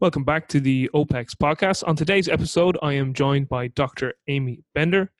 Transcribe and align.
Welcome 0.00 0.22
back 0.22 0.46
to 0.50 0.60
the 0.60 0.88
OPEX 0.94 1.34
podcast. 1.34 1.82
On 1.84 1.96
today's 1.96 2.28
episode, 2.28 2.78
I 2.82 2.92
am 2.92 3.12
joined 3.12 3.48
by 3.48 3.66
Dr. 3.66 4.14
Amy 4.28 4.62
Bender. 4.72 5.10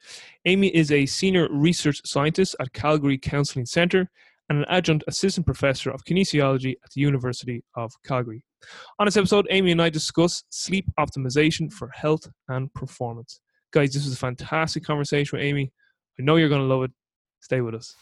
Amy 0.45 0.69
is 0.69 0.93
a 0.93 1.04
senior 1.04 1.49
research 1.51 2.01
scientist 2.04 2.54
at 2.60 2.73
Calgary 2.73 3.18
Counselling 3.18 3.67
Centre 3.67 4.08
and 4.49 4.60
an 4.60 4.64
adjunct 4.68 5.02
assistant 5.08 5.46
professor 5.46 5.91
of 5.91 6.04
kinesiology 6.04 6.76
at 6.84 6.92
the 6.92 7.00
University 7.00 7.64
of 7.75 7.92
Calgary. 8.06 8.45
On 9.00 9.06
this 9.06 9.16
episode, 9.16 9.48
Amy 9.50 9.72
and 9.72 9.82
I 9.82 9.91
discuss 9.91 10.45
sleep 10.50 10.86
optimization 10.96 11.72
for 11.72 11.88
health 11.88 12.30
and 12.46 12.72
performance. 12.72 13.40
Guys, 13.72 13.92
this 13.92 14.04
was 14.04 14.14
a 14.14 14.16
fantastic 14.18 14.84
conversation 14.84 15.38
with 15.38 15.45
Amy. 15.45 15.72
I 16.20 16.22
know 16.22 16.36
you're 16.36 16.48
going 16.48 16.62
to 16.62 16.72
love 16.72 16.84
it. 16.84 16.92
Stay 17.40 17.60
with 17.62 17.74
us. 17.74 17.96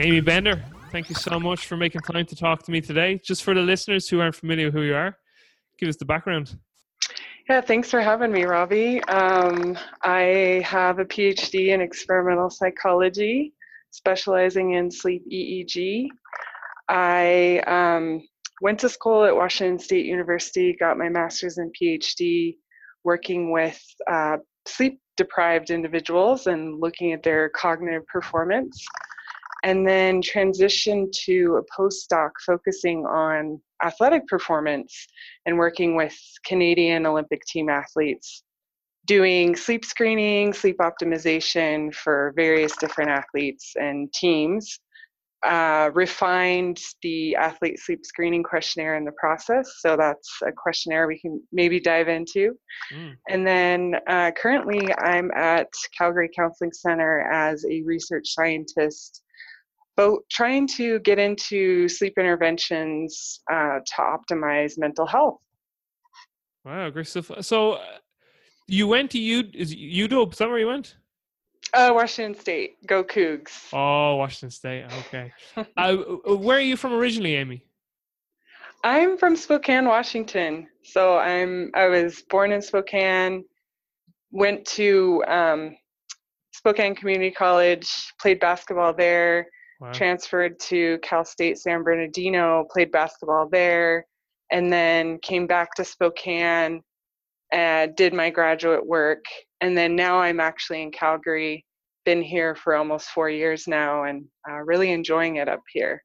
Amy 0.00 0.20
Bender, 0.20 0.64
thank 0.90 1.10
you 1.10 1.14
so 1.14 1.38
much 1.38 1.66
for 1.66 1.76
making 1.76 2.00
time 2.00 2.24
to 2.24 2.34
talk 2.34 2.62
to 2.62 2.70
me 2.70 2.80
today. 2.80 3.20
Just 3.22 3.42
for 3.42 3.52
the 3.52 3.60
listeners 3.60 4.08
who 4.08 4.18
aren't 4.18 4.34
familiar 4.34 4.66
with 4.66 4.74
who 4.74 4.82
you 4.82 4.94
are, 4.94 5.14
give 5.78 5.90
us 5.90 5.96
the 5.96 6.06
background. 6.06 6.56
Yeah, 7.50 7.60
thanks 7.60 7.90
for 7.90 8.00
having 8.00 8.32
me, 8.32 8.44
Robbie. 8.44 9.04
Um, 9.04 9.76
I 10.02 10.62
have 10.64 11.00
a 11.00 11.04
PhD 11.04 11.68
in 11.74 11.82
experimental 11.82 12.48
psychology, 12.48 13.52
specializing 13.90 14.72
in 14.72 14.90
sleep 14.90 15.22
EEG. 15.30 16.06
I 16.88 17.58
um, 17.66 18.26
went 18.62 18.78
to 18.80 18.88
school 18.88 19.24
at 19.24 19.36
Washington 19.36 19.78
State 19.78 20.06
University, 20.06 20.74
got 20.80 20.96
my 20.96 21.10
master's 21.10 21.58
and 21.58 21.74
PhD 21.78 22.56
working 23.04 23.52
with 23.52 23.78
uh, 24.10 24.38
sleep 24.66 24.98
deprived 25.18 25.68
individuals 25.68 26.46
and 26.46 26.80
looking 26.80 27.12
at 27.12 27.22
their 27.22 27.50
cognitive 27.50 28.06
performance 28.06 28.82
and 29.62 29.86
then 29.86 30.22
transitioned 30.22 31.12
to 31.24 31.60
a 31.60 31.80
postdoc 31.80 32.30
focusing 32.44 33.04
on 33.06 33.60
athletic 33.84 34.26
performance 34.26 35.06
and 35.46 35.58
working 35.58 35.96
with 35.96 36.16
Canadian 36.46 37.06
Olympic 37.06 37.42
team 37.46 37.68
athletes, 37.68 38.42
doing 39.06 39.56
sleep 39.56 39.84
screening, 39.84 40.52
sleep 40.52 40.78
optimization 40.78 41.94
for 41.94 42.32
various 42.36 42.76
different 42.76 43.10
athletes 43.10 43.72
and 43.76 44.12
teams. 44.12 44.78
Uh, 45.42 45.90
refined 45.94 46.78
the 47.02 47.34
athlete 47.34 47.78
sleep 47.78 48.04
screening 48.04 48.42
questionnaire 48.42 48.96
in 48.96 49.06
the 49.06 49.12
process. 49.12 49.76
So 49.78 49.96
that's 49.96 50.28
a 50.46 50.52
questionnaire 50.52 51.06
we 51.06 51.18
can 51.18 51.42
maybe 51.50 51.80
dive 51.80 52.08
into. 52.08 52.52
Mm. 52.94 53.14
And 53.30 53.46
then 53.46 53.94
uh, 54.06 54.32
currently, 54.36 54.92
I'm 54.98 55.30
at 55.30 55.68
Calgary 55.96 56.28
Counselling 56.36 56.74
Center 56.74 57.20
as 57.32 57.64
a 57.64 57.80
research 57.86 58.28
scientist 58.28 59.22
but 60.00 60.20
trying 60.30 60.66
to 60.66 60.98
get 61.00 61.18
into 61.18 61.88
sleep 61.88 62.14
interventions 62.16 63.40
uh, 63.52 63.80
to 63.84 63.96
optimize 63.98 64.78
mental 64.78 65.06
health. 65.06 65.38
Wow, 66.64 66.88
great 66.88 67.06
stuff. 67.06 67.30
So 67.42 67.72
uh, 67.72 67.84
you 68.66 68.86
went 68.86 69.10
to 69.10 69.18
U 69.18 69.44
is 69.52 69.74
UW? 69.74 70.32
Is 70.32 70.38
that 70.38 70.48
where 70.48 70.58
you 70.58 70.68
went? 70.68 70.96
Uh, 71.74 71.90
Washington 71.94 72.40
State. 72.40 72.86
Go 72.86 73.04
Cougs. 73.04 73.68
Oh, 73.72 74.16
Washington 74.16 74.50
State. 74.50 74.84
Okay. 75.00 75.32
uh, 75.56 75.62
uh, 75.76 76.36
where 76.36 76.56
are 76.56 76.62
you 76.72 76.76
from 76.76 76.94
originally, 76.94 77.36
Amy? 77.36 77.62
I'm 78.82 79.18
from 79.18 79.36
Spokane, 79.36 79.84
Washington. 79.84 80.66
So 80.82 81.18
I'm 81.18 81.70
I 81.74 81.88
was 81.88 82.22
born 82.30 82.52
in 82.52 82.62
Spokane. 82.62 83.44
Went 84.32 84.64
to 84.78 85.22
um, 85.28 85.76
Spokane 86.52 86.94
Community 86.94 87.30
College. 87.30 87.86
Played 88.18 88.40
basketball 88.40 88.94
there 88.94 89.46
Wow. 89.80 89.92
Transferred 89.92 90.58
to 90.60 90.98
Cal 91.02 91.24
State 91.24 91.58
San 91.58 91.82
Bernardino, 91.82 92.66
played 92.70 92.92
basketball 92.92 93.48
there, 93.48 94.04
and 94.52 94.70
then 94.70 95.18
came 95.20 95.46
back 95.46 95.74
to 95.74 95.84
Spokane 95.84 96.82
and 97.50 97.96
did 97.96 98.12
my 98.12 98.28
graduate 98.28 98.84
work. 98.84 99.24
And 99.62 99.76
then 99.76 99.96
now 99.96 100.20
I'm 100.20 100.38
actually 100.38 100.82
in 100.82 100.90
Calgary, 100.90 101.64
been 102.04 102.20
here 102.20 102.54
for 102.54 102.74
almost 102.74 103.08
four 103.08 103.30
years 103.30 103.66
now, 103.66 104.04
and 104.04 104.26
uh, 104.48 104.58
really 104.58 104.92
enjoying 104.92 105.36
it 105.36 105.48
up 105.48 105.62
here. 105.72 106.02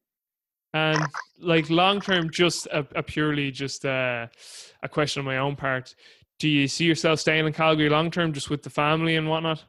And 0.72 1.02
like 1.38 1.68
long 1.70 2.00
term, 2.00 2.30
just 2.30 2.66
a, 2.68 2.86
a 2.94 3.02
purely 3.02 3.50
just 3.50 3.84
a, 3.84 4.30
a 4.82 4.88
question 4.88 5.20
on 5.20 5.26
my 5.26 5.38
own 5.38 5.54
part. 5.54 5.94
Do 6.38 6.48
you 6.48 6.68
see 6.68 6.84
yourself 6.84 7.20
staying 7.20 7.46
in 7.46 7.52
Calgary 7.52 7.88
long 7.88 8.10
term, 8.10 8.32
just 8.32 8.50
with 8.50 8.62
the 8.62 8.70
family 8.70 9.16
and 9.16 9.28
whatnot? 9.28 9.64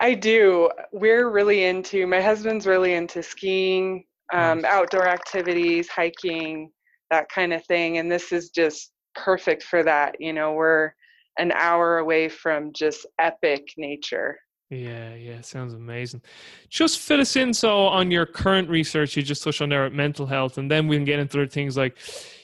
I 0.00 0.14
do. 0.14 0.70
We're 0.92 1.28
really 1.28 1.64
into, 1.64 2.06
my 2.06 2.20
husband's 2.20 2.66
really 2.66 2.94
into 2.94 3.22
skiing, 3.22 4.04
um, 4.32 4.62
nice. 4.62 4.72
outdoor 4.72 5.06
activities, 5.06 5.88
hiking, 5.88 6.70
that 7.10 7.28
kind 7.28 7.52
of 7.52 7.64
thing. 7.66 7.98
And 7.98 8.10
this 8.10 8.32
is 8.32 8.50
just 8.50 8.92
perfect 9.14 9.62
for 9.62 9.82
that. 9.82 10.16
You 10.18 10.32
know, 10.32 10.52
we're 10.52 10.92
an 11.38 11.52
hour 11.52 11.98
away 11.98 12.28
from 12.28 12.72
just 12.72 13.06
epic 13.18 13.68
nature. 13.76 14.38
Yeah, 14.70 15.16
yeah, 15.16 15.40
sounds 15.40 15.74
amazing. 15.74 16.22
Just 16.68 17.00
fill 17.00 17.20
us 17.20 17.34
in 17.34 17.52
so 17.52 17.86
on 17.86 18.12
your 18.12 18.24
current 18.24 18.68
research, 18.70 19.16
you 19.16 19.22
just 19.22 19.42
touched 19.42 19.60
on 19.60 19.68
there 19.68 19.84
at 19.84 19.92
mental 19.92 20.26
health, 20.26 20.58
and 20.58 20.70
then 20.70 20.86
we 20.86 20.96
can 20.96 21.04
get 21.04 21.18
into 21.18 21.38
other 21.38 21.48
things 21.48 21.76
like 21.76 21.96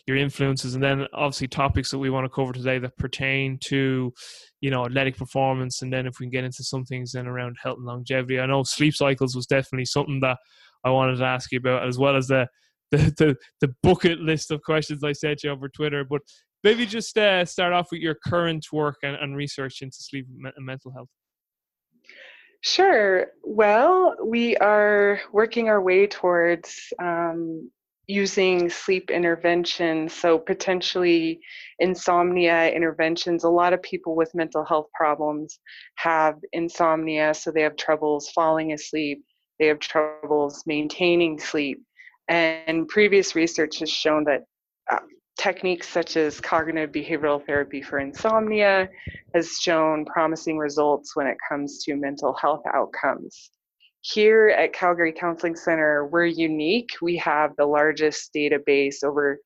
your 0.07 0.17
influences, 0.17 0.75
and 0.75 0.83
then 0.83 1.07
obviously 1.13 1.49
topics 1.49 1.91
that 1.91 1.99
we 1.99 2.11
want 2.11 2.25
to 2.25 2.31
cover 2.31 2.53
today 2.53 2.79
that 2.79 2.97
pertain 2.97 3.59
to, 3.65 4.13
you 4.61 4.71
know, 4.71 4.85
athletic 4.85 5.17
performance, 5.17 5.83
and 5.83 5.93
then 5.93 6.07
if 6.07 6.21
we 6.21 6.27
can 6.27 6.31
get 6.31 6.45
into 6.45 6.63
some 6.63 6.85
things 6.85 7.13
then 7.13 7.27
around 7.27 7.57
health 7.63 7.79
and 7.79 7.87
longevity. 7.87 8.39
I 8.39 8.47
know 8.47 8.63
sleep 8.63 8.95
cycles 8.95 9.35
was 9.35 9.47
definitely 9.47 9.87
something 9.87 10.21
that 10.21 10.39
I 10.85 10.91
wanted 10.91 11.17
to 11.17 11.25
ask 11.25 11.51
you 11.51 11.59
about, 11.59 11.87
as 11.87 11.99
well 11.99 12.17
as 12.17 12.29
the 12.29 12.47
the 12.93 12.99
the, 13.19 13.37
the 13.61 13.75
bucket 13.83 14.21
list 14.21 14.51
of 14.51 14.63
questions 14.63 15.03
I 15.03 15.13
sent 15.13 15.43
you 15.43 15.51
over 15.51 15.69
Twitter. 15.69 16.05
But 16.05 16.23
maybe 16.63 16.87
just 16.87 17.17
uh, 17.19 17.45
start 17.45 17.73
off 17.73 17.89
with 17.91 18.01
your 18.01 18.17
current 18.27 18.67
work 18.73 18.97
and, 19.03 19.17
and 19.17 19.37
research 19.37 19.83
into 19.83 19.99
sleep 19.99 20.27
and 20.29 20.67
mental 20.67 20.93
health. 20.93 21.09
Sure. 22.63 23.29
Well, 23.45 24.17
we 24.25 24.57
are 24.57 25.21
working 25.33 25.69
our 25.69 25.81
way 25.81 26.07
towards 26.07 26.93
um, 27.01 27.71
using 28.09 28.71
sleep 28.71 29.11
interventions, 29.11 30.13
so 30.13 30.39
potentially 30.39 31.41
insomnia 31.79 32.71
interventions. 32.71 33.45
A 33.45 33.49
lot 33.49 33.73
of 33.73 33.83
people 33.83 34.15
with 34.15 34.35
mental 34.35 34.65
health 34.65 34.87
problems 34.95 35.59
have 35.97 36.37
insomnia, 36.53 37.35
so 37.35 37.51
they 37.51 37.63
have 37.63 37.77
troubles 37.77 38.31
falling 38.31 38.73
asleep, 38.73 39.25
they 39.59 39.67
have 39.67 39.81
troubles 39.81 40.63
maintaining 40.67 41.39
sleep. 41.39 41.83
And 42.29 42.89
previous 42.89 43.35
research 43.35 43.81
has 43.81 43.91
shown 43.91 44.25
that 44.25 44.45
uh, 44.91 44.99
techniques 45.39 45.89
such 45.89 46.17
as 46.17 46.41
cognitive 46.41 46.93
behavioral 46.93 47.45
therapy 47.45 47.83
for 47.83 47.99
insomnia 47.99 48.89
has 49.35 49.59
shown 49.61 50.05
promising 50.07 50.59
results 50.59 51.15
when 51.15 51.27
it 51.27 51.37
comes 51.49 51.83
to 51.85 51.97
mental 51.97 52.35
health 52.35 52.63
outcomes. 52.73 53.51
Here 54.13 54.49
at 54.49 54.73
Calgary 54.73 55.13
Counselling 55.13 55.57
Center, 55.57 56.07
we're 56.07 56.27
unique. 56.27 56.91
We 57.03 57.17
have 57.17 57.57
the 57.57 57.67
largest 57.67 58.33
database, 58.33 59.03
over 59.03 59.41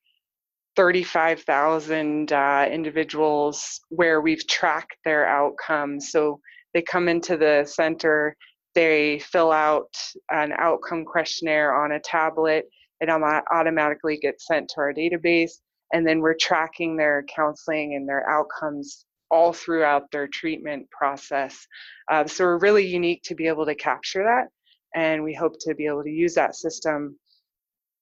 35,000 0.76 2.30
uh, 2.30 2.68
individuals, 2.70 3.80
where 3.88 4.20
we've 4.20 4.46
tracked 4.46 4.96
their 5.02 5.26
outcomes. 5.26 6.10
So 6.10 6.40
they 6.74 6.82
come 6.82 7.08
into 7.08 7.38
the 7.38 7.64
center, 7.64 8.36
they 8.74 9.20
fill 9.20 9.50
out 9.50 9.96
an 10.30 10.52
outcome 10.58 11.06
questionnaire 11.06 11.74
on 11.74 11.92
a 11.92 12.00
tablet, 12.00 12.66
it 13.00 13.08
automatically 13.08 14.18
gets 14.18 14.46
sent 14.46 14.68
to 14.68 14.80
our 14.80 14.92
database 14.92 15.52
and 15.92 16.06
then 16.06 16.20
we're 16.20 16.34
tracking 16.34 16.96
their 16.96 17.24
counseling 17.34 17.94
and 17.94 18.08
their 18.08 18.28
outcomes 18.28 19.06
all 19.30 19.52
throughout 19.52 20.10
their 20.10 20.26
treatment 20.28 20.90
process. 20.90 21.66
Uh, 22.10 22.26
so 22.26 22.44
we're 22.44 22.58
really 22.58 22.86
unique 22.86 23.22
to 23.24 23.34
be 23.34 23.46
able 23.46 23.66
to 23.66 23.74
capture 23.74 24.24
that, 24.24 24.48
and 24.94 25.22
we 25.22 25.34
hope 25.34 25.54
to 25.60 25.74
be 25.74 25.86
able 25.86 26.02
to 26.02 26.10
use 26.10 26.34
that 26.34 26.54
system 26.54 27.16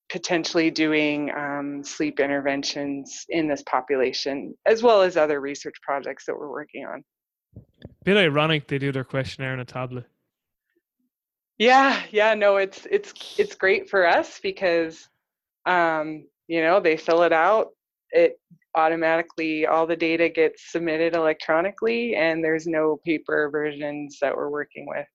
potentially 0.09 0.71
doing 0.71 1.31
um, 1.37 1.83
sleep 1.85 2.19
interventions 2.19 3.27
in 3.29 3.47
this 3.47 3.63
population, 3.63 4.55
as 4.67 4.83
well 4.83 5.03
as 5.03 5.17
other 5.17 5.41
research 5.41 5.75
projects 5.83 6.25
that 6.27 6.35
we're 6.35 6.51
working 6.51 6.87
on. 6.87 7.05
Bit 8.05 8.17
ironic 8.17 8.69
they 8.69 8.79
do 8.79 8.93
their 8.93 9.05
questionnaire 9.05 9.53
on 9.53 9.61
a 9.61 9.65
tablet. 9.65 10.07
Yeah, 11.59 12.01
yeah, 12.11 12.35
no, 12.35 12.57
it's 12.57 12.87
it's 12.91 13.13
it's 13.37 13.55
great 13.57 13.91
for 13.91 14.07
us 14.07 14.39
because 14.41 15.09
um, 15.67 16.27
you 16.47 16.63
know 16.63 16.81
they 16.81 16.97
fill 16.97 17.23
it 17.25 17.33
out 17.33 17.69
it 18.13 18.41
automatically 18.75 19.67
all 19.67 19.87
the 19.87 19.97
data 19.97 20.29
gets 20.29 20.71
submitted 20.71 21.15
electronically 21.15 22.15
and 22.15 22.45
there's 22.45 22.67
no 22.67 22.99
paper 23.05 23.49
versions 23.51 24.19
that 24.21 24.35
we're 24.37 24.51
working 24.51 24.87
with 24.87 25.07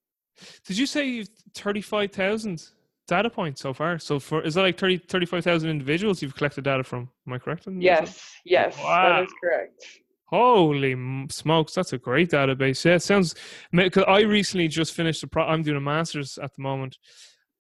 did 0.66 0.78
you 0.78 0.86
say 0.86 1.06
you've 1.06 1.30
35,000 1.56 2.70
data 3.08 3.30
points 3.30 3.62
so 3.62 3.74
far 3.74 4.00
so 4.00 4.20
for 4.20 4.42
is 4.42 4.56
that 4.56 4.62
like 4.64 4.78
30 4.78 4.98
35,000 4.98 5.70
individuals 5.70 6.22
you've 6.22 6.36
collected 6.36 6.64
data 6.64 6.84
from 6.84 7.10
am 7.28 7.34
i 7.34 7.38
correct 7.38 7.68
yes 7.78 8.32
yes 8.44 8.78
wow. 8.80 9.10
that 9.10 9.24
is 9.24 9.34
correct 9.42 9.86
Holy 10.34 10.96
smokes, 11.30 11.76
that's 11.76 11.94
a 11.94 12.00
great 12.00 12.32
database. 12.32 12.84
Yeah, 12.84 12.96
it 12.96 13.04
sounds. 13.04 13.36
Because 13.72 14.06
I 14.08 14.22
recently 14.22 14.68
just 14.68 14.96
finished 14.96 15.22
a 15.22 15.28
pro. 15.28 15.44
I'm 15.44 15.62
doing 15.62 15.78
a 15.78 15.80
master's 15.80 16.40
at 16.40 16.56
the 16.56 16.62
moment. 16.64 16.98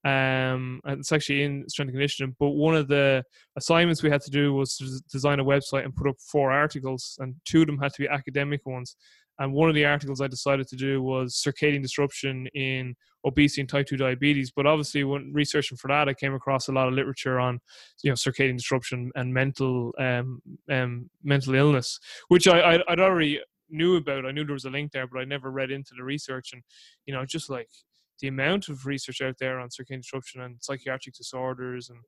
Um, 0.05 0.81
and 0.83 0.99
it's 0.99 1.11
actually 1.11 1.43
in 1.43 1.67
strength 1.69 1.89
and 1.89 1.95
conditioning. 1.95 2.35
But 2.39 2.49
one 2.49 2.75
of 2.75 2.87
the 2.87 3.23
assignments 3.57 4.03
we 4.03 4.09
had 4.09 4.21
to 4.21 4.31
do 4.31 4.53
was 4.53 4.75
to 4.77 5.01
design 5.11 5.39
a 5.39 5.45
website 5.45 5.85
and 5.85 5.95
put 5.95 6.07
up 6.07 6.15
four 6.19 6.51
articles, 6.51 7.17
and 7.19 7.35
two 7.45 7.61
of 7.61 7.67
them 7.67 7.79
had 7.79 7.93
to 7.93 8.01
be 8.01 8.07
academic 8.07 8.65
ones. 8.65 8.95
And 9.39 9.53
one 9.53 9.67
of 9.67 9.75
the 9.75 9.85
articles 9.85 10.21
I 10.21 10.27
decided 10.27 10.67
to 10.67 10.75
do 10.75 11.01
was 11.01 11.41
circadian 11.41 11.81
disruption 11.81 12.47
in 12.53 12.95
obesity 13.25 13.61
and 13.61 13.69
type 13.69 13.87
2 13.87 13.97
diabetes. 13.97 14.51
But 14.55 14.67
obviously, 14.67 15.03
when 15.03 15.31
researching 15.33 15.77
for 15.77 15.87
that, 15.87 16.07
I 16.07 16.13
came 16.13 16.33
across 16.35 16.67
a 16.67 16.71
lot 16.71 16.87
of 16.87 16.93
literature 16.93 17.39
on, 17.39 17.59
you 18.03 18.11
know, 18.11 18.15
circadian 18.15 18.57
disruption 18.57 19.11
and 19.15 19.33
mental 19.33 19.91
um, 19.97 20.41
um, 20.69 21.09
mental 21.23 21.55
illness, 21.55 21.99
which 22.27 22.47
I, 22.47 22.73
I'd, 22.73 22.81
I'd 22.87 22.99
already 22.99 23.39
knew 23.69 23.95
about. 23.95 24.25
I 24.25 24.31
knew 24.31 24.45
there 24.45 24.53
was 24.53 24.65
a 24.65 24.69
link 24.69 24.91
there, 24.91 25.07
but 25.07 25.19
I 25.19 25.25
never 25.25 25.49
read 25.49 25.71
into 25.71 25.93
the 25.97 26.03
research. 26.03 26.49
And, 26.53 26.61
you 27.05 27.13
know, 27.13 27.25
just 27.25 27.49
like 27.49 27.69
the 28.19 28.27
amount 28.27 28.69
of 28.69 28.85
research 28.85 29.21
out 29.21 29.35
there 29.39 29.59
on 29.59 29.69
circadian 29.69 30.01
disruption 30.01 30.41
and 30.41 30.57
psychiatric 30.61 31.15
disorders 31.15 31.89
and 31.89 31.99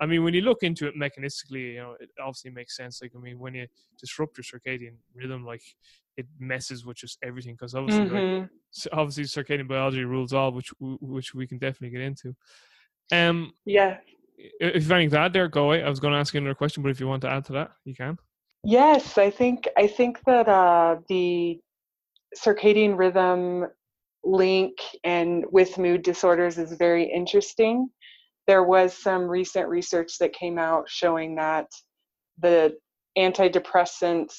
I 0.00 0.06
mean, 0.06 0.24
when 0.24 0.32
you 0.32 0.40
look 0.40 0.62
into 0.62 0.88
it 0.88 0.94
mechanistically, 0.96 1.74
you 1.74 1.80
know, 1.80 1.94
it 2.00 2.08
obviously 2.18 2.50
makes 2.50 2.74
sense. 2.74 3.02
Like, 3.02 3.12
I 3.14 3.20
mean, 3.20 3.38
when 3.38 3.54
you 3.54 3.66
disrupt 3.98 4.38
your 4.38 4.44
circadian 4.44 4.94
rhythm, 5.14 5.44
like 5.44 5.62
it 6.16 6.26
messes 6.38 6.86
with 6.86 6.96
just 6.96 7.18
everything 7.22 7.54
because 7.54 7.74
obviously, 7.74 8.06
mm-hmm. 8.06 8.40
like, 8.40 8.48
obviously, 8.92 9.24
circadian 9.24 9.68
biology 9.68 10.04
rules 10.04 10.32
all, 10.32 10.52
which 10.52 10.72
which 10.80 11.34
we 11.34 11.46
can 11.46 11.58
definitely 11.58 11.90
get 11.90 12.00
into. 12.00 12.34
Um, 13.12 13.52
yeah. 13.66 13.98
If 14.38 14.82
you've 14.82 14.90
anything 14.90 15.10
to 15.10 15.18
add 15.18 15.34
there, 15.34 15.48
go 15.48 15.64
away. 15.64 15.82
I 15.82 15.90
was 15.90 16.00
going 16.00 16.14
to 16.14 16.18
ask 16.18 16.32
you 16.32 16.38
another 16.38 16.54
question, 16.54 16.82
but 16.82 16.88
if 16.88 16.98
you 16.98 17.06
want 17.06 17.20
to 17.22 17.28
add 17.28 17.44
to 17.46 17.52
that, 17.52 17.72
you 17.84 17.94
can. 17.94 18.16
Yes, 18.64 19.18
I 19.18 19.30
think 19.30 19.68
I 19.76 19.86
think 19.86 20.22
that 20.24 20.48
uh, 20.48 20.96
the 21.08 21.60
circadian 22.34 22.96
rhythm 22.96 23.66
link 24.24 24.74
and 25.04 25.44
with 25.50 25.78
mood 25.78 26.02
disorders 26.02 26.58
is 26.58 26.72
very 26.72 27.04
interesting 27.04 27.88
there 28.50 28.64
was 28.64 28.92
some 28.96 29.28
recent 29.28 29.68
research 29.68 30.18
that 30.18 30.32
came 30.32 30.58
out 30.58 30.88
showing 30.88 31.36
that 31.36 31.68
the 32.40 32.76
antidepressants 33.16 34.34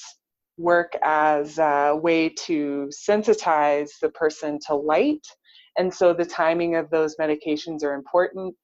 work 0.58 0.92
as 1.02 1.58
a 1.58 1.98
way 2.00 2.28
to 2.28 2.90
sensitize 2.92 3.88
the 4.02 4.10
person 4.10 4.58
to 4.66 4.74
light. 4.74 5.26
And 5.78 5.92
so 5.92 6.12
the 6.12 6.26
timing 6.26 6.76
of 6.76 6.90
those 6.90 7.16
medications 7.16 7.82
are 7.82 7.94
important. 7.94 8.54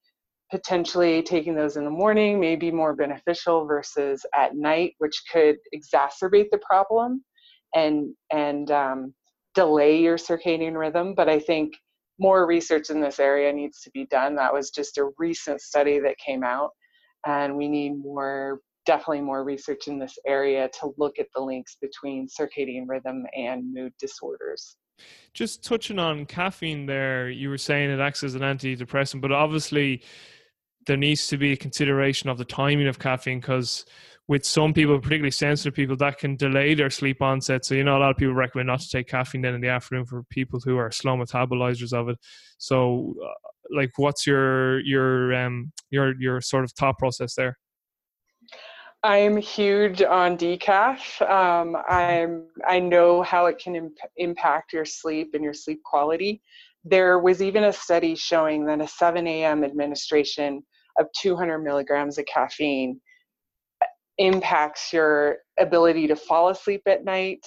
Potentially 0.50 1.22
taking 1.22 1.54
those 1.54 1.78
in 1.78 1.84
the 1.84 1.90
morning 1.90 2.38
may 2.38 2.54
be 2.54 2.70
more 2.70 2.94
beneficial 2.94 3.64
versus 3.64 4.26
at 4.34 4.54
night, 4.54 4.96
which 4.98 5.22
could 5.32 5.56
exacerbate 5.74 6.50
the 6.50 6.60
problem 6.62 7.24
and 7.74 8.14
and 8.30 8.70
um, 8.70 9.14
delay 9.58 10.00
your 10.00 10.16
circadian 10.16 10.78
rhythm. 10.78 11.14
But 11.14 11.28
I 11.28 11.40
think 11.40 11.74
more 12.20 12.46
research 12.46 12.90
in 12.90 13.00
this 13.00 13.18
area 13.18 13.52
needs 13.52 13.80
to 13.80 13.90
be 13.90 14.06
done. 14.06 14.36
That 14.36 14.52
was 14.52 14.70
just 14.70 14.98
a 14.98 15.10
recent 15.18 15.60
study 15.60 15.98
that 15.98 16.16
came 16.24 16.44
out, 16.44 16.70
and 17.26 17.56
we 17.56 17.66
need 17.66 17.98
more, 17.98 18.60
definitely 18.86 19.22
more 19.22 19.42
research 19.42 19.88
in 19.88 19.98
this 19.98 20.16
area 20.28 20.68
to 20.80 20.92
look 20.96 21.18
at 21.18 21.26
the 21.34 21.40
links 21.40 21.76
between 21.80 22.28
circadian 22.28 22.84
rhythm 22.86 23.24
and 23.36 23.74
mood 23.74 23.92
disorders. 23.98 24.76
Just 25.34 25.64
touching 25.64 25.98
on 25.98 26.24
caffeine 26.24 26.86
there, 26.86 27.28
you 27.28 27.48
were 27.48 27.58
saying 27.58 27.90
it 27.90 27.98
acts 27.98 28.22
as 28.22 28.36
an 28.36 28.42
antidepressant, 28.42 29.20
but 29.20 29.32
obviously 29.32 30.02
there 30.86 30.96
needs 30.96 31.26
to 31.28 31.36
be 31.36 31.52
a 31.52 31.56
consideration 31.56 32.30
of 32.30 32.38
the 32.38 32.44
timing 32.44 32.86
of 32.86 33.00
caffeine 33.00 33.40
because 33.40 33.84
with 34.28 34.44
some 34.44 34.74
people, 34.74 34.98
particularly 34.98 35.30
sensitive 35.30 35.74
people, 35.74 35.96
that 35.96 36.18
can 36.18 36.36
delay 36.36 36.74
their 36.74 36.90
sleep 36.90 37.22
onset. 37.22 37.64
So, 37.64 37.74
you 37.74 37.82
know, 37.82 37.96
a 37.96 38.00
lot 38.00 38.10
of 38.10 38.18
people 38.18 38.34
recommend 38.34 38.66
not 38.66 38.80
to 38.80 38.88
take 38.88 39.08
caffeine 39.08 39.40
then 39.40 39.54
in 39.54 39.62
the 39.62 39.68
afternoon 39.68 40.04
for 40.04 40.22
people 40.24 40.60
who 40.62 40.76
are 40.76 40.90
slow 40.90 41.16
metabolizers 41.16 41.94
of 41.94 42.10
it. 42.10 42.18
So, 42.58 43.14
uh, 43.24 43.74
like, 43.74 43.90
what's 43.96 44.26
your 44.26 44.80
your 44.80 45.34
um 45.34 45.72
your 45.90 46.14
your 46.20 46.40
sort 46.42 46.64
of 46.64 46.72
thought 46.72 46.98
process 46.98 47.34
there? 47.34 47.58
I'm 49.02 49.36
huge 49.36 50.02
on 50.02 50.36
decaf. 50.36 51.22
Um, 51.28 51.76
I'm 51.88 52.48
I 52.66 52.80
know 52.80 53.22
how 53.22 53.46
it 53.46 53.58
can 53.58 53.76
imp- 53.76 53.98
impact 54.16 54.74
your 54.74 54.84
sleep 54.84 55.30
and 55.34 55.42
your 55.42 55.54
sleep 55.54 55.82
quality. 55.84 56.42
There 56.84 57.18
was 57.18 57.40
even 57.40 57.64
a 57.64 57.72
study 57.72 58.14
showing 58.14 58.66
that 58.66 58.80
a 58.80 58.88
7 58.88 59.26
a.m. 59.26 59.64
administration 59.64 60.62
of 60.98 61.06
200 61.20 61.60
milligrams 61.60 62.18
of 62.18 62.26
caffeine 62.26 63.00
impacts 64.18 64.92
your 64.92 65.38
ability 65.58 66.06
to 66.08 66.16
fall 66.16 66.48
asleep 66.48 66.82
at 66.86 67.04
night 67.04 67.46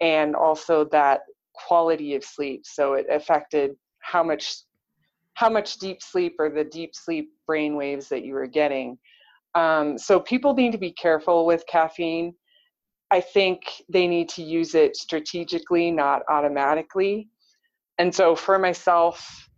and 0.00 0.34
also 0.34 0.84
that 0.86 1.20
quality 1.54 2.14
of 2.14 2.24
sleep. 2.24 2.62
So 2.64 2.94
it 2.94 3.06
affected 3.10 3.72
how 4.00 4.22
much 4.22 4.56
how 5.34 5.48
much 5.48 5.78
deep 5.78 6.02
sleep 6.02 6.34
or 6.40 6.50
the 6.50 6.64
deep 6.64 6.94
sleep 6.94 7.30
brain 7.46 7.76
waves 7.76 8.08
that 8.08 8.24
you 8.24 8.34
were 8.34 8.48
getting. 8.48 8.98
Um, 9.54 9.96
so 9.96 10.18
people 10.18 10.52
need 10.52 10.72
to 10.72 10.78
be 10.78 10.90
careful 10.90 11.46
with 11.46 11.64
caffeine. 11.68 12.34
I 13.12 13.20
think 13.20 13.60
they 13.88 14.08
need 14.08 14.28
to 14.30 14.42
use 14.42 14.74
it 14.74 14.96
strategically 14.96 15.92
not 15.92 16.22
automatically. 16.28 17.28
And 17.98 18.12
so 18.12 18.34
for 18.34 18.58
myself 18.58 19.48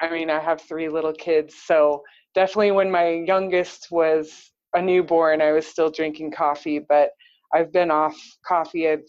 i 0.00 0.10
mean 0.10 0.30
i 0.30 0.38
have 0.38 0.60
three 0.60 0.88
little 0.88 1.12
kids 1.12 1.54
so 1.64 2.02
definitely 2.34 2.70
when 2.70 2.90
my 2.90 3.24
youngest 3.26 3.88
was 3.90 4.52
a 4.78 4.82
newborn, 4.82 5.42
I 5.42 5.52
was 5.52 5.66
still 5.66 5.90
drinking 5.90 6.32
coffee, 6.32 6.78
but 6.78 7.10
I've 7.54 7.72
been 7.72 7.90
off 7.90 8.16
coffee. 8.46 8.88
I've 8.88 9.04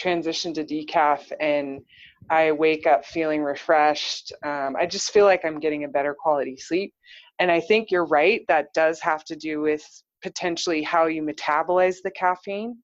transitioned 0.00 0.54
to 0.54 0.64
decaf 0.64 1.32
and 1.40 1.80
I 2.30 2.52
wake 2.52 2.86
up 2.86 3.04
feeling 3.04 3.42
refreshed. 3.42 4.32
Um, 4.44 4.76
I 4.78 4.86
just 4.86 5.10
feel 5.10 5.24
like 5.24 5.44
I'm 5.44 5.60
getting 5.60 5.84
a 5.84 5.88
better 5.88 6.14
quality 6.18 6.56
sleep. 6.56 6.92
And 7.38 7.50
I 7.50 7.60
think 7.60 7.90
you're 7.90 8.06
right, 8.06 8.42
that 8.48 8.68
does 8.74 9.00
have 9.00 9.24
to 9.24 9.36
do 9.36 9.60
with 9.60 9.84
potentially 10.22 10.82
how 10.82 11.06
you 11.06 11.22
metabolize 11.22 11.96
the 12.02 12.10
caffeine. 12.10 12.78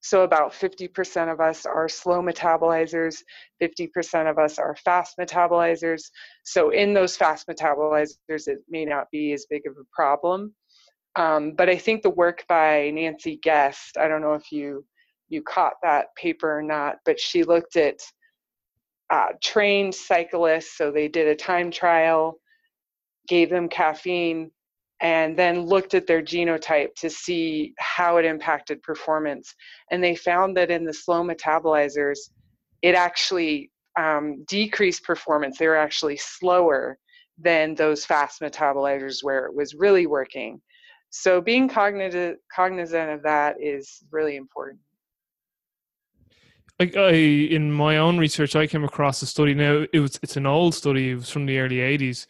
So, 0.00 0.22
about 0.22 0.52
50% 0.52 1.32
of 1.32 1.40
us 1.40 1.64
are 1.64 1.88
slow 1.88 2.20
metabolizers, 2.20 3.16
50% 3.62 4.30
of 4.30 4.38
us 4.38 4.58
are 4.58 4.76
fast 4.84 5.14
metabolizers. 5.18 6.02
So, 6.44 6.70
in 6.70 6.92
those 6.92 7.16
fast 7.16 7.48
metabolizers, 7.48 8.46
it 8.46 8.58
may 8.68 8.84
not 8.84 9.06
be 9.10 9.32
as 9.32 9.46
big 9.48 9.62
of 9.66 9.72
a 9.78 9.84
problem. 9.96 10.54
Um, 11.16 11.52
but 11.52 11.68
I 11.68 11.76
think 11.76 12.02
the 12.02 12.10
work 12.10 12.44
by 12.48 12.90
Nancy 12.90 13.36
Guest, 13.42 13.96
I 13.98 14.08
don't 14.08 14.20
know 14.20 14.34
if 14.34 14.50
you 14.50 14.84
you 15.28 15.42
caught 15.42 15.74
that 15.82 16.14
paper 16.16 16.58
or 16.58 16.62
not, 16.62 16.96
but 17.04 17.18
she 17.18 17.44
looked 17.44 17.76
at 17.76 17.98
uh, 19.10 19.28
trained 19.42 19.94
cyclists. 19.94 20.76
So 20.76 20.90
they 20.90 21.08
did 21.08 21.28
a 21.28 21.34
time 21.34 21.70
trial, 21.70 22.38
gave 23.26 23.48
them 23.48 23.68
caffeine, 23.68 24.50
and 25.00 25.36
then 25.36 25.66
looked 25.66 25.94
at 25.94 26.06
their 26.06 26.22
genotype 26.22 26.94
to 26.96 27.10
see 27.10 27.74
how 27.78 28.18
it 28.18 28.24
impacted 28.24 28.82
performance. 28.82 29.54
And 29.90 30.02
they 30.02 30.14
found 30.14 30.56
that 30.56 30.70
in 30.70 30.84
the 30.84 30.94
slow 30.94 31.22
metabolizers, 31.22 32.18
it 32.82 32.94
actually 32.94 33.70
um, 33.98 34.44
decreased 34.46 35.04
performance. 35.04 35.58
They 35.58 35.66
were 35.66 35.76
actually 35.76 36.16
slower 36.16 36.98
than 37.38 37.74
those 37.74 38.04
fast 38.04 38.40
metabolizers 38.40 39.22
where 39.22 39.46
it 39.46 39.54
was 39.54 39.74
really 39.74 40.06
working. 40.06 40.60
So 41.16 41.40
being 41.40 41.68
cognizant 41.68 42.40
cognizant 42.52 43.08
of 43.08 43.22
that 43.22 43.62
is 43.62 44.02
really 44.10 44.34
important. 44.34 44.80
Like 46.80 46.96
I, 46.96 47.12
in 47.12 47.70
my 47.70 47.98
own 47.98 48.18
research, 48.18 48.56
I 48.56 48.66
came 48.66 48.82
across 48.82 49.22
a 49.22 49.26
study. 49.26 49.54
Now 49.54 49.86
it 49.92 50.00
was 50.00 50.18
it's 50.24 50.36
an 50.36 50.44
old 50.44 50.74
study. 50.74 51.12
It 51.12 51.14
was 51.14 51.30
from 51.30 51.46
the 51.46 51.56
early 51.60 51.76
'80s, 51.76 52.26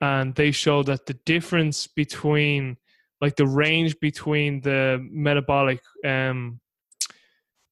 and 0.00 0.34
they 0.34 0.50
showed 0.50 0.86
that 0.86 1.06
the 1.06 1.14
difference 1.24 1.86
between 1.86 2.76
like 3.20 3.36
the 3.36 3.46
range 3.46 4.00
between 4.00 4.60
the 4.62 4.98
metabolic 5.12 5.80
um 6.04 6.58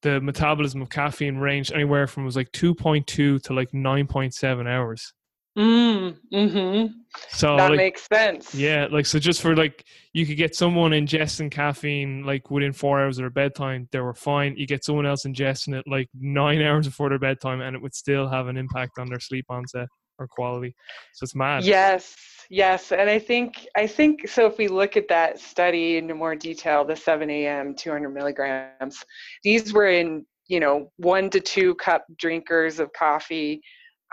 the 0.01 0.21
metabolism 0.21 0.81
of 0.81 0.89
caffeine 0.89 1.39
ranged 1.39 1.73
anywhere 1.73 2.07
from 2.07 2.23
was 2.23 2.37
like 2.37 2.51
2.2 2.53 3.05
to 3.43 3.53
like 3.53 3.71
9.7 3.71 4.67
hours 4.67 5.13
Mm, 5.57 6.17
mm-hmm. 6.33 6.93
So 7.29 7.57
that 7.57 7.69
like, 7.69 7.77
makes 7.77 8.07
sense. 8.11 8.55
Yeah, 8.55 8.87
like 8.89 9.05
so 9.05 9.19
just 9.19 9.41
for 9.41 9.55
like 9.55 9.85
you 10.13 10.25
could 10.25 10.37
get 10.37 10.55
someone 10.55 10.91
ingesting 10.91 11.51
caffeine 11.51 12.23
like 12.25 12.49
within 12.49 12.73
four 12.73 12.99
hours 12.99 13.17
of 13.17 13.23
their 13.23 13.29
bedtime, 13.29 13.87
they 13.91 13.99
were 13.99 14.15
fine. 14.15 14.55
You 14.57 14.65
get 14.65 14.83
someone 14.83 15.05
else 15.05 15.23
ingesting 15.25 15.75
it 15.75 15.85
like 15.87 16.09
nine 16.19 16.61
hours 16.63 16.87
before 16.87 17.09
their 17.09 17.19
bedtime 17.19 17.61
and 17.61 17.75
it 17.75 17.81
would 17.81 17.93
still 17.93 18.27
have 18.27 18.47
an 18.47 18.57
impact 18.57 18.97
on 18.97 19.09
their 19.09 19.19
sleep 19.19 19.45
onset 19.49 19.87
or 20.17 20.27
quality. 20.27 20.73
So 21.13 21.23
it's 21.23 21.35
mad. 21.35 21.63
Yes, 21.63 22.15
yes. 22.49 22.91
And 22.91 23.07
I 23.07 23.19
think 23.19 23.67
I 23.77 23.85
think 23.85 24.27
so 24.27 24.47
if 24.47 24.57
we 24.57 24.67
look 24.67 24.97
at 24.97 25.07
that 25.09 25.39
study 25.39 25.97
in 25.97 26.07
more 26.17 26.35
detail, 26.35 26.83
the 26.83 26.95
seven 26.95 27.29
AM, 27.29 27.75
two 27.75 27.91
hundred 27.91 28.09
milligrams, 28.09 29.03
these 29.43 29.71
were 29.71 29.89
in, 29.89 30.25
you 30.47 30.59
know, 30.59 30.91
one 30.97 31.29
to 31.29 31.39
two 31.39 31.75
cup 31.75 32.05
drinkers 32.17 32.79
of 32.79 32.91
coffee 32.93 33.61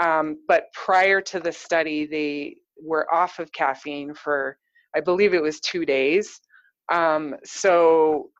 um, 0.00 0.38
but 0.48 0.64
prior 0.72 1.20
to 1.20 1.38
the 1.38 1.52
study, 1.52 2.06
they 2.06 2.56
were 2.82 3.12
off 3.12 3.38
of 3.38 3.52
caffeine 3.52 4.14
for, 4.14 4.56
I 4.96 5.00
believe 5.00 5.34
it 5.34 5.42
was 5.42 5.60
two 5.60 5.84
days. 5.84 6.40
Um, 6.90 7.36
so 7.44 8.30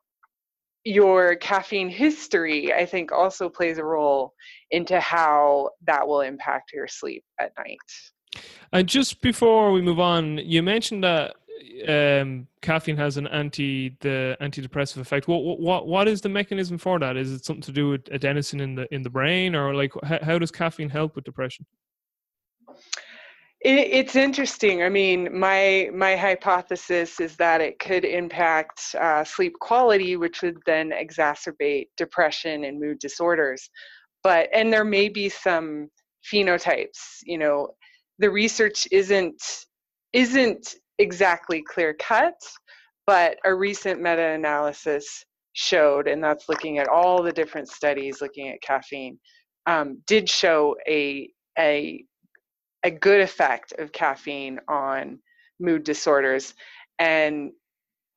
your 0.83 1.35
caffeine 1.35 1.89
history, 1.89 2.73
I 2.73 2.85
think, 2.85 3.11
also 3.11 3.47
plays 3.47 3.77
a 3.77 3.83
role 3.83 4.33
into 4.71 4.99
how 4.99 5.69
that 5.85 6.07
will 6.07 6.21
impact 6.21 6.71
your 6.73 6.87
sleep 6.87 7.23
at 7.39 7.51
night. 7.57 7.77
And 8.73 8.87
just 8.87 9.21
before 9.21 9.71
we 9.71 9.81
move 9.81 9.99
on, 9.99 10.39
you 10.39 10.63
mentioned 10.63 11.03
that 11.03 11.35
um, 11.87 12.47
caffeine 12.61 12.97
has 12.97 13.17
an 13.17 13.27
anti 13.27 13.95
the 14.01 14.37
antidepressive 14.41 14.97
effect. 14.97 15.27
What 15.27 15.59
what 15.59 15.87
what 15.87 16.07
is 16.07 16.21
the 16.21 16.29
mechanism 16.29 16.77
for 16.77 16.99
that? 16.99 17.17
Is 17.17 17.31
it 17.31 17.45
something 17.45 17.61
to 17.63 17.71
do 17.71 17.89
with 17.89 18.05
adenosine 18.05 18.61
in 18.61 18.75
the 18.75 18.93
in 18.93 19.01
the 19.03 19.09
brain, 19.09 19.55
or 19.55 19.73
like 19.73 19.91
how, 20.03 20.19
how 20.21 20.39
does 20.39 20.51
caffeine 20.51 20.89
help 20.89 21.15
with 21.15 21.25
depression? 21.25 21.65
It, 23.63 23.89
it's 23.91 24.15
interesting. 24.15 24.81
I 24.81 24.89
mean, 24.89 25.37
my 25.37 25.89
my 25.93 26.15
hypothesis 26.15 27.19
is 27.19 27.35
that 27.37 27.61
it 27.61 27.79
could 27.79 28.05
impact 28.05 28.95
uh, 28.99 29.23
sleep 29.23 29.53
quality, 29.59 30.17
which 30.17 30.41
would 30.41 30.57
then 30.65 30.91
exacerbate 30.91 31.87
depression 31.97 32.63
and 32.63 32.79
mood 32.79 32.99
disorders. 32.99 33.69
But 34.23 34.49
and 34.53 34.73
there 34.73 34.85
may 34.85 35.09
be 35.09 35.29
some 35.29 35.89
phenotypes. 36.31 37.19
You 37.23 37.37
know, 37.37 37.69
the 38.17 38.31
research 38.31 38.87
isn't 38.91 39.41
isn't 40.13 40.75
exactly 41.01 41.61
clear 41.61 41.93
cut, 41.93 42.39
but 43.07 43.37
a 43.45 43.53
recent 43.53 44.01
meta-analysis 44.01 45.25
showed, 45.53 46.07
and 46.07 46.23
that's 46.23 46.47
looking 46.47 46.79
at 46.79 46.87
all 46.87 47.21
the 47.21 47.31
different 47.31 47.67
studies 47.67 48.21
looking 48.21 48.49
at 48.49 48.61
caffeine, 48.61 49.19
um, 49.65 50.01
did 50.07 50.29
show 50.29 50.75
a 50.87 51.29
a 51.59 52.03
a 52.83 52.91
good 52.91 53.21
effect 53.21 53.73
of 53.79 53.91
caffeine 53.91 54.59
on 54.67 55.19
mood 55.59 55.83
disorders. 55.83 56.53
And 56.99 57.51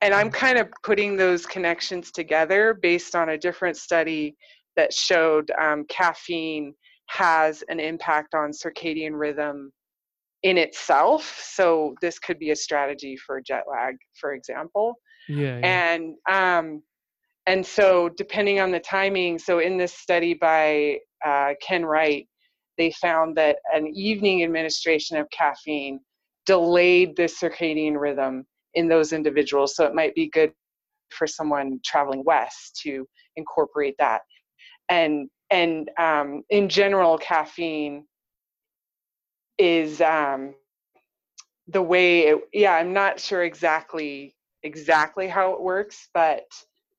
and 0.01 0.13
i'm 0.13 0.29
kind 0.29 0.57
of 0.57 0.67
putting 0.83 1.15
those 1.15 1.45
connections 1.45 2.11
together 2.11 2.77
based 2.81 3.15
on 3.15 3.29
a 3.29 3.37
different 3.37 3.77
study 3.77 4.35
that 4.75 4.93
showed 4.93 5.49
um, 5.59 5.85
caffeine 5.85 6.73
has 7.07 7.63
an 7.69 7.79
impact 7.79 8.33
on 8.33 8.51
circadian 8.51 9.11
rhythm 9.13 9.71
in 10.45 10.57
itself 10.57 11.43
so 11.43 11.95
this 12.01 12.19
could 12.19 12.39
be 12.39 12.51
a 12.51 12.55
strategy 12.55 13.17
for 13.17 13.41
jet 13.41 13.63
lag 13.69 13.95
for 14.19 14.33
example 14.33 14.93
yeah, 15.27 15.59
yeah. 15.59 15.89
and 15.93 16.15
um 16.29 16.81
and 17.47 17.65
so 17.65 18.09
depending 18.17 18.59
on 18.59 18.71
the 18.71 18.79
timing 18.79 19.37
so 19.39 19.59
in 19.59 19.77
this 19.77 19.93
study 19.93 20.33
by 20.33 20.97
uh, 21.25 21.53
ken 21.61 21.83
wright 21.83 22.27
they 22.77 22.91
found 22.91 23.35
that 23.35 23.57
an 23.73 23.87
evening 23.87 24.43
administration 24.43 25.17
of 25.17 25.27
caffeine 25.31 25.99
delayed 26.45 27.15
the 27.15 27.23
circadian 27.23 27.99
rhythm 27.99 28.45
in 28.73 28.87
those 28.87 29.13
individuals. 29.13 29.75
So 29.75 29.85
it 29.85 29.95
might 29.95 30.13
be 30.15 30.29
good 30.29 30.51
for 31.11 31.27
someone 31.27 31.79
traveling 31.83 32.23
west 32.25 32.79
to 32.83 33.07
incorporate 33.35 33.95
that. 33.99 34.21
And 34.89 35.29
and 35.51 35.89
um, 35.99 36.41
in 36.49 36.67
general, 36.67 37.17
caffeine 37.17 38.05
is 39.57 40.01
um, 40.01 40.53
the 41.67 41.81
way. 41.81 42.27
It, 42.27 42.39
yeah, 42.53 42.73
I'm 42.73 42.93
not 42.93 43.19
sure 43.19 43.43
exactly 43.43 44.35
exactly 44.63 45.27
how 45.27 45.53
it 45.53 45.61
works, 45.61 46.09
but 46.13 46.45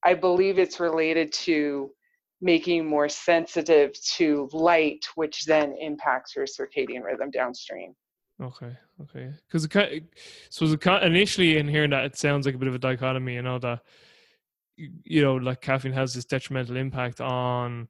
I 0.03 0.13
believe 0.13 0.57
it's 0.57 0.79
related 0.79 1.33
to 1.33 1.91
making 2.39 2.85
more 2.85 3.09
sensitive 3.09 3.91
to 4.15 4.47
light, 4.53 5.05
which 5.15 5.43
then 5.45 5.75
impacts 5.79 6.35
your 6.35 6.45
circadian 6.45 7.03
rhythm 7.03 7.31
downstream. 7.31 7.93
Okay, 8.41 8.77
okay. 9.01 9.31
Because 9.47 9.67
so 10.49 10.65
it 10.65 11.03
initially 11.03 11.57
in 11.57 11.67
hearing 11.67 11.89
that, 11.89 12.05
it 12.05 12.15
sounds 12.15 12.45
like 12.45 12.55
a 12.55 12.57
bit 12.57 12.67
of 12.67 12.75
a 12.75 12.79
dichotomy. 12.79 13.33
You 13.33 13.41
know 13.41 13.59
that 13.59 13.81
you 14.77 15.21
know, 15.21 15.35
like 15.35 15.61
caffeine 15.61 15.93
has 15.93 16.13
this 16.13 16.25
detrimental 16.25 16.77
impact 16.77 17.19
on, 17.19 17.87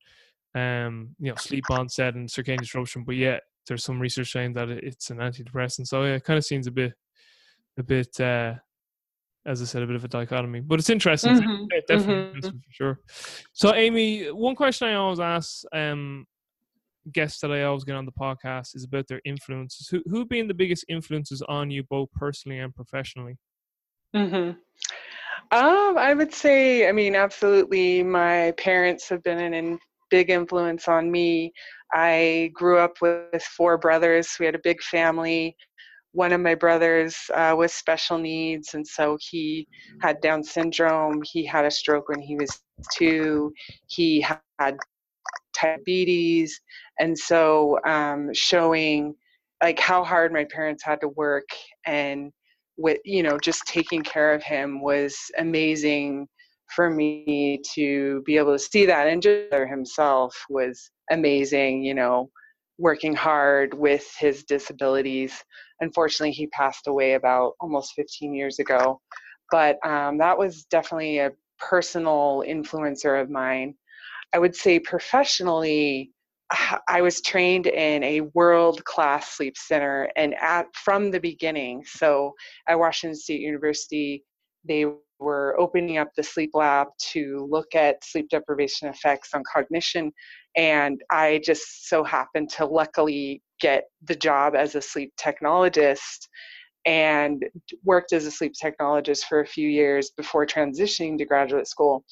um, 0.56 1.16
you 1.20 1.30
know, 1.30 1.36
sleep 1.36 1.70
onset 1.70 2.16
and 2.16 2.30
circadian 2.30 2.62
disruption. 2.62 3.04
But 3.04 3.16
yet, 3.16 3.44
there's 3.68 3.84
some 3.84 4.00
research 4.00 4.32
saying 4.32 4.54
that 4.54 4.70
it's 4.70 5.10
an 5.10 5.18
antidepressant. 5.18 5.88
So 5.88 6.04
yeah, 6.04 6.16
it 6.16 6.24
kind 6.24 6.38
of 6.38 6.46
seems 6.46 6.68
a 6.68 6.72
bit, 6.72 6.94
a 7.78 7.84
bit 7.84 8.20
uh, 8.20 8.56
as 9.48 9.62
I 9.62 9.66
said, 9.66 9.82
a 9.82 9.88
bit 9.88 9.96
of 9.96 10.04
a 10.04 10.10
dichotomy. 10.10 10.60
But 10.60 10.80
it's 10.80 10.90
interesting, 10.90 11.36
mm-hmm. 11.36 11.66
definitely 11.88 12.14
mm-hmm. 12.14 12.36
interesting 12.36 12.62
for 12.66 12.74
sure. 12.74 13.00
So, 13.54 13.74
Amy, 13.74 14.26
one 14.26 14.56
question 14.56 14.90
I 14.90 14.96
always 14.96 15.22
ask 15.22 15.64
um, 15.74 16.26
guests 17.14 17.40
that 17.40 17.52
I 17.52 17.64
always 17.64 17.86
get 17.86 17.96
on 17.96 18.06
the 18.06 18.12
podcast 18.12 18.76
is 18.76 18.84
about 18.84 19.08
their 19.08 19.22
influences. 19.26 19.88
Who 19.88 20.04
who 20.08 20.26
been 20.26 20.48
the 20.48 20.54
biggest 20.54 20.86
influences 20.90 21.42
on 21.44 21.72
you, 21.72 21.84
both 21.84 22.12
personally 22.12 22.60
and 22.60 22.76
professionally? 22.76 23.38
Hmm. 24.14 24.52
Um, 25.50 25.98
I 25.98 26.14
would 26.14 26.34
say, 26.34 26.90
I 26.90 26.92
mean, 26.92 27.16
absolutely. 27.16 28.04
My 28.04 28.52
parents 28.58 29.08
have 29.10 29.24
been 29.24 29.40
an 29.40 29.54
big 30.10 30.30
influence 30.30 30.88
on 30.88 31.12
me. 31.12 31.54
I 31.94 32.52
grew 32.54 32.80
up 32.80 32.98
with 33.02 33.44
four 33.44 33.78
brothers. 33.78 34.36
We 34.40 34.46
had 34.46 34.56
a 34.56 34.60
big 34.64 34.82
family 34.82 35.56
one 36.18 36.34
of 36.34 36.42
my 36.42 36.56
brothers 36.56 37.16
uh, 37.36 37.54
with 37.56 37.72
special 37.72 38.18
needs, 38.18 38.74
and 38.74 38.86
so 38.86 39.20
he 39.22 39.68
had 40.02 40.20
Down 40.20 40.44
syndrome. 40.44 41.22
He 41.24 41.46
had 41.46 41.64
a 41.64 41.70
stroke 41.70 42.10
when 42.10 42.20
he 42.20 42.36
was 42.36 42.60
two. 42.92 43.54
He 43.86 44.26
had 44.60 44.78
diabetes, 45.62 46.60
and 47.00 47.18
so 47.18 47.78
um, 47.86 48.34
showing 48.34 49.14
like 49.62 49.80
how 49.80 50.04
hard 50.04 50.34
my 50.34 50.46
parents 50.46 50.84
had 50.84 51.02
to 51.02 51.10
work 51.10 51.48
and 51.86 52.32
with 52.78 53.00
you 53.06 53.24
know 53.24 53.38
just 53.40 53.66
taking 53.66 54.02
care 54.02 54.34
of 54.34 54.44
him 54.44 54.82
was 54.82 55.16
amazing 55.38 56.28
for 56.76 56.90
me 56.90 57.62
to 57.74 58.22
be 58.26 58.38
able 58.38 58.54
to 58.54 58.60
see 58.60 58.86
that 58.86 59.08
and 59.08 59.22
just 59.22 59.54
himself 59.54 60.36
was 60.50 60.92
amazing 61.12 61.84
you 61.84 61.94
know 61.94 62.30
working 62.78 63.16
hard 63.16 63.74
with 63.74 64.08
his 64.20 64.44
disabilities 64.44 65.44
unfortunately, 65.82 66.32
he 66.32 66.48
passed 66.48 66.88
away 66.88 67.14
about 67.14 67.54
almost 67.60 67.94
15 67.96 68.34
years 68.34 68.60
ago. 68.60 69.02
But 69.52 69.84
um, 69.86 70.18
that 70.18 70.38
was 70.38 70.66
definitely 70.66 71.20
a 71.20 71.32
personal 71.60 72.44
influencer 72.48 73.22
of 73.22 73.30
mine. 73.30 73.76
I 74.34 74.40
would 74.40 74.56
say 74.56 74.80
professionally, 74.80 76.12
I 76.88 77.02
was 77.02 77.22
trained 77.22 77.68
in 77.68 78.04
a 78.04 78.22
world 78.34 78.84
class 78.86 79.30
sleep 79.30 79.58
center 79.58 80.10
and 80.16 80.36
at 80.36 80.68
from 80.76 81.12
the 81.12 81.20
beginning. 81.20 81.84
So 81.86 82.34
at 82.68 82.80
Washington 82.80 83.16
State 83.16 83.42
University, 83.42 84.24
they 84.68 84.86
were 85.20 85.60
opening 85.60 85.98
up 85.98 86.10
the 86.16 86.24
sleep 86.24 86.52
lab 86.54 86.88
to 87.12 87.48
look 87.50 87.76
at 87.76 88.04
sleep 88.04 88.30
deprivation 88.30 88.88
effects 88.88 89.34
on 89.34 89.44
cognition. 89.52 90.12
And 90.56 91.02
I 91.12 91.42
just 91.44 91.90
so 91.90 92.04
happened 92.04 92.50
to 92.52 92.66
luckily 92.66 93.42
get 93.60 93.86
the 94.04 94.16
job 94.16 94.56
as 94.56 94.76
a 94.76 94.82
sleep 94.82 95.14
technologist 95.20 96.28
and 96.86 97.44
worked 97.84 98.14
as 98.14 98.26
a 98.26 98.32
sleep 98.32 98.54
technologist 98.54 99.26
for 99.26 99.42
a 99.42 99.48
few 99.48 99.68
years 99.68 100.12
before 100.12 100.46
transitioning 100.46 101.18
to 101.18 101.26
graduate 101.26 101.68
school. 101.68 102.06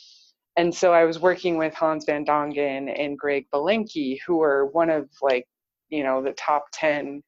And 0.58 0.74
so 0.74 0.94
I 0.94 1.06
was 1.06 1.20
working 1.20 1.58
with 1.58 1.74
Hans 1.74 2.06
van 2.06 2.26
Dongen 2.26 2.94
and 2.98 3.18
Greg 3.18 3.46
Belenky, 3.54 4.20
who 4.26 4.42
are 4.42 4.68
one 4.68 4.90
of 4.90 5.10
like, 5.22 5.46
you 5.90 6.04
know, 6.04 6.22
the 6.22 6.34
top 6.34 6.66
10 6.74 7.22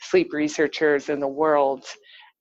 sleep 0.00 0.32
researchers 0.32 1.08
in 1.08 1.20
the 1.20 1.28
world. 1.28 1.84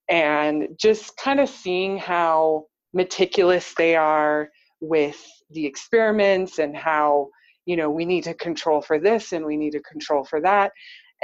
And 0.09 0.67
just 0.79 1.17
kind 1.17 1.39
of 1.39 1.49
seeing 1.49 1.97
how 1.97 2.65
meticulous 2.95 3.75
they 3.75 3.95
are 3.97 4.49
with 4.81 5.23
the 5.51 5.65
experiments 5.67 6.59
and 6.59 6.77
how, 6.77 7.29
you 7.67 7.77
know, 7.77 7.91
we 7.91 8.05
need 8.05 8.25
to 8.25 8.35
control 8.35 8.81
for 8.81 8.99
this 8.99 9.33
and 9.33 9.45
we 9.45 9.57
need 9.57 9.73
to 9.73 9.81
control 9.81 10.25
for 10.25 10.41
that 10.41 10.71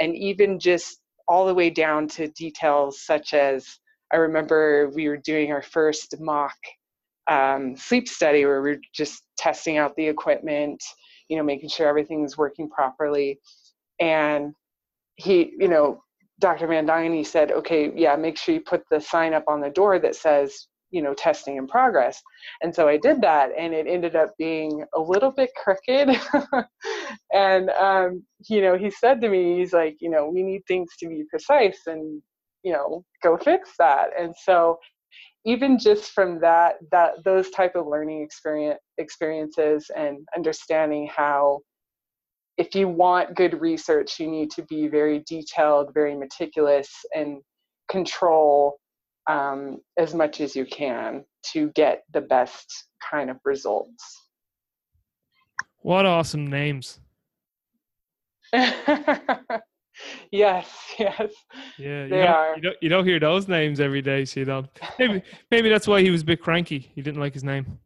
and 0.00 0.16
even 0.16 0.60
just 0.60 1.00
all 1.28 1.46
the 1.46 1.54
way 1.54 1.70
down 1.70 2.08
to 2.08 2.28
details 2.28 3.02
such 3.02 3.34
as 3.34 3.66
I 4.12 4.18
remember 4.18 4.90
we 4.94 5.08
were 5.08 5.18
doing 5.18 5.52
our 5.52 5.62
first 5.62 6.16
mock 6.20 6.56
um, 7.30 7.76
sleep 7.76 8.08
study 8.08 8.46
where 8.46 8.62
we 8.62 8.72
are 8.72 8.80
just 8.94 9.22
testing 9.38 9.78
out 9.78 9.96
the 9.96 10.06
equipment, 10.06 10.82
you 11.28 11.38
know, 11.38 11.44
making 11.44 11.70
sure 11.70 11.88
everything 11.88 12.24
is 12.24 12.38
working 12.38 12.70
properly. 12.70 13.40
And 14.00 14.54
he, 15.16 15.52
you 15.58 15.68
know, 15.68 16.02
Dr. 16.40 16.66
He 17.14 17.24
said, 17.24 17.52
okay, 17.52 17.92
yeah, 17.96 18.16
make 18.16 18.38
sure 18.38 18.54
you 18.54 18.60
put 18.62 18.82
the 18.90 19.00
sign 19.00 19.34
up 19.34 19.44
on 19.48 19.60
the 19.60 19.70
door 19.70 19.98
that 20.00 20.16
says 20.16 20.66
you 20.92 21.02
know 21.02 21.14
testing 21.14 21.56
in 21.56 21.66
progress. 21.66 22.22
And 22.62 22.74
so 22.74 22.88
i 22.88 22.96
did 22.96 23.20
that 23.22 23.50
and 23.58 23.74
it 23.74 23.86
ended 23.88 24.16
up 24.16 24.34
being 24.38 24.84
a 24.94 25.00
little 25.00 25.32
bit 25.32 25.50
crooked. 25.62 26.16
And 27.34 27.70
um, 27.70 28.24
you 28.48 28.60
know 28.62 28.76
he 28.76 28.90
said 28.90 29.20
to 29.22 29.28
me 29.28 29.58
he's 29.58 29.72
like 29.72 29.96
you 30.00 30.10
know 30.10 30.28
we 30.28 30.42
need 30.42 30.62
things 30.68 30.90
to 31.00 31.08
be 31.08 31.24
precise 31.30 31.80
and 31.86 32.22
you 32.62 32.72
know 32.72 33.04
go 33.22 33.36
fix 33.36 33.70
that. 33.78 34.10
And 34.18 34.34
so 34.44 34.78
even 35.44 35.78
just 35.78 36.12
from 36.12 36.40
that 36.40 36.76
that 36.90 37.24
those 37.24 37.50
type 37.50 37.74
of 37.74 37.86
learning 37.86 38.22
experience 38.22 38.78
experiences 38.98 39.90
and 39.96 40.18
understanding 40.36 41.08
how 41.14 41.60
if 42.58 42.74
you 42.74 42.88
want 42.88 43.34
good 43.34 43.60
research 43.60 44.20
you 44.20 44.30
need 44.30 44.50
to 44.50 44.62
be 44.64 44.88
very 44.88 45.24
detailed 45.26 45.92
very 45.94 46.14
meticulous 46.16 46.88
and 47.14 47.40
control 47.90 48.76
um, 49.28 49.78
as 49.98 50.14
much 50.14 50.40
as 50.40 50.56
you 50.56 50.64
can 50.66 51.24
to 51.52 51.70
get 51.74 52.04
the 52.12 52.20
best 52.20 52.86
kind 53.10 53.30
of 53.30 53.38
results. 53.44 54.28
What 55.78 56.06
awesome 56.06 56.46
names. 56.46 57.00
yes, 58.52 59.66
yes. 60.98 61.32
Yeah, 61.78 62.04
you 62.04 62.08
they 62.08 62.08
don't, 62.08 62.28
are. 62.28 62.56
You 62.56 62.62
don't, 62.62 62.76
you 62.80 62.88
don't 62.88 63.04
hear 63.04 63.20
those 63.20 63.48
names 63.48 63.80
every 63.80 64.02
day, 64.02 64.24
so 64.24 64.40
you 64.40 64.46
don't. 64.46 64.68
Maybe, 64.98 65.22
maybe 65.50 65.68
that's 65.68 65.88
why 65.88 66.02
he 66.02 66.10
was 66.10 66.22
a 66.22 66.24
bit 66.24 66.40
cranky. 66.40 66.90
He 66.94 67.02
didn't 67.02 67.20
like 67.20 67.34
his 67.34 67.44
name. 67.44 67.78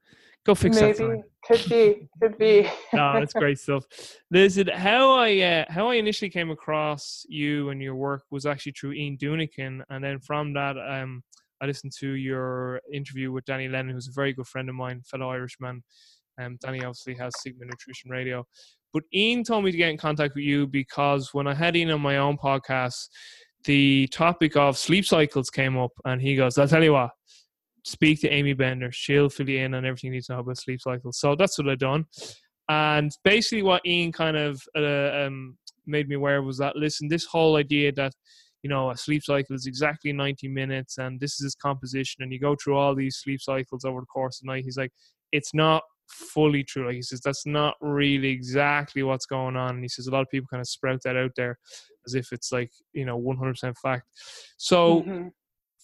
Go 0.46 0.54
fix 0.54 0.76
Maybe 0.80 0.92
that. 0.92 0.96
Sign. 0.98 1.24
could 1.44 1.68
be, 1.68 2.08
could 2.22 2.38
be. 2.38 2.70
no, 2.92 3.14
that's 3.14 3.32
great 3.32 3.58
stuff. 3.58 3.84
Listen, 4.30 4.68
how 4.68 5.10
I 5.18 5.40
uh, 5.40 5.64
how 5.68 5.88
I 5.88 5.96
initially 5.96 6.30
came 6.30 6.52
across 6.52 7.26
you 7.28 7.70
and 7.70 7.82
your 7.82 7.96
work 7.96 8.22
was 8.30 8.46
actually 8.46 8.72
through 8.72 8.92
Ian 8.92 9.16
Dunican, 9.16 9.82
and 9.90 10.04
then 10.04 10.20
from 10.20 10.52
that, 10.52 10.76
um, 10.78 11.24
I 11.60 11.66
listened 11.66 11.92
to 11.98 12.10
your 12.10 12.80
interview 12.94 13.32
with 13.32 13.44
Danny 13.44 13.66
Lennon, 13.66 13.92
who's 13.92 14.06
a 14.06 14.12
very 14.12 14.32
good 14.32 14.46
friend 14.46 14.68
of 14.68 14.76
mine, 14.76 15.02
fellow 15.04 15.30
Irishman. 15.30 15.82
Um, 16.40 16.58
Danny 16.62 16.78
obviously 16.78 17.14
has 17.14 17.32
Sigma 17.42 17.64
Nutrition 17.64 18.08
Radio, 18.10 18.46
but 18.92 19.02
Ian 19.12 19.42
told 19.42 19.64
me 19.64 19.72
to 19.72 19.76
get 19.76 19.90
in 19.90 19.98
contact 19.98 20.36
with 20.36 20.44
you 20.44 20.68
because 20.68 21.34
when 21.34 21.48
I 21.48 21.54
had 21.54 21.74
Ian 21.74 21.90
on 21.90 22.00
my 22.00 22.18
own 22.18 22.36
podcast, 22.36 23.08
the 23.64 24.06
topic 24.12 24.54
of 24.56 24.78
sleep 24.78 25.06
cycles 25.06 25.50
came 25.50 25.76
up, 25.76 25.90
and 26.04 26.22
he 26.22 26.36
goes, 26.36 26.56
"I'll 26.56 26.68
tell 26.68 26.84
you 26.84 26.92
what." 26.92 27.10
Speak 27.86 28.20
to 28.20 28.28
Amy 28.28 28.52
Bender. 28.52 28.90
She'll 28.90 29.28
fill 29.28 29.48
you 29.48 29.60
in 29.60 29.72
on 29.72 29.84
everything 29.84 30.08
you 30.08 30.16
need 30.16 30.24
to 30.24 30.32
know 30.32 30.40
about 30.40 30.58
sleep 30.58 30.80
cycles. 30.80 31.20
So 31.20 31.36
that's 31.36 31.56
what 31.56 31.68
I've 31.68 31.78
done. 31.78 32.04
And 32.68 33.12
basically, 33.22 33.62
what 33.62 33.86
Ian 33.86 34.10
kind 34.10 34.36
of 34.36 34.60
uh, 34.76 35.24
um, 35.24 35.56
made 35.86 36.08
me 36.08 36.16
aware 36.16 36.42
was 36.42 36.58
that 36.58 36.74
listen, 36.74 37.06
this 37.06 37.26
whole 37.26 37.54
idea 37.54 37.92
that 37.92 38.12
you 38.64 38.70
know 38.70 38.90
a 38.90 38.96
sleep 38.96 39.22
cycle 39.22 39.54
is 39.54 39.66
exactly 39.66 40.12
90 40.12 40.48
minutes 40.48 40.98
and 40.98 41.20
this 41.20 41.34
is 41.34 41.46
its 41.46 41.54
composition, 41.54 42.24
and 42.24 42.32
you 42.32 42.40
go 42.40 42.56
through 42.56 42.76
all 42.76 42.92
these 42.92 43.18
sleep 43.18 43.40
cycles 43.40 43.84
over 43.84 44.00
the 44.00 44.06
course 44.06 44.40
of 44.40 44.46
the 44.46 44.52
night. 44.52 44.64
He's 44.64 44.76
like, 44.76 44.92
it's 45.30 45.54
not 45.54 45.84
fully 46.08 46.64
true. 46.64 46.86
Like 46.86 46.96
he 46.96 47.02
says, 47.02 47.20
that's 47.20 47.46
not 47.46 47.76
really 47.80 48.30
exactly 48.30 49.04
what's 49.04 49.26
going 49.26 49.54
on. 49.54 49.76
And 49.76 49.84
he 49.84 49.88
says 49.88 50.08
a 50.08 50.10
lot 50.10 50.22
of 50.22 50.30
people 50.30 50.48
kind 50.50 50.60
of 50.60 50.66
sprout 50.66 51.02
that 51.04 51.16
out 51.16 51.32
there 51.36 51.56
as 52.04 52.16
if 52.16 52.32
it's 52.32 52.50
like 52.50 52.72
you 52.94 53.04
know 53.04 53.16
100% 53.16 53.76
fact. 53.78 54.08
So. 54.56 55.02
Mm-hmm 55.02 55.28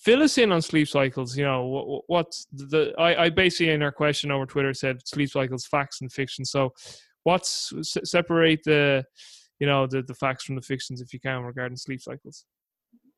fill 0.02 0.22
us 0.22 0.36
in 0.36 0.52
on 0.52 0.60
sleep 0.60 0.88
cycles. 0.88 1.36
You 1.36 1.44
know, 1.44 1.64
what, 1.64 2.02
what's 2.08 2.46
the? 2.52 2.92
I, 2.98 3.24
I 3.24 3.30
basically 3.30 3.72
in 3.72 3.82
our 3.82 3.92
question 3.92 4.30
over 4.30 4.46
Twitter 4.46 4.74
said 4.74 5.06
sleep 5.06 5.30
cycles, 5.30 5.66
facts 5.66 6.00
and 6.00 6.12
fiction. 6.12 6.44
So, 6.44 6.72
what's 7.24 7.72
separate 8.04 8.64
the, 8.64 9.04
you 9.60 9.66
know, 9.66 9.86
the 9.86 10.02
the 10.02 10.14
facts 10.14 10.44
from 10.44 10.56
the 10.56 10.62
fictions 10.62 11.00
if 11.00 11.12
you 11.12 11.20
can 11.20 11.42
regarding 11.42 11.76
sleep 11.76 12.02
cycles. 12.02 12.44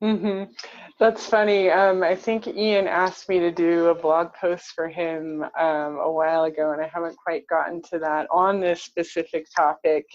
Mm-hmm. 0.03 0.51
That's 0.99 1.25
funny. 1.25 1.69
Um, 1.69 2.03
I 2.03 2.15
think 2.15 2.47
Ian 2.47 2.87
asked 2.87 3.29
me 3.29 3.39
to 3.39 3.49
do 3.49 3.87
a 3.87 3.95
blog 3.95 4.33
post 4.33 4.73
for 4.75 4.89
him 4.89 5.43
um, 5.57 5.97
a 5.97 6.11
while 6.11 6.43
ago, 6.43 6.71
and 6.71 6.81
I 6.81 6.87
haven't 6.93 7.17
quite 7.17 7.47
gotten 7.47 7.81
to 7.91 7.99
that 7.99 8.27
on 8.29 8.59
this 8.59 8.83
specific 8.83 9.47
topic. 9.55 10.05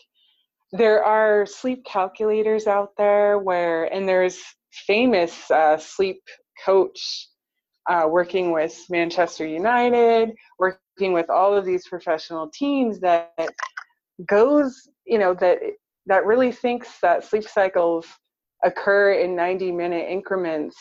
There 0.72 1.02
are 1.02 1.46
sleep 1.46 1.84
calculators 1.84 2.66
out 2.66 2.90
there 2.98 3.38
where, 3.38 3.92
and 3.92 4.06
there's 4.06 4.38
famous 4.86 5.50
uh, 5.50 5.78
sleep 5.78 6.22
coach 6.64 7.28
uh, 7.88 8.06
working 8.08 8.52
with 8.52 8.78
Manchester 8.88 9.46
United, 9.46 10.32
working 10.58 11.12
with 11.12 11.30
all 11.30 11.56
of 11.56 11.64
these 11.64 11.86
professional 11.88 12.50
teams 12.52 13.00
that 13.00 13.32
goes, 14.26 14.88
you 15.06 15.18
know, 15.18 15.34
that 15.34 15.58
that 16.06 16.26
really 16.26 16.52
thinks 16.52 16.98
that 17.00 17.24
sleep 17.24 17.44
cycles 17.44 18.06
occur 18.64 19.12
in 19.12 19.34
90 19.36 19.72
minute 19.72 20.08
increments, 20.08 20.76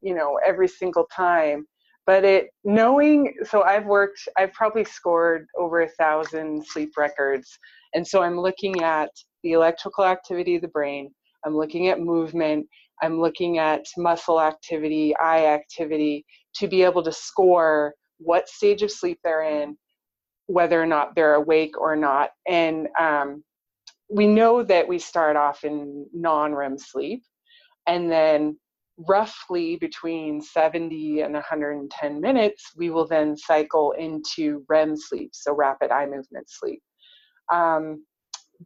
you 0.00 0.14
know, 0.14 0.38
every 0.44 0.68
single 0.68 1.06
time. 1.14 1.66
But 2.06 2.24
it 2.24 2.48
knowing, 2.64 3.34
so 3.44 3.62
I've 3.62 3.86
worked, 3.86 4.20
I've 4.36 4.52
probably 4.52 4.84
scored 4.84 5.46
over 5.58 5.82
a 5.82 5.88
thousand 5.88 6.66
sleep 6.66 6.90
records. 6.98 7.58
And 7.94 8.06
so 8.06 8.22
I'm 8.22 8.38
looking 8.38 8.82
at 8.82 9.10
the 9.42 9.52
electrical 9.52 10.04
activity 10.04 10.56
of 10.56 10.62
the 10.62 10.68
brain, 10.68 11.10
I'm 11.46 11.56
looking 11.56 11.88
at 11.88 12.00
movement, 12.00 12.66
I'm 13.02 13.20
looking 13.20 13.58
at 13.58 13.84
muscle 13.96 14.40
activity, 14.40 15.14
eye 15.16 15.46
activity 15.46 16.24
to 16.56 16.68
be 16.68 16.82
able 16.82 17.02
to 17.02 17.12
score 17.12 17.94
what 18.18 18.48
stage 18.48 18.82
of 18.82 18.90
sleep 18.90 19.18
they're 19.24 19.42
in, 19.42 19.76
whether 20.46 20.80
or 20.80 20.86
not 20.86 21.14
they're 21.14 21.34
awake 21.34 21.78
or 21.78 21.96
not. 21.96 22.30
And 22.46 22.88
um, 22.98 23.42
we 24.08 24.26
know 24.26 24.62
that 24.62 24.86
we 24.86 24.98
start 24.98 25.36
off 25.36 25.64
in 25.64 26.06
non 26.12 26.54
REM 26.54 26.78
sleep, 26.78 27.22
and 27.86 28.10
then 28.10 28.56
roughly 28.96 29.76
between 29.76 30.40
70 30.40 31.22
and 31.22 31.34
110 31.34 32.20
minutes, 32.20 32.70
we 32.76 32.90
will 32.90 33.06
then 33.06 33.36
cycle 33.36 33.92
into 33.92 34.64
REM 34.68 34.96
sleep, 34.96 35.30
so 35.32 35.54
rapid 35.54 35.90
eye 35.90 36.06
movement 36.06 36.48
sleep. 36.48 36.82
Um, 37.52 38.04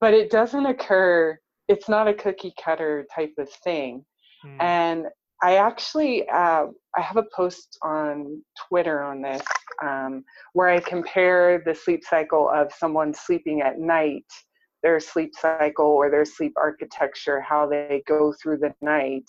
but 0.00 0.14
it 0.14 0.30
doesn't 0.30 0.66
occur, 0.66 1.38
it's 1.68 1.88
not 1.88 2.08
a 2.08 2.14
cookie 2.14 2.52
cutter 2.62 3.06
type 3.14 3.32
of 3.38 3.48
thing. 3.64 4.04
Mm. 4.60 4.64
And 4.64 5.06
I 5.42 5.56
actually 5.56 6.28
uh, 6.28 6.66
I 6.96 7.00
have 7.00 7.16
a 7.16 7.26
post 7.34 7.78
on 7.82 8.42
Twitter 8.68 9.02
on 9.02 9.22
this 9.22 9.42
um, 9.82 10.24
where 10.52 10.68
I 10.68 10.80
compare 10.80 11.62
the 11.64 11.74
sleep 11.74 12.02
cycle 12.04 12.48
of 12.48 12.72
someone 12.72 13.14
sleeping 13.14 13.60
at 13.60 13.78
night, 13.78 14.26
their 14.82 14.98
sleep 14.98 15.32
cycle 15.40 15.86
or 15.86 16.10
their 16.10 16.24
sleep 16.24 16.54
architecture, 16.56 17.40
how 17.40 17.68
they 17.68 18.02
go 18.08 18.34
through 18.42 18.58
the 18.58 18.74
night, 18.82 19.24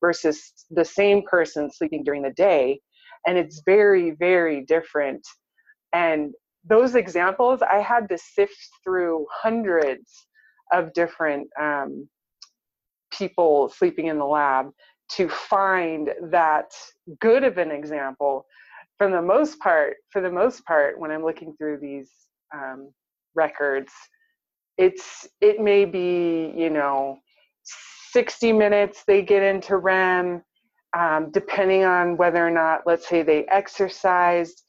versus 0.00 0.52
the 0.70 0.84
same 0.84 1.22
person 1.22 1.70
sleeping 1.70 2.02
during 2.02 2.22
the 2.22 2.32
day, 2.32 2.80
and 3.26 3.38
it's 3.38 3.62
very 3.64 4.12
very 4.12 4.64
different. 4.64 5.24
And 5.92 6.34
those 6.68 6.94
examples, 6.96 7.60
I 7.62 7.80
had 7.80 8.08
to 8.08 8.18
sift 8.18 8.68
through 8.82 9.26
hundreds 9.30 10.26
of 10.72 10.92
different 10.92 11.48
um, 11.60 12.08
people 13.22 13.68
sleeping 13.68 14.08
in 14.08 14.18
the 14.18 14.24
lab 14.24 14.70
to 15.08 15.28
find 15.28 16.10
that 16.30 16.72
good 17.20 17.44
of 17.44 17.56
an 17.56 17.70
example 17.70 18.44
for 18.98 19.08
the 19.08 19.22
most 19.22 19.60
part 19.60 19.94
for 20.10 20.20
the 20.20 20.30
most 20.30 20.64
part 20.64 20.98
when 20.98 21.12
i'm 21.12 21.24
looking 21.24 21.54
through 21.56 21.78
these 21.78 22.10
um, 22.52 22.90
records 23.36 23.92
it's 24.76 25.28
it 25.40 25.60
may 25.60 25.84
be 25.84 26.52
you 26.56 26.68
know 26.68 27.16
60 28.10 28.52
minutes 28.52 29.04
they 29.06 29.22
get 29.22 29.42
into 29.42 29.76
rem 29.76 30.42
um, 30.98 31.30
depending 31.30 31.84
on 31.84 32.16
whether 32.16 32.44
or 32.44 32.50
not 32.50 32.80
let's 32.86 33.08
say 33.08 33.22
they 33.22 33.44
exercised 33.44 34.64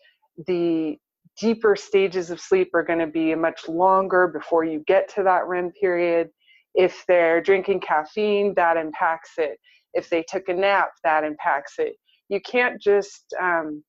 the 0.46 0.96
deeper 1.40 1.76
stages 1.76 2.30
of 2.30 2.40
sleep 2.40 2.70
are 2.76 2.84
going 2.84 3.00
to 3.00 3.08
be 3.08 3.34
much 3.34 3.68
longer 3.68 4.28
before 4.28 4.64
you 4.64 4.84
get 4.86 5.10
to 5.16 5.24
that 5.24 5.48
rem 5.48 5.72
period 5.72 6.30
if 6.76 7.04
they're 7.08 7.42
drinking 7.42 7.82
caffeine, 7.82 8.54
that 8.56 8.78
impacts 8.78 9.32
it. 9.38 9.58
If 9.94 10.10
they 10.10 10.24
took 10.28 10.50
a 10.50 10.54
nap, 10.54 10.90
that 11.04 11.24
impacts 11.24 11.76
it. 11.78 11.96
You 12.30 12.40
can't 12.42 12.82
just 12.82 13.34
um, 13.42 13.84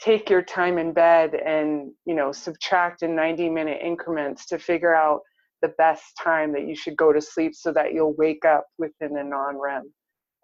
take 0.00 0.30
your 0.30 0.42
time 0.42 0.78
in 0.78 0.92
bed 0.92 1.34
and 1.34 1.90
you 2.04 2.14
know 2.14 2.32
subtract 2.32 3.02
in 3.02 3.16
90 3.16 3.48
minute 3.48 3.80
increments 3.82 4.46
to 4.46 4.58
figure 4.58 4.94
out 4.94 5.20
the 5.62 5.68
best 5.78 6.04
time 6.22 6.52
that 6.52 6.66
you 6.66 6.76
should 6.76 6.96
go 6.96 7.12
to 7.12 7.20
sleep 7.20 7.54
so 7.54 7.72
that 7.72 7.92
you'll 7.94 8.14
wake 8.16 8.44
up 8.44 8.66
within 8.78 9.16
a 9.16 9.24
non-REM 9.24 9.90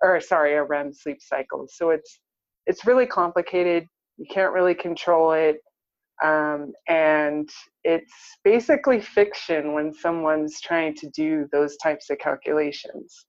or 0.03 0.20
sorry 0.20 0.55
a 0.55 0.64
REM 0.64 0.92
sleep 0.92 1.18
cycle. 1.20 1.66
So 1.70 1.90
it's 1.90 2.20
it's 2.66 2.87
really 2.87 3.07
complicated. 3.07 3.87
You 4.16 4.27
can't 4.31 4.53
really 4.53 4.75
control 4.75 5.33
it. 5.33 5.59
Um, 6.22 6.72
and 6.88 7.48
it's 7.85 8.12
basically 8.44 9.00
fiction 9.00 9.74
when 9.74 9.92
someone's 9.92 10.61
trying 10.61 10.94
to 10.96 11.11
do 11.11 11.48
those 11.52 11.76
types 11.78 12.11
of 12.11 12.18
calculations. 12.18 13.26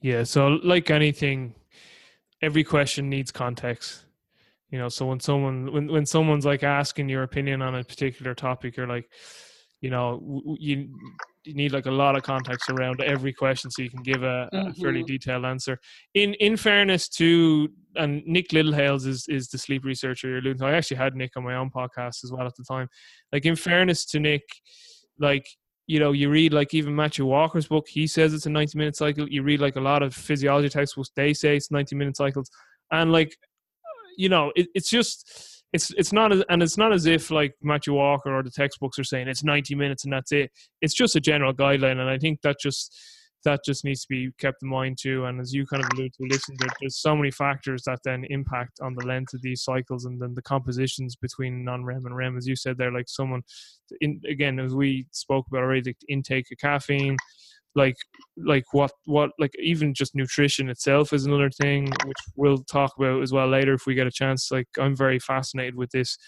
Yeah, 0.00 0.24
so 0.24 0.48
like 0.64 0.90
anything, 0.90 1.54
every 2.42 2.64
question 2.64 3.08
needs 3.08 3.30
context. 3.30 4.04
You 4.70 4.78
know, 4.78 4.88
so 4.88 5.06
when 5.06 5.20
someone 5.20 5.70
when 5.72 5.86
when 5.86 6.06
someone's 6.06 6.46
like 6.46 6.64
asking 6.64 7.08
your 7.08 7.22
opinion 7.22 7.62
on 7.62 7.74
a 7.76 7.84
particular 7.84 8.34
topic, 8.34 8.76
you're 8.76 8.88
like, 8.88 9.08
you 9.80 9.90
know, 9.90 10.56
you 10.58 10.88
you 11.44 11.54
need 11.54 11.72
like 11.72 11.86
a 11.86 11.90
lot 11.90 12.16
of 12.16 12.22
context 12.22 12.70
around 12.70 13.00
every 13.00 13.32
question 13.32 13.70
so 13.70 13.82
you 13.82 13.90
can 13.90 14.02
give 14.02 14.22
a, 14.22 14.48
mm-hmm. 14.52 14.68
a 14.68 14.74
fairly 14.74 15.00
mm-hmm. 15.00 15.06
detailed 15.06 15.44
answer. 15.44 15.78
In 16.14 16.34
in 16.34 16.56
fairness 16.56 17.08
to 17.10 17.68
and 17.96 18.22
Nick 18.26 18.48
Littlehales 18.48 19.06
is 19.06 19.26
is 19.28 19.48
the 19.48 19.58
sleep 19.58 19.84
researcher 19.84 20.28
you're 20.28 20.38
alluding 20.38 20.58
to. 20.58 20.66
I 20.66 20.74
actually 20.74 20.98
had 20.98 21.14
Nick 21.14 21.32
on 21.36 21.44
my 21.44 21.54
own 21.54 21.70
podcast 21.70 22.24
as 22.24 22.32
well 22.32 22.46
at 22.46 22.54
the 22.56 22.64
time. 22.64 22.88
Like 23.32 23.44
in 23.44 23.56
fairness 23.56 24.04
to 24.06 24.20
Nick, 24.20 24.42
like 25.18 25.46
you 25.86 25.98
know, 25.98 26.12
you 26.12 26.30
read 26.30 26.52
like 26.52 26.74
even 26.74 26.94
Matthew 26.94 27.26
Walker's 27.26 27.66
book, 27.66 27.86
he 27.88 28.06
says 28.06 28.32
it's 28.34 28.46
a 28.46 28.50
90 28.50 28.78
minute 28.78 28.96
cycle. 28.96 29.28
You 29.28 29.42
read 29.42 29.60
like 29.60 29.76
a 29.76 29.80
lot 29.80 30.02
of 30.02 30.14
physiology 30.14 30.68
textbooks, 30.68 31.10
they 31.16 31.34
say 31.34 31.56
it's 31.56 31.70
90 31.70 31.96
minute 31.96 32.16
cycles. 32.16 32.50
And 32.90 33.12
like, 33.12 33.36
you 34.16 34.28
know, 34.28 34.52
it, 34.54 34.68
it's 34.74 34.88
just 34.88 35.62
it's 35.72 35.90
it's 35.96 36.12
not 36.12 36.32
as, 36.32 36.44
and 36.48 36.62
it's 36.62 36.76
not 36.76 36.92
as 36.92 37.06
if 37.06 37.30
like 37.30 37.54
Matthew 37.62 37.94
Walker 37.94 38.34
or 38.34 38.42
the 38.42 38.50
textbooks 38.50 38.98
are 38.98 39.04
saying 39.04 39.28
it's 39.28 39.42
90 39.42 39.74
minutes 39.74 40.04
and 40.04 40.12
that's 40.12 40.32
it. 40.32 40.50
It's 40.80 40.94
just 40.94 41.16
a 41.16 41.20
general 41.20 41.52
guideline, 41.52 41.98
and 41.98 42.08
I 42.08 42.18
think 42.18 42.42
that 42.42 42.56
just 42.60 42.96
that 43.44 43.64
just 43.64 43.84
needs 43.84 44.02
to 44.02 44.08
be 44.08 44.30
kept 44.38 44.62
in 44.62 44.68
mind 44.68 44.98
too. 45.00 45.24
And 45.24 45.40
as 45.40 45.52
you 45.52 45.66
kind 45.66 45.82
of 45.82 45.88
alluded 45.92 46.14
to, 46.14 46.26
listen, 46.28 46.54
there, 46.58 46.68
there's 46.80 47.00
so 47.00 47.16
many 47.16 47.30
factors 47.30 47.82
that 47.84 48.00
then 48.04 48.24
impact 48.30 48.78
on 48.80 48.94
the 48.94 49.06
length 49.06 49.34
of 49.34 49.42
these 49.42 49.62
cycles 49.62 50.04
and 50.04 50.20
then 50.20 50.34
the 50.34 50.42
compositions 50.42 51.16
between 51.16 51.64
non-REM 51.64 52.06
and 52.06 52.16
REM. 52.16 52.36
As 52.36 52.46
you 52.46 52.56
said, 52.56 52.78
there, 52.78 52.92
like 52.92 53.08
someone, 53.08 53.42
in, 54.00 54.20
again, 54.28 54.58
as 54.58 54.74
we 54.74 55.06
spoke 55.10 55.46
about 55.48 55.62
already, 55.62 55.82
the 55.82 55.96
intake 56.08 56.46
of 56.52 56.58
caffeine, 56.58 57.16
like 57.74 57.96
like 58.36 58.64
what 58.72 58.92
what 59.06 59.30
like 59.38 59.52
even 59.58 59.94
just 59.94 60.14
nutrition 60.14 60.68
itself 60.68 61.12
is 61.12 61.24
another 61.24 61.50
thing 61.50 61.88
which 62.04 62.18
we'll 62.36 62.58
talk 62.64 62.92
about 62.98 63.22
as 63.22 63.32
well 63.32 63.48
later 63.48 63.72
if 63.74 63.86
we 63.86 63.94
get 63.94 64.06
a 64.06 64.10
chance 64.10 64.50
like 64.50 64.68
i'm 64.78 64.94
very 64.94 65.18
fascinated 65.18 65.74
with 65.74 65.90
this 65.90 66.18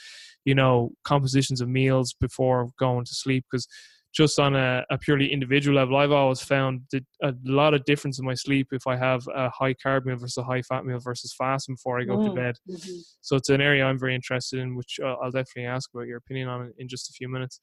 you 0.44 0.55
know 0.55 0.90
compositions 1.05 1.61
of 1.61 1.68
meals 1.68 2.14
before 2.18 2.70
going 2.79 3.05
to 3.05 3.14
sleep 3.14 3.44
because 3.50 3.68
just 4.14 4.38
on 4.38 4.55
a, 4.55 4.85
a, 4.90 4.98
purely 4.98 5.33
individual 5.33 5.77
level 5.77 5.96
i've 5.96 6.12
always 6.12 6.40
found 6.40 6.81
a 7.22 7.33
lot 7.44 7.74
of 7.74 7.85
difference 7.85 8.18
in 8.18 8.24
my 8.24 8.35
sleep 8.35 8.68
if 8.72 8.87
i 8.87 8.96
have 8.96 9.27
a 9.35 9.50
high 9.50 9.74
carb 9.74 10.05
meal 10.05 10.16
versus 10.16 10.37
a 10.38 10.44
high 10.44 10.62
fat 10.62 10.85
meal 10.85 10.98
versus 10.98 11.35
fast 11.37 11.68
before 11.68 12.00
i 12.00 12.05
go 12.05 12.16
mm. 12.16 12.29
to 12.29 12.35
bed 12.35 12.57
mm-hmm. 12.70 12.92
so 13.20 13.37
it's 13.37 13.48
an 13.48 13.61
area 13.61 13.85
i'm 13.85 13.98
very 13.98 14.14
interested 14.14 14.61
in 14.61 14.74
which 14.77 14.98
i'll 15.05 15.31
definitely 15.31 15.66
ask 15.66 15.90
about 15.92 16.07
your 16.07 16.18
opinion 16.18 16.48
on 16.48 16.72
in 16.79 16.88
just 16.88 17.11
a 17.11 17.12
few 17.12 17.29
minutes 17.29 17.61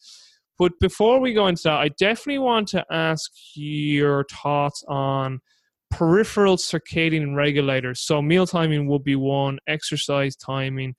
but 0.61 0.73
before 0.79 1.19
we 1.19 1.33
go 1.33 1.47
into 1.47 1.63
that, 1.63 1.79
I 1.79 1.87
definitely 1.87 2.37
want 2.37 2.67
to 2.67 2.85
ask 2.91 3.31
your 3.55 4.25
thoughts 4.25 4.83
on 4.87 5.39
peripheral 5.89 6.55
circadian 6.57 7.35
regulators. 7.35 8.01
So 8.01 8.21
meal 8.21 8.45
timing 8.45 8.87
will 8.87 8.99
be 8.99 9.15
one, 9.15 9.57
exercise 9.67 10.35
timing. 10.35 10.93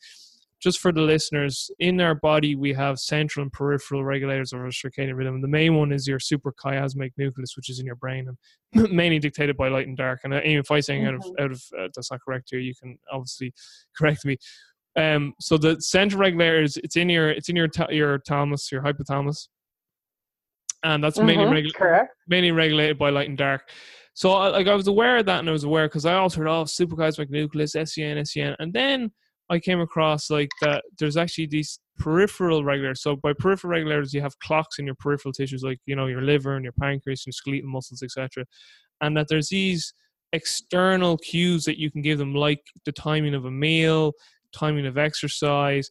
Just 0.62 0.78
for 0.78 0.92
the 0.92 1.00
listeners, 1.00 1.70
in 1.80 2.00
our 2.00 2.14
body 2.14 2.54
we 2.54 2.72
have 2.72 3.00
central 3.00 3.42
and 3.42 3.52
peripheral 3.52 4.04
regulators 4.04 4.52
of 4.52 4.60
our 4.60 4.66
circadian 4.66 5.16
rhythm. 5.16 5.40
The 5.40 5.48
main 5.48 5.74
one 5.74 5.90
is 5.90 6.06
your 6.06 6.20
suprachiasmatic 6.20 7.12
nucleus, 7.16 7.56
which 7.56 7.68
is 7.68 7.80
in 7.80 7.86
your 7.86 7.96
brain 7.96 8.28
and 8.74 8.92
mainly 8.92 9.18
dictated 9.18 9.56
by 9.56 9.68
light 9.68 9.88
and 9.88 9.96
dark. 9.96 10.20
And 10.22 10.32
uh, 10.32 10.40
if 10.44 10.70
I 10.70 10.78
saying 10.78 11.02
mm-hmm. 11.02 11.08
out 11.08 11.14
of 11.14 11.20
mm-hmm. 11.22 11.44
out 11.44 11.50
of 11.50 11.62
uh, 11.76 11.88
that's 11.94 12.12
not 12.12 12.20
correct 12.20 12.48
here, 12.50 12.60
you 12.60 12.74
can 12.80 12.96
obviously 13.10 13.52
correct 13.98 14.24
me. 14.24 14.36
Um, 14.96 15.34
so 15.40 15.58
the 15.58 15.80
central 15.80 16.20
regulator 16.20 16.62
is 16.62 16.76
it's 16.76 16.96
in 16.96 17.08
your 17.08 17.30
it's 17.30 17.48
in 17.48 17.56
your 17.56 17.68
your 17.90 18.20
thalamus, 18.20 18.70
your 18.70 18.82
hypothalamus, 18.82 19.48
and 20.84 21.02
that's 21.02 21.18
mm-hmm, 21.18 21.26
mainly 21.26 21.44
regulated 21.46 22.08
mainly 22.28 22.52
regulated 22.52 22.98
by 22.98 23.10
light 23.10 23.28
and 23.28 23.38
dark. 23.38 23.68
So 24.14 24.32
like 24.32 24.68
I 24.68 24.74
was 24.74 24.86
aware 24.86 25.16
of 25.16 25.26
that, 25.26 25.40
and 25.40 25.48
I 25.48 25.52
was 25.52 25.64
aware 25.64 25.88
because 25.88 26.06
I 26.06 26.14
also 26.14 26.38
heard 26.38 26.48
oh 26.48 26.64
suprachiasmatic 26.64 27.30
nucleus, 27.30 27.74
SCN, 27.74 28.18
SCN, 28.18 28.54
and 28.58 28.72
then 28.72 29.10
I 29.50 29.58
came 29.58 29.80
across 29.80 30.30
like 30.30 30.50
that 30.60 30.84
there's 30.98 31.16
actually 31.16 31.46
these 31.46 31.78
peripheral 31.98 32.64
regulators. 32.64 33.02
So 33.02 33.16
by 33.16 33.32
peripheral 33.32 33.72
regulators, 33.72 34.14
you 34.14 34.20
have 34.20 34.38
clocks 34.38 34.78
in 34.78 34.86
your 34.86 34.94
peripheral 34.94 35.32
tissues, 35.32 35.62
like 35.62 35.78
you 35.86 35.96
know 35.96 36.06
your 36.06 36.22
liver 36.22 36.56
and 36.56 36.64
your 36.64 36.72
pancreas, 36.72 37.26
your 37.26 37.32
skeletal 37.32 37.70
muscles, 37.70 38.02
etc. 38.02 38.44
And 39.00 39.16
that 39.16 39.26
there's 39.28 39.48
these 39.48 39.94
external 40.32 41.18
cues 41.18 41.64
that 41.64 41.78
you 41.78 41.90
can 41.90 42.02
give 42.02 42.18
them, 42.18 42.34
like 42.34 42.62
the 42.84 42.92
timing 42.92 43.34
of 43.34 43.44
a 43.44 43.50
meal, 43.50 44.12
timing 44.52 44.86
of 44.86 44.98
exercise. 44.98 45.90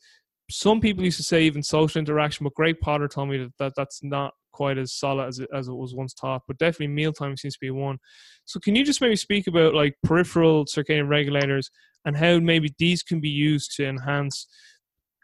Some 0.50 0.82
people 0.82 1.04
used 1.04 1.18
to 1.18 1.24
say 1.24 1.44
even 1.44 1.64
social 1.64 2.00
interaction, 2.00 2.44
but 2.44 2.56
Greg 2.56 2.80
Potter 2.82 3.08
told 3.08 3.30
me 3.30 3.38
that, 3.38 3.54
that 3.60 3.74
that's 3.78 4.04
not 4.04 4.34
quite 4.52 4.78
as 4.78 4.94
solid 4.94 5.28
as 5.28 5.40
it, 5.40 5.50
as 5.54 5.68
it 5.68 5.74
was 5.74 5.94
once 5.94 6.14
taught. 6.14 6.44
But 6.48 6.58
definitely 6.58 6.88
mealtime 6.88 7.38
seems 7.38 7.56
to 7.56 7.60
be 7.60 7.72
one. 7.72 7.98
So 8.46 8.60
can 8.60 8.76
you 8.76 8.84
just 8.84 9.02
maybe 9.02 9.16
speak 9.16 9.48
about 9.48 9.74
like 9.74 9.96
peripheral 10.04 10.66
circadian 10.66 11.08
regulators 11.08 11.70
and 12.06 12.18
how 12.18 12.40
maybe 12.40 12.74
these 12.80 13.04
can 13.04 13.20
be 13.20 13.30
used 13.30 13.76
to 13.78 13.88
enhance 13.88 14.48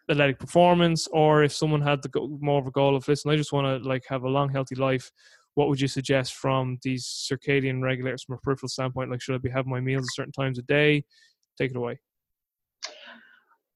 athletic 0.10 0.40
performance, 0.40 1.08
or 1.12 1.44
if 1.44 1.54
someone 1.54 1.82
had 1.82 2.02
the 2.02 2.10
go- 2.10 2.38
more 2.42 2.60
of 2.60 2.68
a 2.68 2.72
goal 2.72 2.96
of 2.96 3.08
listen, 3.08 3.32
I 3.32 3.36
just 3.36 3.52
want 3.52 3.84
to 3.84 3.88
like 3.88 4.04
have 4.10 4.24
a 4.24 4.30
long, 4.30 4.50
healthy 4.50 4.76
life. 4.76 5.12
What 5.56 5.70
would 5.70 5.82
you 5.82 5.88
suggest 5.88 6.36
from 6.36 6.78
these 6.84 7.06
circadian 7.06 7.82
regulators 7.82 8.24
from 8.24 8.36
a 8.36 8.38
peripheral 8.40 8.70
standpoint? 8.70 9.10
Like, 9.10 9.22
should 9.22 9.36
I 9.36 9.40
be 9.40 9.50
having 9.50 9.72
my 9.72 9.80
meals 9.80 10.06
at 10.06 10.16
certain 10.16 10.32
times 10.32 10.60
a 10.60 10.62
day? 10.62 11.04
Take 11.58 11.72
it 11.72 11.78
away. 11.78 12.00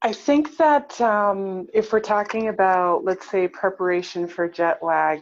I 0.03 0.13
think 0.13 0.57
that 0.57 0.99
um, 0.99 1.67
if 1.73 1.93
we're 1.93 1.99
talking 1.99 2.47
about, 2.47 3.03
let's 3.03 3.29
say, 3.29 3.47
preparation 3.47 4.27
for 4.27 4.49
jet 4.49 4.79
lag, 4.81 5.19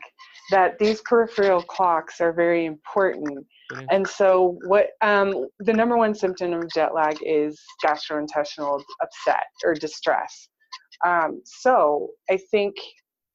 that 0.51 0.79
these 0.79 1.01
peripheral 1.01 1.61
clocks 1.61 2.21
are 2.21 2.31
very 2.31 2.65
important. 2.65 3.45
Mm-hmm. 3.71 3.85
And 3.91 4.07
so, 4.07 4.57
what 4.67 4.91
um, 5.01 5.47
the 5.59 5.73
number 5.73 5.97
one 5.97 6.15
symptom 6.15 6.53
of 6.53 6.71
jet 6.73 6.93
lag 6.95 7.17
is 7.21 7.59
gastrointestinal 7.83 8.81
upset 9.01 9.43
or 9.65 9.73
distress. 9.73 10.47
Um, 11.05 11.41
so, 11.43 12.09
I 12.29 12.39
think 12.49 12.75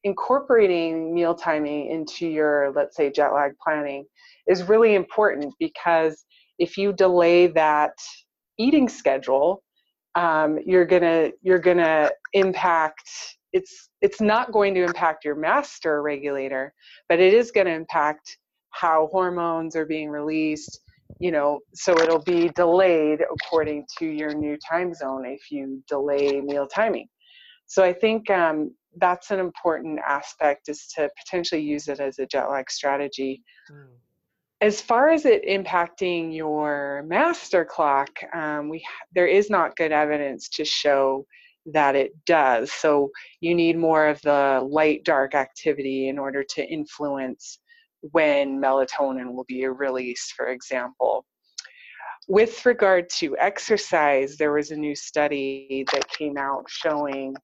incorporating 0.03 1.13
meal 1.13 1.35
timing 1.35 1.91
into 1.91 2.27
your, 2.27 2.73
let's 2.75 2.97
say, 2.97 3.11
jet 3.11 3.29
lag 3.33 3.53
planning 3.63 4.05
is 4.47 4.63
really 4.63 4.95
important 4.95 5.53
because 5.59 6.25
if 6.57 6.75
you 6.75 6.91
delay 6.91 7.47
that 7.47 7.93
eating 8.57 8.89
schedule, 8.89 9.63
um, 10.15 10.57
you're 10.65 10.85
gonna 10.85 11.31
you're 11.41 11.59
gonna 11.59 12.09
impact 12.33 13.09
it's 13.53 13.89
it's 14.01 14.19
not 14.19 14.51
going 14.51 14.73
to 14.73 14.83
impact 14.83 15.23
your 15.23 15.35
master 15.35 16.01
regulator 16.01 16.73
but 17.09 17.19
it 17.19 17.33
is 17.33 17.51
going 17.51 17.67
to 17.67 17.73
impact 17.73 18.37
how 18.71 19.07
hormones 19.11 19.75
are 19.75 19.85
being 19.85 20.09
released 20.09 20.81
you 21.19 21.31
know 21.31 21.59
so 21.73 21.97
it'll 21.99 22.23
be 22.23 22.49
delayed 22.49 23.21
according 23.21 23.85
to 23.97 24.05
your 24.05 24.33
new 24.33 24.57
time 24.69 24.93
zone 24.93 25.25
if 25.25 25.51
you 25.51 25.81
delay 25.87 26.41
meal 26.41 26.67
timing. 26.67 27.07
So 27.67 27.83
i 27.83 27.93
think 27.93 28.29
um, 28.29 28.71
that's 28.97 29.31
an 29.31 29.39
important 29.39 29.99
aspect 30.07 30.69
is 30.69 30.87
to 30.95 31.09
potentially 31.25 31.61
use 31.61 31.87
it 31.87 31.99
as 31.99 32.19
a 32.19 32.25
jet 32.25 32.49
lag 32.49 32.69
strategy. 32.69 33.43
Mm 33.71 33.87
as 34.61 34.81
far 34.81 35.09
as 35.09 35.25
it 35.25 35.45
impacting 35.45 36.35
your 36.35 37.03
master 37.07 37.65
clock, 37.65 38.09
um, 38.33 38.69
we 38.69 38.85
there 39.13 39.27
is 39.27 39.49
not 39.49 39.75
good 39.75 39.91
evidence 39.91 40.49
to 40.49 40.65
show 40.65 41.25
that 41.73 41.95
it 41.95 42.13
does. 42.25 42.71
So 42.71 43.09
you 43.41 43.55
need 43.55 43.77
more 43.77 44.07
of 44.07 44.21
the 44.21 44.65
light 44.69 45.03
dark 45.03 45.35
activity 45.35 46.09
in 46.09 46.19
order 46.19 46.43
to 46.43 46.65
influence 46.65 47.59
when 48.11 48.61
melatonin 48.61 49.33
will 49.33 49.45
be 49.47 49.65
released, 49.67 50.33
for 50.33 50.47
example. 50.47 51.25
With 52.27 52.65
regard 52.65 53.09
to 53.17 53.35
exercise, 53.37 54.37
there 54.37 54.53
was 54.53 54.71
a 54.71 54.75
new 54.75 54.95
study 54.95 55.85
that 55.91 56.07
came 56.09 56.37
out 56.37 56.65
showing, 56.67 57.35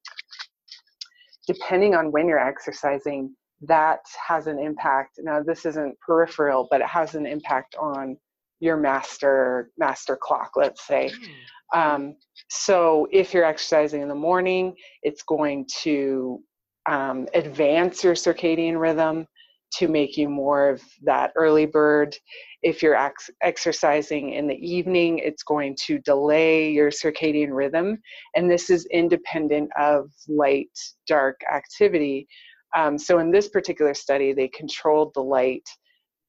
depending 1.48 1.96
on 1.96 2.12
when 2.12 2.28
you're 2.28 2.40
exercising, 2.40 3.36
that 3.62 4.00
has 4.28 4.48
an 4.48 4.60
impact. 4.60 5.20
Now, 5.20 5.42
this 5.42 5.66
isn't 5.66 6.00
peripheral, 6.00 6.68
but 6.70 6.82
it 6.82 6.88
has 6.88 7.16
an 7.16 7.26
impact 7.26 7.76
on 7.76 8.18
your 8.60 8.78
master 8.78 9.72
master 9.78 10.18
clock. 10.22 10.52
Let's 10.56 10.86
say. 10.86 11.10
Hmm. 11.10 11.80
Um, 11.80 12.16
so, 12.50 13.08
if 13.12 13.34
you're 13.34 13.46
exercising 13.46 14.02
in 14.02 14.08
the 14.08 14.16
morning, 14.16 14.76
it's 15.04 15.24
going 15.24 15.68
to 15.84 16.42
um, 16.90 17.28
advance 17.34 18.04
your 18.04 18.16
circadian 18.16 18.80
rhythm 18.80 19.28
to 19.74 19.88
make 19.88 20.18
you 20.18 20.28
more 20.28 20.70
of 20.70 20.82
that 21.04 21.32
early 21.36 21.66
bird. 21.66 22.16
If 22.62 22.84
you're 22.84 22.96
ex- 22.96 23.30
exercising 23.42 24.34
in 24.34 24.48
the 24.48 24.56
evening, 24.56 25.20
it's 25.20 25.44
going 25.44 25.78
to 25.86 26.00
delay 26.00 26.72
your 26.72 26.92
circadian 26.92 27.50
rhythm. 27.52 27.98
And 28.36 28.52
this 28.52 28.70
is 28.70 28.86
independent 28.92 29.72
of 29.80 30.12
light 30.28 30.78
dark 31.08 31.40
activity. 31.52 32.28
Um, 32.76 32.98
so 32.98 33.20
in 33.20 33.32
this 33.32 33.50
particular 33.50 33.94
study, 33.94 34.34
they 34.34 34.48
controlled 34.48 35.14
the 35.14 35.24
light, 35.24 35.68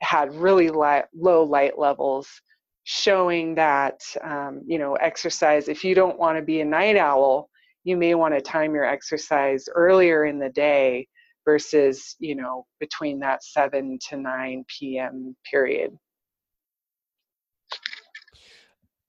had 0.00 0.35
really 0.35 0.70
light, 0.70 1.05
low 1.14 1.44
light 1.44 1.78
levels, 1.78 2.28
showing 2.85 3.55
that 3.55 4.00
um, 4.22 4.62
you 4.66 4.78
know 4.78 4.94
exercise. 4.96 5.68
If 5.68 5.85
you 5.85 5.94
don't 5.94 6.18
want 6.18 6.37
to 6.38 6.42
be 6.42 6.61
a 6.61 6.64
night 6.64 6.96
owl, 6.96 7.48
you 7.85 7.96
may 7.96 8.14
want 8.14 8.35
to 8.35 8.40
time 8.40 8.74
your 8.74 8.85
exercise 8.85 9.66
earlier 9.74 10.24
in 10.24 10.38
the 10.38 10.50
day 10.50 11.07
versus 11.44 12.16
you 12.18 12.35
know 12.35 12.66
between 12.81 13.20
that 13.20 13.44
7 13.44 13.98
to 14.11 14.16
9 14.16 14.64
p.m. 14.68 15.37
period. 15.50 15.96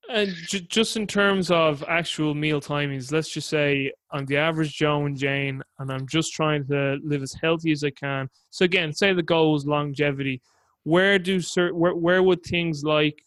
And 0.09 0.33
j- 0.47 0.67
just 0.69 0.97
in 0.97 1.07
terms 1.07 1.49
of 1.49 1.83
actual 1.87 2.33
meal 2.33 2.59
timings, 2.59 3.11
let's 3.11 3.29
just 3.29 3.49
say 3.49 3.91
I'm 4.11 4.25
the 4.25 4.37
average 4.37 4.75
Joe 4.75 5.05
and 5.05 5.17
Jane, 5.17 5.61
and 5.79 5.91
I'm 5.91 6.07
just 6.07 6.33
trying 6.33 6.65
to 6.67 6.99
live 7.03 7.23
as 7.23 7.33
healthy 7.33 7.71
as 7.71 7.83
I 7.83 7.91
can. 7.91 8.29
So 8.49 8.65
again, 8.65 8.93
say 8.93 9.13
the 9.13 9.23
goal 9.23 9.55
is 9.55 9.65
longevity. 9.65 10.41
Where 10.83 11.17
do 11.17 11.39
certain 11.39 11.79
where 11.79 11.95
where 11.95 12.21
would 12.21 12.43
things 12.43 12.83
like 12.83 13.23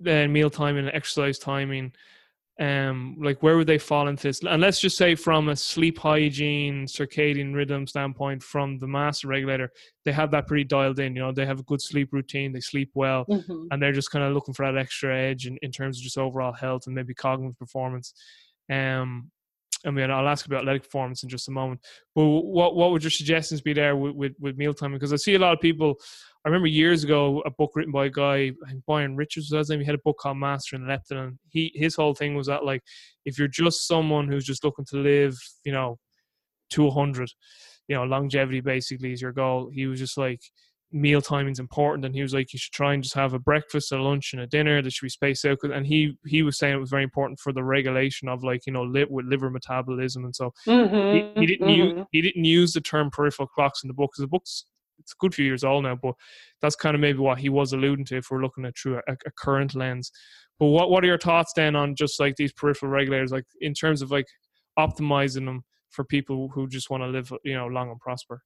the 0.00 0.28
meal 0.28 0.50
timing 0.50 0.86
and 0.86 0.94
exercise 0.94 1.38
timing 1.38 1.92
um 2.60 3.16
like 3.20 3.42
where 3.42 3.56
would 3.56 3.66
they 3.66 3.78
fall 3.78 4.06
into 4.06 4.28
this 4.28 4.40
and 4.44 4.62
let's 4.62 4.78
just 4.78 4.96
say 4.96 5.16
from 5.16 5.48
a 5.48 5.56
sleep 5.56 5.98
hygiene 5.98 6.86
circadian 6.86 7.52
rhythm 7.52 7.84
standpoint 7.84 8.40
from 8.40 8.78
the 8.78 8.86
master 8.86 9.26
regulator 9.26 9.72
they 10.04 10.12
have 10.12 10.30
that 10.30 10.46
pretty 10.46 10.62
dialed 10.62 11.00
in 11.00 11.16
you 11.16 11.20
know 11.20 11.32
they 11.32 11.44
have 11.44 11.58
a 11.58 11.64
good 11.64 11.82
sleep 11.82 12.12
routine 12.12 12.52
they 12.52 12.60
sleep 12.60 12.92
well 12.94 13.24
mm-hmm. 13.28 13.66
and 13.72 13.82
they're 13.82 13.90
just 13.90 14.12
kind 14.12 14.24
of 14.24 14.32
looking 14.32 14.54
for 14.54 14.64
that 14.64 14.78
extra 14.78 15.18
edge 15.18 15.48
in, 15.48 15.58
in 15.62 15.72
terms 15.72 15.98
of 15.98 16.04
just 16.04 16.16
overall 16.16 16.52
health 16.52 16.86
and 16.86 16.94
maybe 16.94 17.12
cognitive 17.12 17.58
performance 17.58 18.14
um 18.70 19.28
I 19.86 19.90
mean, 19.90 20.10
I'll 20.10 20.28
ask 20.28 20.46
about 20.46 20.62
athletic 20.62 20.84
performance 20.84 21.22
in 21.22 21.28
just 21.28 21.48
a 21.48 21.52
moment. 21.52 21.80
But 22.14 22.24
what 22.24 22.74
what 22.74 22.90
would 22.90 23.02
your 23.02 23.10
suggestions 23.10 23.60
be 23.60 23.72
there 23.72 23.96
with 23.96 24.14
with, 24.14 24.32
with 24.38 24.56
meal 24.56 24.74
timing? 24.74 24.98
Because 24.98 25.12
I 25.12 25.16
see 25.16 25.34
a 25.34 25.38
lot 25.38 25.52
of 25.52 25.60
people. 25.60 25.96
I 26.44 26.48
remember 26.48 26.66
years 26.68 27.04
ago 27.04 27.42
a 27.46 27.50
book 27.50 27.72
written 27.74 27.92
by 27.92 28.06
a 28.06 28.10
guy, 28.10 28.52
I 28.66 28.70
think 28.70 28.84
Byron 28.86 29.16
Richards 29.16 29.50
was 29.50 29.58
his 29.58 29.70
name. 29.70 29.80
He 29.80 29.86
had 29.86 29.94
a 29.94 30.04
book 30.04 30.18
called 30.18 30.36
Mastering 30.36 30.82
Leptin, 30.82 31.16
and 31.16 31.38
he 31.48 31.72
his 31.74 31.94
whole 31.94 32.14
thing 32.14 32.34
was 32.34 32.46
that 32.48 32.64
like 32.64 32.82
if 33.24 33.38
you're 33.38 33.48
just 33.48 33.86
someone 33.86 34.28
who's 34.28 34.44
just 34.44 34.64
looking 34.64 34.84
to 34.86 34.96
live, 34.98 35.36
you 35.64 35.72
know, 35.72 35.98
to 36.70 36.90
hundred, 36.90 37.30
you 37.88 37.96
know, 37.96 38.04
longevity 38.04 38.60
basically 38.60 39.12
is 39.12 39.22
your 39.22 39.32
goal. 39.32 39.70
He 39.72 39.86
was 39.86 39.98
just 39.98 40.18
like 40.18 40.40
meal 40.94 41.20
timing's 41.20 41.58
important 41.58 42.04
and 42.04 42.14
he 42.14 42.22
was 42.22 42.32
like 42.32 42.52
you 42.52 42.58
should 42.58 42.72
try 42.72 42.94
and 42.94 43.02
just 43.02 43.16
have 43.16 43.34
a 43.34 43.38
breakfast 43.38 43.90
a 43.90 44.00
lunch 44.00 44.32
and 44.32 44.40
a 44.40 44.46
dinner. 44.46 44.80
That 44.80 44.92
should 44.92 45.06
be 45.06 45.10
spaced 45.10 45.44
out 45.44 45.58
and 45.64 45.84
he 45.84 46.16
he 46.24 46.42
was 46.44 46.56
saying 46.56 46.74
it 46.74 46.80
was 46.80 46.90
very 46.90 47.02
important 47.02 47.40
for 47.40 47.52
the 47.52 47.64
regulation 47.64 48.28
of 48.28 48.44
like 48.44 48.64
you 48.64 48.72
know 48.72 48.84
li- 48.84 49.06
with 49.10 49.26
liver 49.26 49.50
metabolism 49.50 50.24
and 50.24 50.34
so. 50.34 50.52
Mm-hmm, 50.66 51.40
he, 51.40 51.40
he, 51.40 51.46
didn't 51.46 51.68
mm-hmm. 51.68 51.98
use 51.98 52.06
he 52.12 52.22
didn't 52.22 52.44
use 52.44 52.72
the 52.72 52.80
term 52.80 53.10
peripheral 53.10 53.48
clocks 53.48 53.82
in 53.82 53.88
the 53.88 53.94
book 53.94 54.12
because 54.12 54.22
the 54.22 54.28
book's 54.28 54.66
it's 55.00 55.12
a 55.12 55.16
good 55.18 55.34
few 55.34 55.44
years 55.44 55.64
old 55.64 55.82
now 55.82 55.96
but 56.00 56.14
that's 56.62 56.76
kind 56.76 56.94
of 56.94 57.00
maybe 57.00 57.18
what 57.18 57.38
he 57.38 57.48
was 57.48 57.72
alluding 57.72 58.04
to 58.04 58.16
if 58.16 58.30
we're 58.30 58.40
looking 58.40 58.64
at 58.64 58.78
through 58.78 59.00
a, 59.08 59.12
a 59.12 59.30
current 59.36 59.74
lens. 59.74 60.12
But 60.60 60.66
what 60.66 60.90
what 60.90 61.02
are 61.02 61.08
your 61.08 61.18
thoughts 61.18 61.52
then 61.56 61.74
on 61.74 61.96
just 61.96 62.20
like 62.20 62.36
these 62.36 62.52
peripheral 62.52 62.92
regulators 62.92 63.32
like 63.32 63.46
in 63.60 63.74
terms 63.74 64.00
of 64.00 64.12
like 64.12 64.26
optimizing 64.78 65.46
them 65.46 65.64
for 65.90 66.04
people 66.04 66.50
who 66.54 66.68
just 66.68 66.88
want 66.88 67.02
to 67.02 67.08
live 67.08 67.32
you 67.42 67.54
know 67.54 67.66
long 67.66 67.90
and 67.90 67.98
prosper 67.98 68.42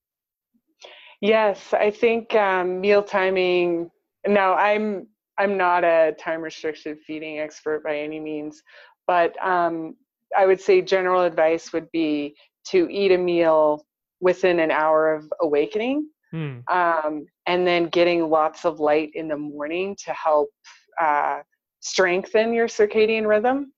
Yes, 1.21 1.73
I 1.73 1.91
think 1.91 2.35
um, 2.35 2.81
meal 2.81 3.03
timing. 3.03 3.91
Now, 4.27 4.55
I'm 4.55 5.09
I'm 5.39 5.57
not 5.57 5.85
a 5.85 6.15
time 6.19 6.43
restricted 6.43 6.99
feeding 7.07 7.39
expert 7.39 7.83
by 7.85 7.99
any 7.99 8.21
means, 8.21 8.63
but 9.07 9.35
um, 9.45 9.97
I 10.37 10.47
would 10.47 10.61
say 10.61 10.81
general 10.81 11.23
advice 11.23 11.73
would 11.73 11.91
be 11.93 12.37
to 12.69 12.89
eat 12.91 13.13
a 13.13 13.19
meal 13.19 13.85
within 14.21 14.59
an 14.61 14.71
hour 14.71 15.15
of 15.15 15.33
awakening, 15.41 16.09
hmm. 16.31 16.59
um, 16.71 17.27
and 17.47 17.67
then 17.67 17.89
getting 17.89 18.29
lots 18.29 18.65
of 18.65 18.81
light 18.81 19.11
in 19.15 19.29
the 19.29 19.37
morning 19.37 19.97
to 20.05 20.13
help 20.13 20.51
uh, 21.01 21.39
strengthen 21.81 22.53
your 22.53 22.69
circadian 22.69 23.27
rhythm, 23.27 23.73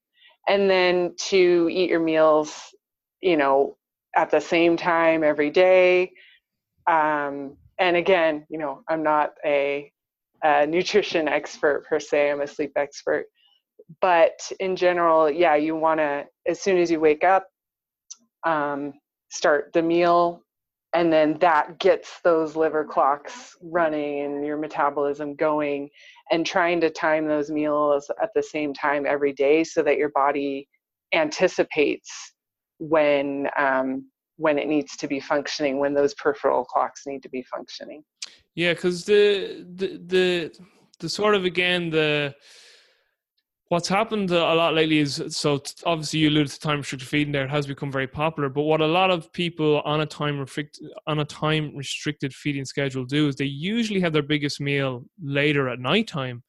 and 0.48 0.68
then 0.68 1.14
to 1.28 1.68
eat 1.70 1.90
your 1.90 2.00
meals, 2.00 2.74
you 3.22 3.36
know, 3.36 3.76
at 4.16 4.30
the 4.30 4.40
same 4.40 4.76
time 4.76 5.22
every 5.24 5.50
day 5.50 6.10
um, 6.86 7.56
and 7.78 7.96
again, 7.96 8.46
you 8.48 8.58
know, 8.58 8.82
I'm 8.88 9.02
not 9.02 9.32
a, 9.44 9.90
a 10.44 10.66
nutrition 10.66 11.28
expert 11.28 11.86
per 11.88 11.98
se. 11.98 12.30
I'm 12.30 12.42
a 12.42 12.46
sleep 12.46 12.72
expert, 12.76 13.26
but 14.00 14.40
in 14.60 14.76
general, 14.76 15.30
yeah, 15.30 15.54
you 15.56 15.76
want 15.76 15.98
to 16.00 16.26
as 16.46 16.60
soon 16.60 16.78
as 16.78 16.90
you 16.90 17.00
wake 17.00 17.24
up, 17.24 17.46
um, 18.44 18.94
start 19.30 19.72
the 19.72 19.82
meal, 19.82 20.42
and 20.92 21.12
then 21.12 21.38
that 21.40 21.78
gets 21.78 22.20
those 22.22 22.56
liver 22.56 22.84
clocks 22.84 23.56
running 23.62 24.24
and 24.24 24.44
your 24.44 24.56
metabolism 24.56 25.34
going, 25.34 25.88
and 26.30 26.44
trying 26.44 26.80
to 26.80 26.90
time 26.90 27.26
those 27.26 27.50
meals 27.50 28.10
at 28.22 28.30
the 28.34 28.42
same 28.42 28.74
time 28.74 29.06
every 29.06 29.32
day 29.32 29.64
so 29.64 29.82
that 29.82 29.96
your 29.96 30.10
body 30.10 30.68
anticipates 31.14 32.34
when 32.78 33.48
um, 33.56 34.09
when 34.40 34.58
it 34.58 34.68
needs 34.68 34.96
to 34.96 35.06
be 35.06 35.20
functioning 35.20 35.78
when 35.78 35.92
those 35.92 36.14
peripheral 36.14 36.64
clocks 36.64 37.06
need 37.06 37.22
to 37.22 37.28
be 37.28 37.42
functioning 37.42 38.02
yeah 38.54 38.72
because 38.72 39.04
the, 39.04 39.66
the 39.76 40.00
the 40.06 40.58
the 40.98 41.08
sort 41.08 41.34
of 41.34 41.44
again 41.44 41.90
the 41.90 42.34
what's 43.68 43.86
happened 43.88 44.30
a 44.30 44.54
lot 44.54 44.74
lately 44.74 44.98
is 44.98 45.22
so 45.28 45.62
obviously 45.84 46.20
you 46.20 46.28
alluded 46.30 46.50
to 46.50 46.58
time 46.58 46.78
restricted 46.78 47.08
feeding 47.08 47.32
there 47.32 47.44
it 47.44 47.50
has 47.50 47.66
become 47.66 47.92
very 47.92 48.06
popular 48.06 48.48
but 48.48 48.62
what 48.62 48.80
a 48.80 48.86
lot 48.86 49.10
of 49.10 49.30
people 49.32 49.80
on 49.84 50.00
a 50.00 50.06
time 50.06 50.40
restricted 50.40 50.88
on 51.06 51.20
a 51.20 51.24
time 51.24 51.76
restricted 51.76 52.32
feeding 52.32 52.64
schedule 52.64 53.04
do 53.04 53.28
is 53.28 53.36
they 53.36 53.44
usually 53.44 54.00
have 54.00 54.12
their 54.12 54.22
biggest 54.22 54.60
meal 54.60 55.04
later 55.22 55.68
at 55.68 55.78
nighttime 55.78 56.42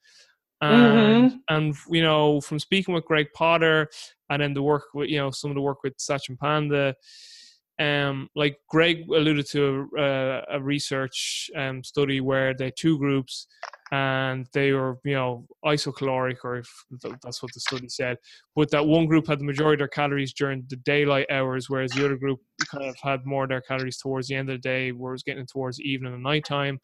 and 0.61 1.31
Mhm. 1.31 1.39
and 1.49 1.75
you 1.89 2.01
know 2.01 2.39
from 2.41 2.59
speaking 2.59 2.93
with 2.93 3.05
Greg 3.05 3.27
Potter 3.33 3.89
and 4.29 4.41
then 4.41 4.53
the 4.53 4.61
work 4.63 4.85
with 4.93 5.09
you 5.09 5.17
know 5.17 5.31
some 5.31 5.51
of 5.51 5.55
the 5.55 5.61
work 5.61 5.83
with 5.83 5.97
Satchin 5.97 6.37
Panda 6.37 6.95
um, 7.81 8.29
like 8.35 8.57
Greg 8.69 9.09
alluded 9.09 9.47
to 9.47 9.89
a, 9.97 10.41
a 10.51 10.61
research 10.61 11.49
um, 11.55 11.83
study 11.83 12.21
where 12.21 12.53
they 12.53 12.65
had 12.65 12.75
two 12.77 12.99
groups 12.99 13.47
and 13.91 14.45
they 14.53 14.71
were, 14.71 14.99
you 15.03 15.15
know, 15.15 15.47
isocaloric, 15.65 16.37
or 16.43 16.57
if 16.57 16.69
that's 17.23 17.41
what 17.41 17.51
the 17.53 17.59
study 17.59 17.89
said. 17.89 18.17
But 18.55 18.69
that 18.71 18.85
one 18.85 19.07
group 19.07 19.27
had 19.27 19.39
the 19.39 19.45
majority 19.45 19.75
of 19.75 19.79
their 19.79 19.87
calories 19.87 20.31
during 20.31 20.63
the 20.69 20.75
daylight 20.77 21.25
hours, 21.31 21.69
whereas 21.69 21.91
the 21.91 22.05
other 22.05 22.17
group 22.17 22.39
kind 22.69 22.85
of 22.85 22.95
had 23.01 23.25
more 23.25 23.43
of 23.43 23.49
their 23.49 23.61
calories 23.61 23.97
towards 23.97 24.27
the 24.27 24.35
end 24.35 24.49
of 24.49 24.61
the 24.61 24.69
day, 24.69 24.91
where 24.91 25.13
was 25.13 25.23
getting 25.23 25.47
towards 25.47 25.81
evening 25.81 26.13
and 26.13 26.23
nighttime. 26.23 26.79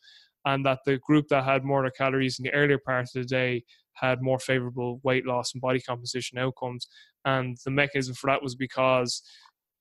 And 0.46 0.66
that 0.66 0.80
the 0.86 0.98
group 0.98 1.28
that 1.30 1.44
had 1.44 1.64
more 1.64 1.80
of 1.80 1.84
their 1.84 2.08
calories 2.08 2.40
in 2.40 2.44
the 2.44 2.54
earlier 2.54 2.80
part 2.80 3.04
of 3.04 3.10
the 3.14 3.24
day 3.24 3.64
had 3.94 4.22
more 4.22 4.40
favorable 4.40 5.00
weight 5.04 5.26
loss 5.26 5.54
and 5.54 5.62
body 5.62 5.80
composition 5.80 6.40
outcomes. 6.40 6.88
And 7.24 7.58
the 7.66 7.72
mechanism 7.72 8.16
for 8.16 8.28
that 8.32 8.42
was 8.44 8.56
because 8.56 9.22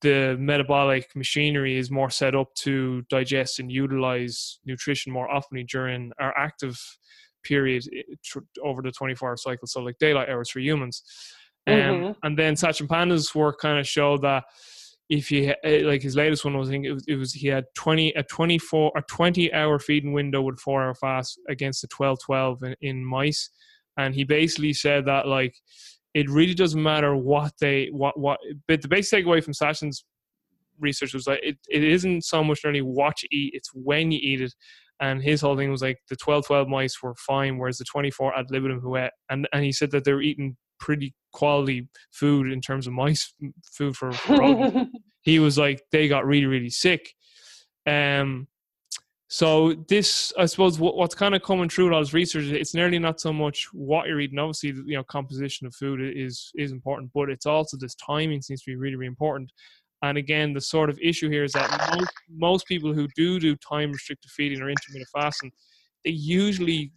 the 0.01 0.35
metabolic 0.39 1.09
machinery 1.15 1.77
is 1.77 1.89
more 1.89 2.09
set 2.09 2.35
up 2.35 2.53
to 2.55 3.01
digest 3.09 3.59
and 3.59 3.71
utilize 3.71 4.59
nutrition 4.65 5.11
more 5.11 5.29
often 5.31 5.65
during 5.65 6.11
our 6.19 6.37
active 6.37 6.79
period 7.43 7.83
eh, 7.95 8.39
over 8.63 8.81
the 8.81 8.91
24 8.91 9.29
hour 9.29 9.37
cycle 9.37 9.67
so 9.67 9.81
like 9.81 9.97
daylight 9.99 10.29
hours 10.29 10.49
for 10.49 10.59
humans 10.59 11.03
um, 11.67 11.73
Mhm. 11.73 12.15
and 12.23 12.37
then 12.39 12.55
Satchin 12.55 12.87
Panda's 12.87 13.33
work 13.35 13.59
kind 13.59 13.79
of 13.79 13.87
showed 13.87 14.21
that 14.21 14.43
if 15.09 15.31
you 15.31 15.53
eh, 15.63 15.81
like 15.85 16.01
his 16.01 16.15
latest 16.15 16.43
one 16.45 16.57
was 16.57 16.69
I 16.69 16.73
think 16.73 16.85
it 16.85 16.93
was, 16.93 17.05
it 17.07 17.15
was 17.15 17.33
he 17.33 17.47
had 17.47 17.65
20 17.75 18.09
a 18.13 18.23
24 18.23 18.91
a 18.95 19.01
20 19.01 19.53
hour 19.53 19.79
feeding 19.79 20.13
window 20.13 20.41
with 20.41 20.59
four 20.59 20.83
hour 20.83 20.93
fast 20.95 21.39
against 21.49 21.81
the 21.81 21.87
12 21.87 22.19
12 22.25 22.63
in, 22.63 22.75
in 22.81 23.05
mice 23.05 23.49
and 23.97 24.13
he 24.13 24.23
basically 24.23 24.73
said 24.73 25.05
that 25.05 25.27
like 25.27 25.55
it 26.17 26.29
really 26.31 26.55
doesn't 26.55 26.81
matter 26.81 27.15
what 27.15 27.53
they 27.61 27.89
what 27.91 28.19
what 28.19 28.39
but 28.67 28.81
the 28.81 28.87
basic 28.87 29.23
takeaway 29.23 29.43
from 29.43 29.53
Satchin's 29.53 30.03
research 30.79 31.13
was 31.13 31.27
like 31.27 31.39
it, 31.43 31.57
it 31.69 31.83
isn't 31.83 32.23
so 32.23 32.43
much 32.43 32.61
only 32.65 32.81
what 32.81 33.21
you 33.21 33.29
eat 33.31 33.53
it's 33.53 33.69
when 33.73 34.11
you 34.11 34.19
eat 34.21 34.41
it. 34.41 34.53
And 34.99 35.21
his 35.21 35.41
whole 35.41 35.55
thing 35.55 35.69
was 35.69 35.83
like 35.83 35.99
the 36.09 36.15
12 36.15 36.47
12 36.47 36.67
mice 36.67 37.03
were 37.03 37.13
fine 37.15 37.59
whereas 37.59 37.77
the 37.77 37.85
24 37.85 38.35
ad 38.35 38.47
libitum 38.49 38.79
who 38.79 38.95
ate 38.95 39.11
and 39.29 39.47
and 39.53 39.63
he 39.63 39.71
said 39.71 39.91
that 39.91 40.05
they 40.05 40.13
were 40.13 40.23
eating 40.23 40.57
pretty 40.79 41.13
quality 41.33 41.87
food 42.11 42.51
in 42.51 42.61
terms 42.61 42.87
of 42.87 42.93
mice 42.93 43.31
food 43.63 43.95
for, 43.95 44.11
for 44.11 44.87
he 45.21 45.37
was 45.37 45.55
like 45.57 45.83
they 45.91 46.07
got 46.07 46.25
really 46.25 46.47
really 46.47 46.71
sick. 46.71 47.13
Um 47.85 48.47
so 49.29 49.73
this 49.89 50.31
i 50.37 50.45
suppose 50.45 50.79
what, 50.79 50.95
what's 50.95 51.15
kind 51.15 51.35
of 51.35 51.43
coming 51.43 51.67
through 51.67 51.93
all 51.93 51.99
this 51.99 52.13
research 52.13 52.45
it's 52.45 52.73
nearly 52.73 52.97
not 52.97 53.19
so 53.19 53.33
much 53.33 53.67
what 53.73 54.07
you're 54.07 54.21
eating. 54.21 54.39
Obviously 54.39 54.69
you 54.85 54.95
know 54.95 55.03
composition 55.03 55.67
of 55.67 55.75
food 55.75 55.99
is 56.01 56.51
is 56.55 56.71
important 56.71 57.11
but 57.13 57.29
it's 57.29 57.45
also 57.45 57.77
this 57.77 57.95
timing 57.95 58.41
seems 58.41 58.61
to 58.63 58.71
be 58.71 58.75
really 58.75 58.95
really 58.95 59.07
important. 59.07 59.51
And 60.01 60.17
again 60.17 60.53
the 60.53 60.61
sort 60.61 60.89
of 60.89 60.99
issue 60.99 61.29
here 61.29 61.43
is 61.43 61.53
that 61.53 61.69
most, 61.95 62.13
most 62.29 62.67
people 62.67 62.93
who 62.93 63.07
do 63.15 63.39
do 63.39 63.55
time 63.57 63.91
restricted 63.91 64.31
feeding 64.31 64.61
or 64.61 64.69
intermittent 64.69 65.09
fasting 65.13 65.51
they 66.05 66.11
usually 66.11 66.91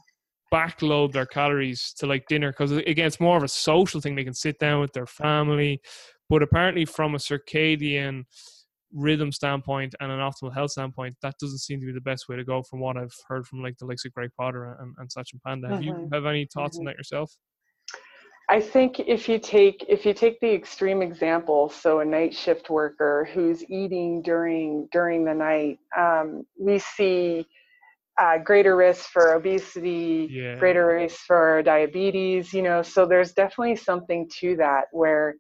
backload 0.53 1.13
their 1.13 1.27
calories 1.27 1.93
to 1.99 2.07
like 2.07 2.27
dinner 2.29 2.51
because 2.51 2.73
again 2.73 3.07
it's 3.07 3.21
more 3.21 3.37
of 3.37 3.43
a 3.43 3.49
social 3.49 4.01
thing. 4.01 4.15
They 4.15 4.25
can 4.25 4.35
sit 4.35 4.59
down 4.59 4.81
with 4.81 4.93
their 4.93 5.07
family. 5.07 5.81
But 6.29 6.43
apparently 6.43 6.85
from 6.85 7.15
a 7.15 7.19
circadian 7.19 8.25
rhythm 8.93 9.31
standpoint 9.33 9.95
and 10.01 10.11
an 10.11 10.19
optimal 10.19 10.53
health 10.53 10.73
standpoint 10.73 11.17
that 11.23 11.35
doesn't 11.41 11.59
seem 11.59 11.81
to 11.81 11.87
be 11.87 11.93
the 11.93 12.01
best 12.01 12.29
way 12.29 12.37
to 12.37 12.45
go 12.45 12.63
from 12.63 12.81
what 12.81 12.97
i've 12.97 13.15
heard 13.29 13.47
from 13.47 13.63
like 13.63 13.77
the 13.79 13.85
likes 13.87 14.05
of 14.05 14.13
greg 14.13 14.31
potter 14.37 14.77
and, 14.81 14.95
and 14.99 15.09
Satchin 15.11 15.41
panda 15.45 15.69
have 15.69 15.81
you 15.81 15.95
Mhm. 15.95 16.13
have 16.13 16.27
any 16.27 16.47
thoughts 16.53 16.79
on 16.81 16.85
Mhm. 16.85 16.87
that 16.87 16.97
yourself 16.97 17.33
I 18.49 18.61
think 18.61 18.99
if 18.99 19.29
you 19.29 19.39
take 19.39 19.85
if 19.89 20.05
you 20.05 20.13
take 20.13 20.41
the 20.41 20.53
extreme 20.53 21.03
example, 21.03 21.69
so 21.69 22.01
a 22.01 22.05
night 22.05 22.35
shift 22.35 22.69
worker 22.69 23.29
who's 23.33 23.63
eating 23.71 24.23
during 24.23 24.89
during 24.91 25.25
the 25.25 25.35
night, 25.35 25.79
um, 25.97 26.45
we 26.59 26.81
see 26.81 27.47
uh, 28.21 28.39
greater 28.39 28.75
risk 28.75 29.07
for 29.11 29.35
obesity, 29.35 30.33
Yeah. 30.35 30.57
greater 30.59 30.85
risk 30.87 31.21
for 31.29 31.63
diabetes. 31.63 32.53
You 32.53 32.63
know, 32.63 32.83
so 32.83 33.07
there's 33.07 33.33
definitely 33.33 33.77
something 33.77 34.29
to 34.41 34.57
that 34.57 34.87
where 34.91 35.37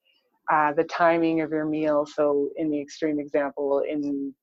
uh, 0.52 0.72
the 0.72 0.84
timing 0.84 1.40
of 1.40 1.50
your 1.50 1.64
meal. 1.66 2.06
So 2.06 2.50
in 2.56 2.70
the 2.70 2.80
extreme 2.80 3.20
example, 3.20 3.82
in 3.88 4.34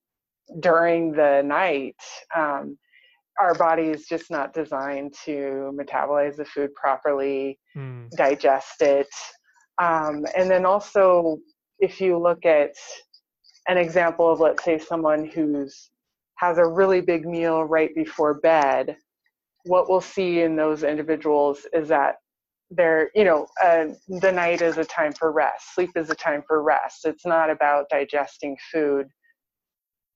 during 0.59 1.11
the 1.11 1.41
night. 1.43 1.95
Um, 2.35 2.77
our 3.39 3.53
body 3.53 3.83
is 3.83 4.07
just 4.07 4.31
not 4.31 4.53
designed 4.53 5.13
to 5.25 5.71
metabolize 5.79 6.37
the 6.37 6.45
food 6.45 6.73
properly 6.73 7.59
Hmm. 7.73 8.07
digest 8.15 8.81
it. 8.81 9.09
Um, 9.79 10.25
and 10.35 10.49
then 10.49 10.65
also, 10.65 11.37
if 11.79 12.01
you 12.01 12.17
look 12.17 12.45
at 12.45 12.73
an 13.67 13.77
example 13.77 14.31
of, 14.31 14.39
let's 14.39 14.63
say, 14.63 14.79
someone 14.79 15.25
who's 15.25 15.91
has 16.37 16.57
a 16.57 16.65
really 16.65 17.01
big 17.01 17.25
meal 17.25 17.63
right 17.63 17.93
before 17.93 18.35
bed, 18.35 18.95
what 19.65 19.89
we'll 19.89 20.01
see 20.01 20.41
in 20.41 20.55
those 20.55 20.83
individuals 20.83 21.65
is 21.73 21.87
that 21.89 22.15
there 22.69 23.09
you 23.15 23.23
know 23.23 23.47
uh, 23.63 23.85
the 24.21 24.31
night 24.31 24.61
is 24.61 24.77
a 24.77 24.83
time 24.83 25.13
for 25.13 25.31
rest 25.31 25.73
sleep 25.73 25.91
is 25.95 26.09
a 26.09 26.15
time 26.15 26.43
for 26.47 26.61
rest. 26.61 27.05
It's 27.05 27.25
not 27.25 27.49
about 27.49 27.89
digesting 27.89 28.57
food 28.71 29.07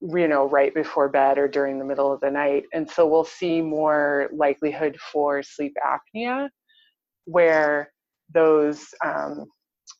you 0.02 0.28
know 0.28 0.50
right 0.50 0.74
before 0.74 1.10
bed 1.10 1.38
or 1.38 1.48
during 1.48 1.78
the 1.80 1.86
middle 1.86 2.12
of 2.12 2.20
the 2.22 2.32
night. 2.32 2.64
And 2.74 2.90
so 2.90 3.08
we'll 3.08 3.24
see 3.24 3.62
more 3.62 4.30
likelihood 4.34 4.98
for 5.12 5.44
sleep 5.44 5.76
apnea 5.86 6.50
where 7.26 7.92
those 8.34 8.88
um, 9.06 9.46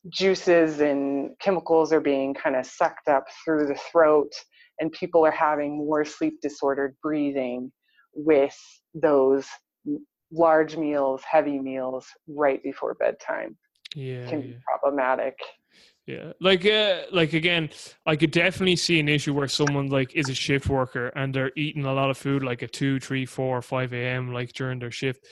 juices 0.08 0.80
and 0.80 1.30
chemicals 1.40 1.92
are 1.92 2.00
being 2.00 2.34
kind 2.34 2.56
of 2.56 2.66
sucked 2.66 3.08
up 3.08 3.24
through 3.44 3.66
the 3.66 3.78
throat 3.90 4.32
and 4.80 4.90
people 4.92 5.24
are 5.24 5.30
having 5.30 5.76
more 5.76 6.04
sleep 6.04 6.40
disordered 6.42 6.96
breathing 7.02 7.70
with 8.14 8.56
those 8.94 9.46
large 10.32 10.76
meals 10.76 11.22
heavy 11.22 11.58
meals 11.58 12.06
right 12.26 12.62
before 12.62 12.94
bedtime 12.94 13.56
yeah 13.94 14.28
can 14.28 14.40
yeah. 14.40 14.46
be 14.46 14.56
problematic 14.66 15.38
Yeah, 16.06 16.32
like 16.40 16.66
uh, 16.66 17.02
like 17.12 17.32
again, 17.32 17.70
I 18.06 18.16
could 18.16 18.32
definitely 18.32 18.74
see 18.74 18.98
an 18.98 19.08
issue 19.08 19.32
where 19.32 19.46
someone 19.46 19.88
like 19.88 20.16
is 20.16 20.28
a 20.28 20.34
shift 20.34 20.68
worker 20.68 21.08
and 21.14 21.32
they're 21.32 21.52
eating 21.56 21.84
a 21.84 21.92
lot 21.92 22.10
of 22.10 22.18
food 22.18 22.42
like 22.42 22.62
at 22.64 22.72
two, 22.72 22.98
three, 22.98 23.24
four, 23.24 23.62
five 23.62 23.92
a.m. 23.92 24.32
like 24.32 24.52
during 24.52 24.80
their 24.80 24.90
shift. 24.90 25.24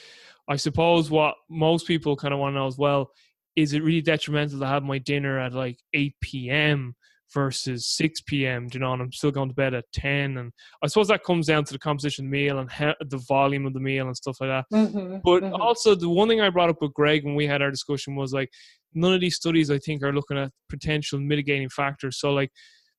I 0.47 0.57
suppose 0.57 1.11
what 1.11 1.35
most 1.49 1.89
people 1.89 2.15
kind 2.15 2.33
of 2.33 2.39
want 2.39 2.55
to 2.55 2.61
know 2.61 2.69
as 2.69 2.79
well 2.79 3.11
is 3.57 3.73
it 3.73 3.83
really 3.83 4.01
detrimental 4.01 4.61
to 4.61 4.67
have 4.67 4.85
my 4.85 4.99
dinner 4.99 5.41
at 5.41 5.53
like 5.55 5.81
eight 5.93 6.15
p.m. 6.21 6.95
versus 7.33 7.87
six 7.87 8.21
p.m. 8.21 8.69
Do 8.69 8.79
You 8.79 8.85
know, 8.85 8.93
and 8.93 9.03
I'm 9.03 9.13
still 9.13 9.31
going 9.31 9.49
to 9.49 9.55
bed 9.55 9.75
at 9.75 9.85
ten. 9.93 10.39
And 10.39 10.53
I 10.83 10.87
suppose 10.87 11.09
that 11.09 11.25
comes 11.25 11.47
down 11.47 11.65
to 11.65 11.73
the 11.73 11.79
composition 11.79 12.27
of 12.27 12.31
the 12.31 12.37
meal 12.39 12.59
and 12.59 12.71
how, 12.71 12.95
the 13.01 13.23
volume 13.29 13.67
of 13.67 13.73
the 13.75 13.81
meal 13.81 14.07
and 14.07 14.17
stuff 14.17 14.37
like 14.41 14.51
that. 14.51 14.65
mm-hmm. 14.77 15.19
But 15.25 15.43
Mhm. 15.43 15.59
also, 15.59 15.95
the 15.95 16.09
one 16.09 16.29
thing 16.29 16.41
I 16.41 16.51
brought 16.51 16.71
up 16.71 16.81
with 16.81 16.95
Greg 16.95 17.25
when 17.25 17.35
we 17.35 17.47
had 17.47 17.63
our 17.63 17.71
discussion 17.71 18.17
was 18.17 18.33
like, 18.33 18.51
none 18.95 19.15
of 19.15 19.21
these 19.21 19.37
studies 19.37 19.71
I 19.71 19.79
think 19.79 20.03
are 20.03 20.13
looking 20.13 20.39
at 20.39 20.51
potential 20.69 21.19
mitigating 21.21 21.69
factors. 21.69 22.19
So, 22.19 22.33
like, 22.33 22.51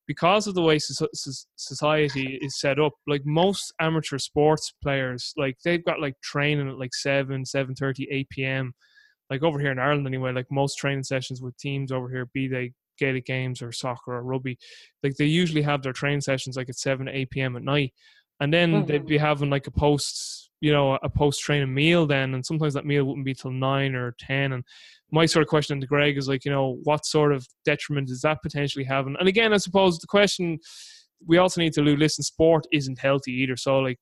because 0.08 0.48
of 0.48 0.56
the 0.56 0.62
way 0.62 0.78
society 1.56 2.40
is 2.42 2.60
set 2.60 2.80
up, 2.80 2.94
like 3.08 3.22
most 3.26 3.74
amateur 3.80 4.18
sports 4.18 4.74
players, 4.82 5.34
like 5.38 5.58
they've 5.64 5.86
got 5.86 6.02
like 6.02 6.16
training 6.22 6.68
at 6.70 6.78
like 6.78 6.94
7, 6.94 7.44
7.30, 7.44 8.08
8 8.12 8.30
p.m. 8.30 8.74
Like 9.30 9.44
over 9.44 9.60
here 9.60 9.72
in 9.72 9.80
Ireland 9.80 10.08
anyway, 10.08 10.34
like 10.34 10.48
most 10.52 10.76
training 10.76 11.04
sessions 11.04 11.42
with 11.42 11.56
teams 11.58 11.92
over 11.92 12.10
here, 12.10 12.28
be 12.34 12.48
they 12.48 12.74
Gaelic 12.98 13.26
games 13.26 13.62
or 13.62 13.72
soccer 13.72 14.14
or 14.14 14.24
rugby, 14.24 14.58
like 15.04 15.16
they 15.16 15.26
usually 15.26 15.62
have 15.62 15.82
their 15.84 15.94
training 15.94 16.22
sessions 16.22 16.56
like 16.58 16.70
at 16.70 16.78
7, 16.78 17.08
8 17.08 17.30
p.m. 17.30 17.56
at 17.56 17.64
night. 17.64 17.94
And 18.40 18.52
then 18.54 18.86
they'd 18.86 19.04
Mhm. 19.04 19.08
be 19.08 19.18
having 19.18 19.50
like 19.52 19.68
a 19.68 19.72
post, 19.72 20.50
you 20.62 20.72
know, 20.72 20.96
a 21.04 21.10
post 21.10 21.42
training 21.42 21.74
meal 21.74 22.08
then. 22.08 22.34
And 22.34 22.46
sometimes 22.46 22.74
that 22.74 22.86
meal 22.86 23.06
wouldn't 23.06 23.26
be 23.26 23.36
till 23.36 23.52
9 23.52 23.94
or 23.94 24.16
10. 24.20 24.54
And 24.54 24.64
my 25.12 25.26
sort 25.28 25.44
of 25.44 25.50
question 25.50 25.80
to 25.80 25.88
Greg 25.88 26.18
is 26.18 26.28
like, 26.28 26.44
you 26.46 26.52
know, 26.52 26.80
what 26.84 27.06
sort 27.06 27.34
of 27.34 27.46
detriment 27.66 28.10
is 28.10 28.22
that 28.22 28.42
potentially 28.42 28.86
having? 28.86 29.16
And 29.20 29.28
again, 29.28 29.54
I 29.54 29.58
suppose 29.58 30.00
the 30.00 30.08
question 30.08 30.58
we 31.28 31.38
also 31.38 31.62
need 31.62 31.74
to 31.74 31.84
listen, 31.84 32.24
sport 32.24 32.66
isn't 32.72 32.98
healthy 32.98 33.32
either. 33.32 33.56
So 33.56 33.78
like, 33.80 34.00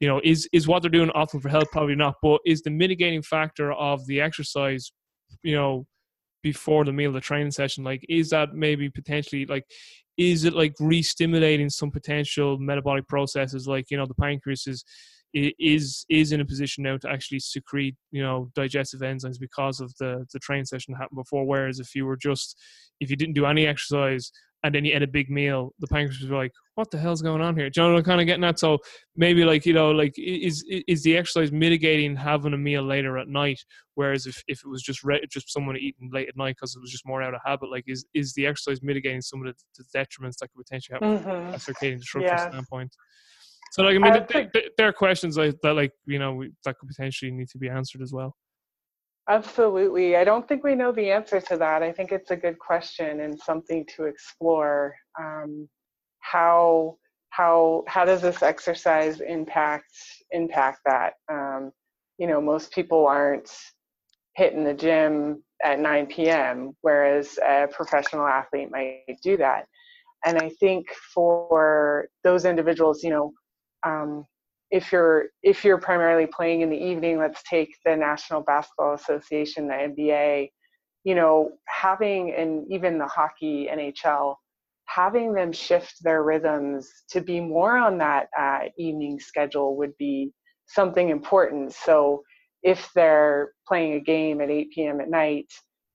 you 0.00 0.08
know, 0.08 0.20
is 0.24 0.48
is 0.52 0.66
what 0.66 0.80
they're 0.82 0.90
doing 0.90 1.10
optimal 1.10 1.42
for 1.42 1.48
health? 1.50 1.70
Probably 1.70 1.94
not. 1.94 2.14
But 2.22 2.40
is 2.46 2.62
the 2.62 2.70
mitigating 2.70 3.22
factor 3.22 3.72
of 3.72 4.06
the 4.06 4.20
exercise, 4.22 4.90
you 5.42 5.54
know, 5.54 5.86
before 6.42 6.84
the 6.84 6.92
meal, 6.92 7.12
the 7.12 7.20
training 7.20 7.50
session, 7.50 7.84
like, 7.84 8.04
is 8.08 8.30
that 8.30 8.54
maybe 8.54 8.90
potentially 8.90 9.46
like, 9.46 9.64
is 10.16 10.44
it 10.44 10.54
like 10.54 10.74
re-stimulating 10.78 11.70
some 11.70 11.90
potential 11.90 12.58
metabolic 12.58 13.08
processes? 13.08 13.66
Like, 13.66 13.90
you 13.90 13.96
know, 13.96 14.06
the 14.06 14.14
pancreas 14.14 14.66
is 14.66 14.84
is 15.34 16.04
is 16.10 16.32
in 16.32 16.42
a 16.42 16.44
position 16.44 16.84
now 16.84 16.98
to 16.98 17.08
actually 17.08 17.40
secrete, 17.40 17.96
you 18.10 18.22
know, 18.22 18.50
digestive 18.54 19.00
enzymes 19.00 19.40
because 19.40 19.80
of 19.80 19.94
the 19.98 20.26
the 20.32 20.38
training 20.38 20.66
session 20.66 20.94
happened 20.94 21.16
before. 21.16 21.46
Whereas 21.46 21.80
if 21.80 21.94
you 21.94 22.04
were 22.04 22.16
just 22.16 22.58
if 23.00 23.10
you 23.10 23.16
didn't 23.16 23.34
do 23.34 23.46
any 23.46 23.66
exercise 23.66 24.30
and 24.64 24.74
then 24.74 24.84
you 24.84 24.94
ate 24.94 25.02
a 25.02 25.06
big 25.08 25.28
meal, 25.30 25.74
the 25.80 25.86
pancreas 25.88 26.20
was 26.20 26.30
like, 26.30 26.52
"What 26.76 26.90
the 26.90 26.98
hell's 26.98 27.22
going 27.22 27.40
on 27.42 27.56
here?" 27.56 27.68
Do 27.68 27.80
you 27.80 27.86
know 27.86 27.92
what 27.94 27.98
I'm 27.98 28.04
kind 28.04 28.20
of 28.20 28.26
getting 28.26 28.44
at? 28.44 28.58
So 28.58 28.78
maybe 29.16 29.44
like 29.44 29.66
you 29.66 29.72
know, 29.72 29.90
like 29.90 30.14
is 30.18 30.64
is 30.86 31.02
the 31.02 31.16
exercise 31.16 31.50
mitigating 31.52 32.14
having 32.16 32.52
a 32.54 32.58
meal 32.58 32.82
later 32.82 33.18
at 33.18 33.28
night? 33.28 33.60
Whereas 33.94 34.26
if, 34.26 34.42
if 34.48 34.60
it 34.64 34.68
was 34.68 34.82
just 34.82 35.02
re- 35.04 35.24
just 35.30 35.52
someone 35.52 35.76
eating 35.76 36.10
late 36.12 36.28
at 36.28 36.36
night 36.36 36.56
because 36.56 36.74
it 36.76 36.80
was 36.80 36.90
just 36.92 37.06
more 37.06 37.22
out 37.22 37.34
of 37.34 37.40
habit, 37.44 37.70
like 37.70 37.84
is 37.86 38.04
is 38.14 38.32
the 38.34 38.46
exercise 38.46 38.80
mitigating 38.82 39.20
some 39.20 39.44
of 39.44 39.54
the, 39.54 39.82
the 39.82 39.98
detriments 39.98 40.36
that 40.40 40.48
could 40.52 40.64
potentially 40.64 40.94
happen 40.94 41.22
from 41.22 41.32
Mhm. 41.32 41.54
a 41.54 41.56
circadian 41.58 41.98
disruption 41.98 42.32
Yeah. 42.36 42.48
standpoint? 42.50 42.94
So 43.72 43.82
like 43.82 43.96
I 43.96 43.98
mean, 43.98 44.12
I 44.12 44.18
th- 44.20 44.50
think- 44.52 44.64
there 44.76 44.86
are 44.88 44.92
questions 44.92 45.36
like 45.36 45.56
that, 45.62 45.74
like 45.74 45.92
you 46.06 46.18
know, 46.18 46.34
we, 46.34 46.52
that 46.64 46.78
could 46.78 46.88
potentially 46.88 47.30
need 47.30 47.48
to 47.48 47.58
be 47.58 47.68
answered 47.68 48.02
as 48.02 48.12
well. 48.12 48.36
Absolutely. 49.28 50.16
I 50.16 50.24
don't 50.24 50.46
think 50.48 50.64
we 50.64 50.74
know 50.74 50.90
the 50.92 51.10
answer 51.12 51.40
to 51.40 51.56
that. 51.58 51.82
I 51.82 51.92
think 51.92 52.10
it's 52.10 52.30
a 52.32 52.36
good 52.36 52.58
question 52.58 53.20
and 53.20 53.38
something 53.38 53.86
to 53.96 54.04
explore. 54.04 54.94
Um, 55.20 55.68
how 56.20 56.96
how 57.30 57.84
how 57.86 58.04
does 58.04 58.20
this 58.22 58.42
exercise 58.42 59.20
impact 59.20 59.92
impact 60.32 60.80
that? 60.86 61.14
Um, 61.30 61.70
you 62.18 62.26
know, 62.26 62.40
most 62.40 62.72
people 62.72 63.06
aren't 63.06 63.50
hitting 64.36 64.64
the 64.64 64.74
gym 64.74 65.42
at 65.64 65.78
9 65.80 66.06
p.m., 66.06 66.72
whereas 66.82 67.38
a 67.38 67.68
professional 67.72 68.26
athlete 68.26 68.70
might 68.70 69.18
do 69.22 69.36
that. 69.36 69.66
And 70.26 70.38
I 70.38 70.50
think 70.60 70.86
for 71.14 72.08
those 72.24 72.44
individuals, 72.44 73.02
you 73.04 73.10
know, 73.10 73.32
um, 73.86 74.24
if 74.72 74.90
you're 74.90 75.26
if 75.42 75.64
you're 75.64 75.78
primarily 75.78 76.26
playing 76.26 76.62
in 76.62 76.70
the 76.70 76.76
evening 76.76 77.18
let's 77.18 77.42
take 77.48 77.70
the 77.84 77.94
national 77.94 78.40
basketball 78.42 78.94
association 78.94 79.68
the 79.68 79.74
nba 79.74 80.50
you 81.04 81.14
know 81.14 81.52
having 81.68 82.34
and 82.34 82.64
even 82.72 82.98
the 82.98 83.06
hockey 83.06 83.68
nhl 83.70 84.34
having 84.86 85.32
them 85.32 85.52
shift 85.52 86.02
their 86.02 86.22
rhythms 86.22 86.90
to 87.08 87.20
be 87.20 87.40
more 87.40 87.76
on 87.78 87.98
that 87.98 88.28
uh, 88.38 88.60
evening 88.76 89.18
schedule 89.18 89.76
would 89.76 89.96
be 89.96 90.30
something 90.66 91.08
important. 91.08 91.72
So 91.72 92.22
if 92.62 92.90
they're 92.94 93.52
playing 93.66 93.94
a 93.94 94.00
game 94.00 94.40
at 94.40 94.50
8 94.50 94.70
p.m 94.74 95.00
at 95.00 95.10
night 95.10 95.46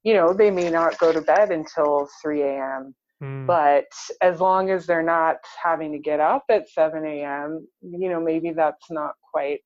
you 0.04 0.14
know 0.14 0.34
they 0.34 0.52
may 0.52 0.70
not 0.70 0.98
go 1.00 1.12
to 1.14 1.22
bed 1.22 1.52
until 1.52 2.08
3 2.22 2.42
a.m 2.42 2.94
Mm. 3.24 3.48
but 3.48 3.92
as 4.22 4.40
long 4.40 4.70
as 4.70 4.86
they're 4.86 5.02
not 5.02 5.38
having 5.64 5.92
to 5.92 5.98
get 5.98 6.20
up 6.20 6.44
at 6.50 6.70
7 6.70 7.04
a.m 7.04 7.68
you 7.82 8.10
know 8.10 8.22
maybe 8.22 8.52
that's 8.52 8.92
not 8.92 9.14
quite 9.34 9.62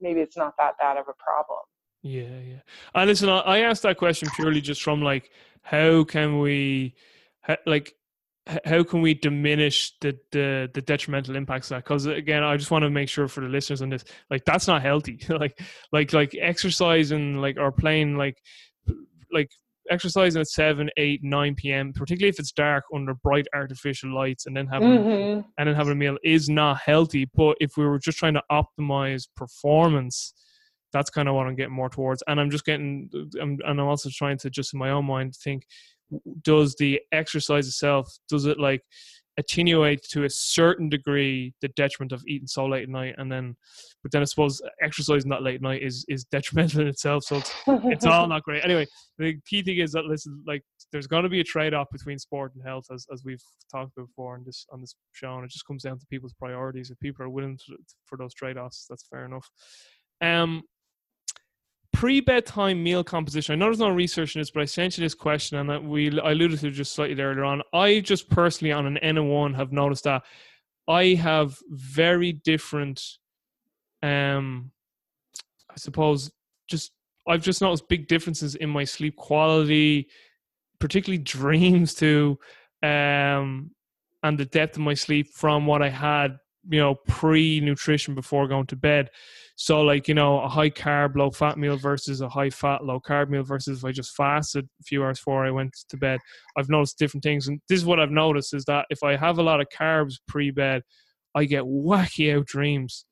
maybe 0.00 0.20
it's 0.20 0.36
not 0.36 0.54
that 0.58 0.74
bad 0.78 0.96
of 0.96 1.06
a 1.08 1.14
problem 1.18 1.64
Yeah, 2.02 2.38
yeah. 2.52 2.60
And 2.94 3.08
listen, 3.08 3.28
I 3.28 3.40
I 3.40 3.58
asked 3.60 3.82
that 3.82 3.96
question 3.96 4.28
purely 4.36 4.60
just 4.60 4.82
from 4.82 5.02
like, 5.02 5.30
how 5.62 6.04
can 6.04 6.38
we, 6.38 6.94
like, 7.66 7.92
how 8.64 8.84
can 8.84 9.02
we 9.02 9.14
diminish 9.14 9.92
the 10.00 10.16
the, 10.30 10.70
the 10.72 10.82
detrimental 10.82 11.34
impacts 11.34 11.70
of 11.70 11.76
that? 11.76 11.84
Because 11.84 12.06
again, 12.06 12.44
I 12.44 12.56
just 12.56 12.70
want 12.70 12.84
to 12.84 12.90
make 12.90 13.08
sure 13.08 13.26
for 13.26 13.40
the 13.40 13.48
listeners 13.48 13.82
on 13.82 13.88
this, 13.88 14.04
like, 14.30 14.44
that's 14.44 14.68
not 14.68 14.82
healthy. 14.82 15.18
like, 15.28 15.60
like, 15.92 16.12
like 16.12 16.36
exercising, 16.40 17.38
like, 17.38 17.56
or 17.58 17.72
playing, 17.72 18.16
like, 18.16 18.38
like 19.32 19.50
exercising 19.90 20.40
at 20.40 20.48
7 20.48 20.90
8 20.96 21.20
9 21.22 21.54
p.m 21.54 21.92
particularly 21.92 22.28
if 22.28 22.38
it's 22.38 22.52
dark 22.52 22.84
under 22.94 23.14
bright 23.14 23.46
artificial 23.54 24.14
lights 24.14 24.46
and 24.46 24.56
then 24.56 24.66
having 24.66 24.88
Mhm. 24.98 25.44
and 25.58 25.68
then 25.68 25.74
having 25.74 25.92
a 25.92 25.96
meal 25.96 26.16
is 26.24 26.48
not 26.48 26.78
healthy. 26.78 27.26
But 27.34 27.56
if 27.60 27.76
we 27.76 27.84
were 27.86 27.98
just 27.98 28.18
trying 28.18 28.34
to 28.34 28.42
optimize 28.50 29.26
performance, 29.36 30.34
that's 30.92 31.10
kind 31.10 31.28
of 31.28 31.34
what 31.34 31.46
I'm 31.46 31.56
getting 31.56 31.74
more 31.74 31.88
towards. 31.90 32.22
And 32.26 32.40
I'm 32.40 32.50
just 32.50 32.64
getting, 32.64 33.10
I'm, 33.40 33.58
and 33.64 33.80
I'm 33.80 33.86
also 33.86 34.08
trying 34.12 34.38
to 34.38 34.50
just 34.50 34.72
in 34.72 34.78
my 34.78 34.90
own 34.90 35.04
mind 35.06 35.34
think, 35.34 35.66
does 36.42 36.74
the 36.78 37.00
exercise 37.12 37.66
itself, 37.66 38.08
does 38.28 38.44
it 38.46 38.58
like 38.58 38.82
attenuate 39.38 40.02
to 40.10 40.24
a 40.24 40.30
certain 40.30 40.88
degree 40.88 41.52
the 41.60 41.68
detriment 41.68 42.12
of 42.12 42.22
eating 42.26 42.46
so 42.46 42.66
late 42.66 42.84
at 42.84 42.88
night? 42.88 43.14
And 43.18 43.30
then, 43.30 43.56
but 44.02 44.12
then 44.12 44.22
I 44.22 44.24
suppose 44.24 44.60
exercising 44.82 45.30
that 45.30 45.42
late 45.42 45.56
at 45.56 45.62
night 45.62 45.82
is 45.82 46.04
is 46.08 46.24
detrimental 46.32 46.80
in 46.82 46.88
itself. 46.88 47.24
So 47.24 47.36
it's 47.36 47.52
it's 47.66 48.06
all 48.06 48.26
not 48.26 48.42
great. 48.42 48.64
Anyway, 48.64 48.86
the 49.18 49.38
key 49.48 49.62
thing 49.62 49.78
is 49.78 49.92
that 49.92 50.04
listen, 50.04 50.42
like 50.46 50.62
there's 50.92 51.06
going 51.06 51.24
to 51.24 51.28
be 51.28 51.40
a 51.40 51.44
trade-off 51.44 51.88
between 51.90 52.18
sport 52.18 52.54
and 52.54 52.64
health, 52.64 52.86
as 52.92 53.06
as 53.12 53.24
we've 53.24 53.42
talked 53.70 53.92
about 53.96 54.08
before 54.08 54.34
on 54.34 54.44
this 54.44 54.66
on 54.72 54.80
this 54.80 54.94
show, 55.12 55.34
and 55.36 55.44
it 55.44 55.50
just 55.50 55.66
comes 55.66 55.82
down 55.82 55.98
to 55.98 56.06
people's 56.06 56.34
priorities. 56.34 56.90
If 56.90 56.98
people 57.00 57.24
are 57.24 57.30
willing 57.30 57.58
to, 57.66 57.76
for 58.04 58.16
those 58.16 58.34
trade-offs, 58.34 58.86
that's 58.88 59.06
fair 59.08 59.24
enough. 59.24 59.48
Um, 60.20 60.62
pre-bedtime 61.96 62.82
meal 62.82 63.02
composition. 63.02 63.54
I 63.54 63.56
know 63.56 63.64
there's 63.66 63.78
no 63.78 63.88
research 63.88 64.36
in 64.36 64.40
this, 64.42 64.50
but 64.50 64.60
I 64.60 64.66
sent 64.66 64.98
you 64.98 65.02
this 65.02 65.14
question, 65.14 65.56
and 65.56 65.70
that 65.70 65.82
we 65.82 66.20
I 66.20 66.32
alluded 66.32 66.60
to 66.60 66.70
just 66.70 66.92
slightly 66.92 67.22
earlier 67.22 67.44
on. 67.44 67.62
I 67.72 68.00
just 68.00 68.28
personally 68.28 68.72
on 68.72 68.86
an 68.86 68.98
N 68.98 69.26
one 69.28 69.54
have 69.54 69.72
noticed 69.72 70.04
that 70.04 70.22
I 70.86 71.14
have 71.14 71.56
very 71.70 72.32
different, 72.32 73.02
um, 74.02 74.70
I 75.70 75.76
suppose, 75.76 76.30
just 76.68 76.92
I've 77.26 77.42
just 77.42 77.62
noticed 77.62 77.88
big 77.88 78.08
differences 78.08 78.56
in 78.56 78.68
my 78.68 78.84
sleep 78.84 79.16
quality, 79.16 80.08
particularly 80.78 81.22
dreams 81.22 81.94
too, 81.94 82.38
um, 82.82 83.70
and 84.22 84.36
the 84.36 84.44
depth 84.44 84.76
of 84.76 84.82
my 84.82 84.94
sleep 84.94 85.28
from 85.32 85.64
what 85.64 85.80
I 85.80 85.88
had 85.88 86.36
you 86.68 86.80
know 86.80 86.94
pre 87.08 87.60
nutrition 87.60 88.14
before 88.14 88.48
going 88.48 88.66
to 88.66 88.76
bed. 88.76 89.10
So 89.56 89.82
like 89.82 90.08
you 90.08 90.14
know 90.14 90.40
a 90.40 90.48
high 90.48 90.70
carb 90.70 91.16
low 91.16 91.30
fat 91.30 91.58
meal 91.58 91.76
versus 91.76 92.20
a 92.20 92.28
high 92.28 92.50
fat 92.50 92.84
low 92.84 93.00
carb 93.00 93.28
meal 93.28 93.42
versus 93.42 93.78
if 93.78 93.84
I 93.84 93.92
just 93.92 94.14
fasted 94.14 94.68
a 94.80 94.84
few 94.84 95.02
hours 95.02 95.18
before 95.18 95.46
I 95.46 95.50
went 95.50 95.76
to 95.88 95.96
bed. 95.96 96.20
I've 96.56 96.68
noticed 96.68 96.98
different 96.98 97.24
things, 97.24 97.48
and 97.48 97.60
this 97.68 97.78
is 97.78 97.86
what 97.86 98.00
I've 98.00 98.10
noticed 98.10 98.54
is 98.54 98.64
that 98.66 98.86
if 98.90 99.02
I 99.02 99.16
have 99.16 99.38
a 99.38 99.42
lot 99.42 99.60
of 99.60 99.68
carbs 99.76 100.14
pre 100.28 100.50
bed, 100.50 100.82
I 101.34 101.44
get 101.44 101.64
wacky 101.64 102.36
out 102.36 102.46
dreams 102.46 103.06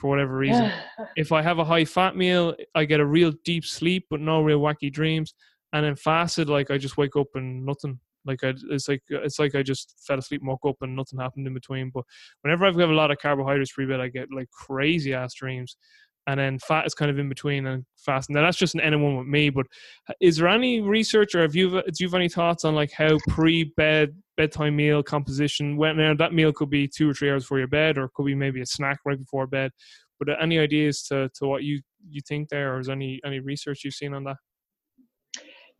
for 0.00 0.08
whatever 0.08 0.36
reason. 0.36 0.72
if 1.16 1.32
I 1.32 1.42
have 1.42 1.58
a 1.58 1.64
high 1.64 1.84
fat 1.84 2.16
meal, 2.16 2.54
I 2.74 2.84
get 2.84 3.00
a 3.00 3.06
real 3.06 3.32
deep 3.44 3.64
sleep 3.64 4.06
but 4.10 4.20
no 4.20 4.42
real 4.42 4.60
wacky 4.60 4.92
dreams. 4.92 5.34
And 5.72 5.84
then 5.84 5.94
fasted, 5.94 6.48
like 6.48 6.70
I 6.70 6.78
just 6.78 6.96
wake 6.96 7.14
up 7.14 7.28
and 7.34 7.64
nothing. 7.64 8.00
Like 8.24 8.44
I, 8.44 8.54
it's 8.70 8.88
like 8.88 9.02
it's 9.08 9.38
like 9.38 9.54
I 9.54 9.62
just 9.62 9.94
fell 10.06 10.18
asleep, 10.18 10.42
woke 10.44 10.60
up, 10.66 10.76
and 10.82 10.94
nothing 10.96 11.18
happened 11.18 11.46
in 11.46 11.54
between. 11.54 11.90
But 11.92 12.04
whenever 12.42 12.66
I've 12.66 12.76
got 12.76 12.90
a 12.90 12.94
lot 12.94 13.10
of 13.10 13.18
carbohydrates 13.18 13.72
pre 13.72 13.86
bed, 13.86 14.00
I 14.00 14.08
get 14.08 14.28
like 14.34 14.50
crazy 14.50 15.14
ass 15.14 15.34
dreams. 15.34 15.76
And 16.26 16.38
then 16.38 16.58
fat 16.58 16.86
is 16.86 16.94
kind 16.94 17.10
of 17.10 17.18
in 17.18 17.28
between 17.28 17.66
and 17.66 17.84
fast. 17.96 18.28
Now 18.28 18.42
that's 18.42 18.58
just 18.58 18.74
an 18.74 18.80
N 18.80 19.00
one 19.02 19.16
with 19.16 19.26
me. 19.26 19.48
But 19.50 19.66
is 20.20 20.36
there 20.36 20.48
any 20.48 20.80
research 20.80 21.34
or 21.34 21.40
have 21.40 21.56
you 21.56 21.70
do 21.70 21.92
you 21.98 22.06
have 22.06 22.14
any 22.14 22.28
thoughts 22.28 22.64
on 22.64 22.74
like 22.74 22.92
how 22.92 23.18
pre 23.28 23.64
bed 23.76 24.14
bedtime 24.36 24.76
meal 24.76 25.02
composition? 25.02 25.76
When 25.76 25.96
now 25.96 26.14
that 26.14 26.34
meal 26.34 26.52
could 26.52 26.70
be 26.70 26.86
two 26.86 27.08
or 27.10 27.14
three 27.14 27.30
hours 27.30 27.44
before 27.44 27.58
your 27.58 27.68
bed, 27.68 27.96
or 27.96 28.10
could 28.14 28.26
be 28.26 28.34
maybe 28.34 28.60
a 28.60 28.66
snack 28.66 28.98
right 29.04 29.18
before 29.18 29.46
bed. 29.46 29.72
But 30.18 30.28
any 30.40 30.58
ideas 30.58 31.02
to 31.04 31.30
to 31.36 31.46
what 31.46 31.62
you 31.64 31.80
you 32.08 32.20
think 32.28 32.50
there, 32.50 32.74
or 32.74 32.80
is 32.80 32.90
any 32.90 33.20
any 33.24 33.40
research 33.40 33.82
you've 33.82 33.94
seen 33.94 34.12
on 34.12 34.24
that? 34.24 34.36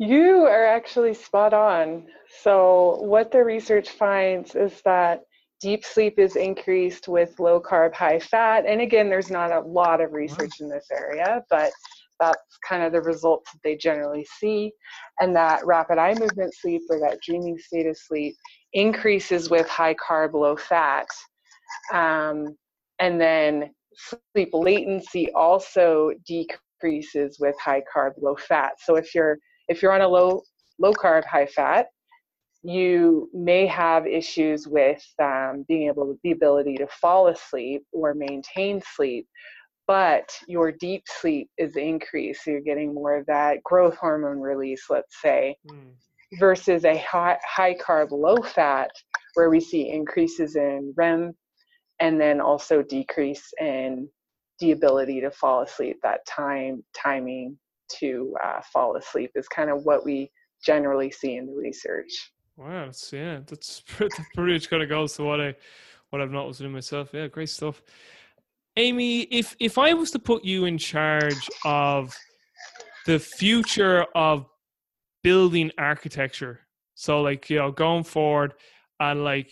You 0.01 0.46
are 0.46 0.64
actually 0.64 1.12
spot 1.12 1.53
on. 1.53 2.07
So, 2.42 2.96
what 3.03 3.30
the 3.30 3.44
research 3.44 3.90
finds 3.90 4.55
is 4.55 4.80
that 4.86 5.20
deep 5.61 5.84
sleep 5.84 6.18
is 6.18 6.36
increased 6.36 7.07
with 7.07 7.38
low 7.38 7.61
carb, 7.61 7.92
high 7.92 8.18
fat. 8.18 8.64
And 8.66 8.80
again, 8.80 9.11
there's 9.11 9.30
not 9.30 9.53
a 9.53 9.61
lot 9.61 10.01
of 10.01 10.14
research 10.14 10.61
in 10.61 10.70
this 10.70 10.86
area, 10.90 11.44
but 11.51 11.70
that's 12.18 12.40
kind 12.66 12.82
of 12.82 12.92
the 12.92 13.03
results 13.03 13.53
that 13.53 13.59
they 13.62 13.76
generally 13.76 14.26
see. 14.38 14.72
And 15.20 15.36
that 15.36 15.66
rapid 15.66 15.98
eye 15.98 16.14
movement 16.14 16.55
sleep 16.55 16.80
or 16.88 16.98
that 17.01 17.18
dreaming 17.20 17.59
state 17.59 17.86
of 17.86 17.98
sleep 17.98 18.34
increases 18.72 19.51
with 19.51 19.68
high 19.68 19.96
carb, 19.96 20.32
low 20.32 20.57
fat. 20.57 21.09
Um, 21.92 22.57
and 23.01 23.20
then 23.20 23.74
sleep 24.32 24.48
latency 24.55 25.30
also 25.32 26.12
decreases 26.26 27.36
with 27.38 27.55
high 27.62 27.82
carb, 27.94 28.12
low 28.16 28.36
fat. 28.36 28.72
So 28.80 28.96
if 28.96 29.14
you're 29.14 29.36
if 29.70 29.80
you're 29.80 29.92
on 29.92 30.02
a 30.02 30.08
low 30.08 30.42
low 30.78 30.92
carb, 30.92 31.24
high 31.24 31.46
fat, 31.46 31.86
you 32.62 33.30
may 33.32 33.66
have 33.66 34.06
issues 34.06 34.68
with 34.68 35.02
um, 35.22 35.64
being 35.68 35.88
able 35.88 36.18
the 36.22 36.32
ability 36.32 36.76
to 36.76 36.86
fall 36.88 37.28
asleep 37.28 37.82
or 37.92 38.12
maintain 38.12 38.82
sleep 38.96 39.26
but 39.86 40.30
your 40.46 40.70
deep 40.70 41.02
sleep 41.08 41.48
is 41.56 41.76
increased 41.76 42.44
so 42.44 42.50
you're 42.50 42.60
getting 42.60 42.92
more 42.94 43.16
of 43.16 43.24
that 43.26 43.62
growth 43.64 43.96
hormone 43.96 44.38
release 44.38 44.84
let's 44.90 45.20
say 45.22 45.56
mm. 45.70 45.90
versus 46.38 46.84
a 46.84 46.98
high, 46.98 47.38
high 47.44 47.74
carb 47.74 48.10
low 48.10 48.36
fat 48.36 48.90
where 49.34 49.48
we 49.48 49.58
see 49.58 49.88
increases 49.90 50.54
in 50.54 50.92
rem 50.96 51.32
and 51.98 52.20
then 52.20 52.40
also 52.40 52.82
decrease 52.82 53.52
in 53.58 54.06
the 54.58 54.72
ability 54.72 55.20
to 55.20 55.30
fall 55.30 55.62
asleep 55.62 55.96
that 56.02 56.20
time 56.26 56.84
timing 56.94 57.58
to 57.99 58.34
uh, 58.43 58.61
fall 58.72 58.97
asleep 58.97 59.30
is 59.34 59.49
kind 59.49 59.70
of 59.70 59.84
what 59.84 60.05
we 60.05 60.30
generally 60.64 61.11
see 61.11 61.36
in 61.36 61.47
the 61.47 61.55
research. 61.55 62.32
Wow, 62.57 62.86
that's, 62.86 63.12
yeah, 63.12 63.41
that's 63.47 63.80
pretty, 63.86 64.22
pretty 64.34 64.53
much 64.55 64.70
kind 64.70 64.82
of 64.82 64.88
goes 64.88 65.14
to 65.14 65.24
what 65.24 65.41
I 65.41 65.55
what 66.11 66.20
I've 66.20 66.30
noticed 66.30 66.61
in 66.61 66.72
myself. 66.72 67.11
Yeah, 67.12 67.28
great 67.28 67.49
stuff. 67.49 67.82
Amy, 68.76 69.22
if 69.22 69.57
if 69.61 69.78
I 69.78 69.95
was 69.95 70.11
to 70.12 70.18
put 70.18 70.45
you 70.45 70.64
in 70.64 70.78
charge 70.78 71.49
of 71.64 72.16
the 73.07 73.18
future 73.18 74.05
of 74.14 74.47
building 75.22 75.70
architecture, 75.78 76.61
so 76.95 77.20
like 77.22 77.49
you 77.49 77.59
know 77.59 77.72
going 77.72 78.05
forward, 78.05 78.55
and 79.01 79.24
like 79.24 79.51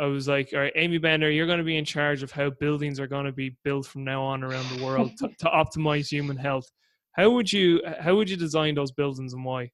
I 0.00 0.06
was 0.06 0.28
like, 0.28 0.50
all 0.52 0.60
right, 0.60 0.72
Amy 0.76 0.98
Bender, 0.98 1.30
you're 1.30 1.46
going 1.46 1.58
to 1.58 1.64
be 1.64 1.76
in 1.76 1.84
charge 1.84 2.22
of 2.22 2.30
how 2.30 2.50
buildings 2.50 3.00
are 3.00 3.08
going 3.08 3.26
to 3.26 3.32
be 3.32 3.56
built 3.64 3.86
from 3.86 4.04
now 4.04 4.22
on 4.22 4.44
around 4.44 4.68
the 4.70 4.84
world 4.84 5.10
to, 5.18 5.28
to 5.40 5.46
optimize 5.46 6.08
human 6.08 6.36
health. 6.36 6.70
How 7.12 7.30
would 7.30 7.52
you 7.52 7.82
how 8.00 8.14
would 8.16 8.30
you 8.30 8.36
design 8.36 8.74
those 8.74 8.92
buildings 8.92 9.32
and 9.32 9.44
why? 9.44 9.70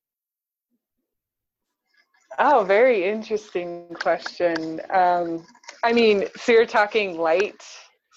Oh, 2.38 2.64
very 2.64 3.04
interesting 3.04 3.86
question. 3.94 4.80
Um, 4.90 5.46
I 5.84 5.92
mean, 5.92 6.24
so 6.36 6.52
you're 6.52 6.66
talking 6.66 7.16
light 7.16 7.62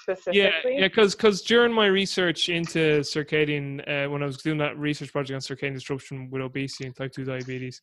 specifically? 0.01 0.41
Yeah, 0.41 0.80
yeah, 0.80 0.88
because 0.88 1.15
because 1.15 1.41
during 1.41 1.72
my 1.72 1.88
research 1.88 2.49
into 2.49 3.01
circadian, 3.01 3.82
uh, 3.88 4.09
when 4.09 4.24
I 4.24 4.26
was 4.26 4.38
doing 4.38 4.57
that 4.59 4.78
research 4.78 5.11
project 5.11 5.36
on 5.36 5.41
circadian 5.41 5.74
disruption 5.74 6.30
with 6.32 6.41
obesity 6.41 6.86
and 6.86 6.95
type 6.95 7.11
two 7.11 7.26
diabetes, 7.26 7.82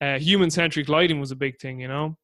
uh, 0.00 0.18
human 0.18 0.50
centric 0.50 0.88
lighting 0.88 1.20
was 1.20 1.30
a 1.30 1.36
big 1.36 1.58
thing, 1.58 1.80
you 1.80 1.88
know. 1.88 2.16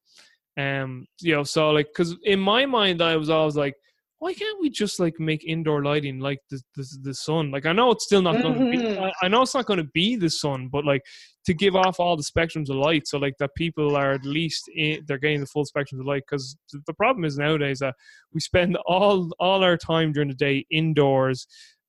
Um, 0.57 1.05
you 1.21 1.35
know, 1.35 1.43
so 1.43 1.69
like, 1.69 1.87
because 1.87 2.15
in 2.23 2.39
my 2.39 2.65
mind, 2.65 3.01
I 3.01 3.15
was 3.15 3.29
always 3.29 3.55
like, 3.55 3.75
why 4.19 4.33
can't 4.33 4.59
we 4.59 4.69
just 4.69 4.99
like 4.99 5.19
make 5.19 5.43
indoor 5.45 5.83
lighting 5.83 6.19
like 6.19 6.39
the 6.49 6.59
the, 6.75 6.87
the 7.03 7.13
sun? 7.13 7.51
Like 7.51 7.65
I 7.65 7.73
know 7.73 7.91
it's 7.91 8.05
still 8.05 8.21
not 8.21 8.35
mm-hmm. 8.35 8.53
going 8.53 8.71
to 8.71 8.77
be. 8.77 8.99
I, 8.99 9.11
I, 9.21 9.27
know 9.27 9.43
it's 9.43 9.53
not 9.53 9.67
going 9.67 9.77
to 9.77 9.89
be 9.93 10.15
the 10.15 10.29
sun, 10.29 10.69
but 10.71 10.85
like 10.85 11.03
to 11.45 11.53
give 11.53 11.75
off 11.75 11.99
all 11.99 12.17
the 12.17 12.23
spectrums 12.23 12.69
of 12.69 12.77
light, 12.77 13.07
so 13.07 13.19
like 13.19 13.35
that 13.39 13.53
people 13.55 13.95
are 13.95 14.13
at 14.13 14.25
least 14.25 14.69
in, 14.75 15.03
they're 15.07 15.19
getting 15.19 15.39
the 15.39 15.45
full 15.45 15.65
spectrum 15.65 16.01
of 16.01 16.07
light. 16.07 16.23
Because 16.27 16.57
the 16.87 16.93
problem 16.93 17.25
is 17.25 17.37
nowadays 17.37 17.79
that 17.79 17.93
we 18.33 18.39
spend 18.39 18.75
all 18.87 19.29
all 19.39 19.63
our 19.63 19.77
time 19.77 20.11
during 20.13 20.29
the 20.29 20.35
day 20.35 20.65
indoors, 20.71 21.45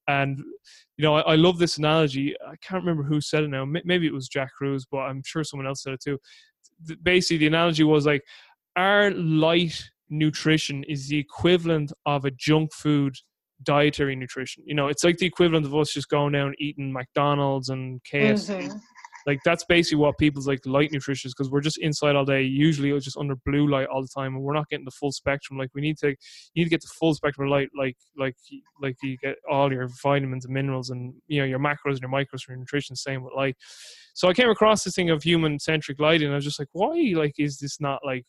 and 0.07 0.39
you 0.99 1.03
know 1.03 1.17
I, 1.17 1.33
I 1.33 1.35
love 1.37 1.59
this 1.59 1.79
analogy. 1.79 2.35
I 2.47 2.57
can't 2.61 2.85
remember 2.85 3.05
who 3.05 3.23
said 3.23 3.45
it 3.45 3.49
now. 3.49 3.65
Maybe 3.65 4.07
it 4.07 4.15
was 4.15 4.29
Jack 4.29 4.51
Kruse, 4.59 4.85
but 4.91 4.99
I'm 4.99 5.23
sure 5.25 5.45
someone 5.45 5.67
else 5.67 5.83
said 5.83 5.95
it 5.95 6.03
too. 6.03 6.19
Basically, 7.03 7.39
the 7.39 7.47
analogy 7.47 7.85
was 7.85 8.05
like 8.05 8.23
our 8.77 9.13
light 9.13 9.91
nutrition 10.11 10.85
is 10.85 11.09
the 11.09 11.19
equivalent 11.19 11.93
of 12.07 12.25
a 12.25 12.31
junk 12.31 12.73
food 12.73 13.15
dietary 13.63 14.17
nutrition. 14.17 14.63
You 14.67 14.75
know, 14.75 14.89
it's 14.89 15.05
like 15.05 15.19
the 15.19 15.27
equivalent 15.27 15.67
of 15.67 15.75
us 15.75 15.93
just 15.93 16.09
going 16.09 16.33
down 16.33 16.55
eating 16.59 16.93
McDonald's 16.93 17.69
and 17.69 18.01
KFC. 18.05 18.69
Mm-hmm. 18.69 18.79
Like 19.27 19.41
that's 19.45 19.65
basically 19.65 19.99
what 19.99 20.17
people's 20.17 20.49
like 20.49 20.65
light 20.65 20.91
nutrition 20.91 21.29
is 21.29 21.35
because 21.35 21.51
we're 21.51 21.61
just 21.61 21.77
inside 21.79 22.17
all 22.17 22.25
day, 22.25 22.43
usually 22.43 22.91
it's 22.93 23.05
just 23.05 23.19
under 23.19 23.37
blue 23.45 23.69
light 23.69 23.87
all 23.89 24.01
the 24.01 24.09
time, 24.09 24.35
and 24.35 24.43
we're 24.43 24.55
not 24.55 24.71
getting 24.71 24.87
the 24.87 24.91
full 24.91 25.13
spectrum. 25.13 25.59
Like 25.59 25.69
we 25.75 25.83
need 25.83 25.99
to, 25.99 26.09
you 26.09 26.17
need 26.57 26.65
to 26.65 26.71
get 26.71 26.81
the 26.81 26.89
full 26.99 27.13
spectrum 27.13 27.47
of 27.47 27.51
light, 27.51 27.69
like 27.77 27.97
like 28.17 28.37
like 28.81 28.97
you 29.03 29.19
get 29.19 29.37
all 29.51 29.71
your 29.71 29.89
vitamins 30.03 30.47
and 30.47 30.55
minerals 30.55 30.89
and 30.89 31.13
you 31.27 31.41
know 31.41 31.47
your 31.47 31.59
macros 31.59 32.01
and 32.01 32.01
your 32.01 32.11
micros 32.11 32.43
for 32.43 32.53
your 32.53 32.59
nutrition. 32.59 32.97
Same 32.97 33.23
with 33.23 33.35
light. 33.37 33.57
So 34.15 34.29
I 34.29 34.33
came 34.33 34.49
across 34.49 34.85
this 34.85 34.95
thing 34.95 35.11
of 35.11 35.23
human 35.23 35.59
centric 35.59 36.01
lighting, 36.01 36.29
and 36.29 36.33
I 36.33 36.37
was 36.37 36.45
just 36.45 36.59
like, 36.59 36.69
why 36.73 37.13
like 37.15 37.35
is 37.39 37.59
this 37.59 37.83
not 37.83 38.01
like 38.07 38.25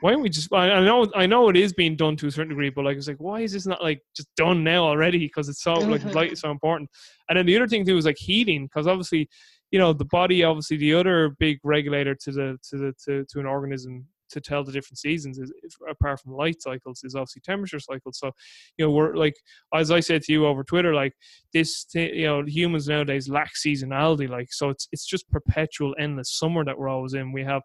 why 0.00 0.12
don't 0.12 0.22
we 0.22 0.28
just 0.28 0.52
I, 0.52 0.80
know 0.80 1.10
I 1.14 1.26
know 1.26 1.48
it 1.48 1.56
is 1.56 1.72
being 1.72 1.96
done 1.96 2.16
to 2.16 2.26
a 2.26 2.30
certain 2.30 2.50
degree, 2.50 2.70
but 2.70 2.84
like 2.84 2.96
it's 2.96 3.08
like 3.08 3.20
why 3.20 3.40
is 3.40 3.52
this 3.52 3.66
not 3.66 3.82
like 3.82 4.02
just 4.14 4.28
done 4.36 4.64
now 4.64 4.84
already? 4.84 5.18
Because 5.18 5.48
it's 5.48 5.62
so 5.62 5.74
like 5.74 6.04
light 6.14 6.32
is 6.32 6.40
so 6.40 6.50
important. 6.50 6.90
And 7.28 7.38
then 7.38 7.46
the 7.46 7.56
other 7.56 7.68
thing 7.68 7.84
too 7.84 7.96
is 7.96 8.06
like 8.06 8.18
heating, 8.18 8.66
because 8.66 8.86
obviously, 8.86 9.28
you 9.70 9.78
know, 9.78 9.92
the 9.92 10.04
body 10.04 10.44
obviously 10.44 10.76
the 10.76 10.94
other 10.94 11.30
big 11.38 11.58
regulator 11.64 12.14
to 12.14 12.32
the 12.32 12.58
to 12.70 12.76
the 12.76 12.94
to, 13.04 13.24
to 13.30 13.40
an 13.40 13.46
organism 13.46 14.06
to 14.30 14.40
tell 14.40 14.64
the 14.64 14.72
different 14.72 14.98
seasons 14.98 15.38
is 15.38 15.52
apart 15.88 16.20
from 16.20 16.32
light 16.32 16.60
cycles 16.60 17.02
is 17.04 17.14
obviously 17.14 17.40
temperature 17.40 17.78
cycles 17.78 18.18
so 18.18 18.30
you 18.76 18.84
know 18.84 18.90
we're 18.90 19.14
like 19.14 19.34
as 19.74 19.90
i 19.90 20.00
said 20.00 20.22
to 20.22 20.32
you 20.32 20.46
over 20.46 20.64
twitter 20.64 20.94
like 20.94 21.12
this 21.52 21.86
you 21.94 22.24
know 22.24 22.42
humans 22.46 22.88
nowadays 22.88 23.28
lack 23.28 23.52
seasonality 23.54 24.28
like 24.28 24.52
so 24.52 24.70
it's 24.70 24.88
it's 24.92 25.06
just 25.06 25.30
perpetual 25.30 25.94
endless 25.98 26.36
summer 26.36 26.64
that 26.64 26.78
we're 26.78 26.88
always 26.88 27.14
in 27.14 27.32
we 27.32 27.44
have 27.44 27.62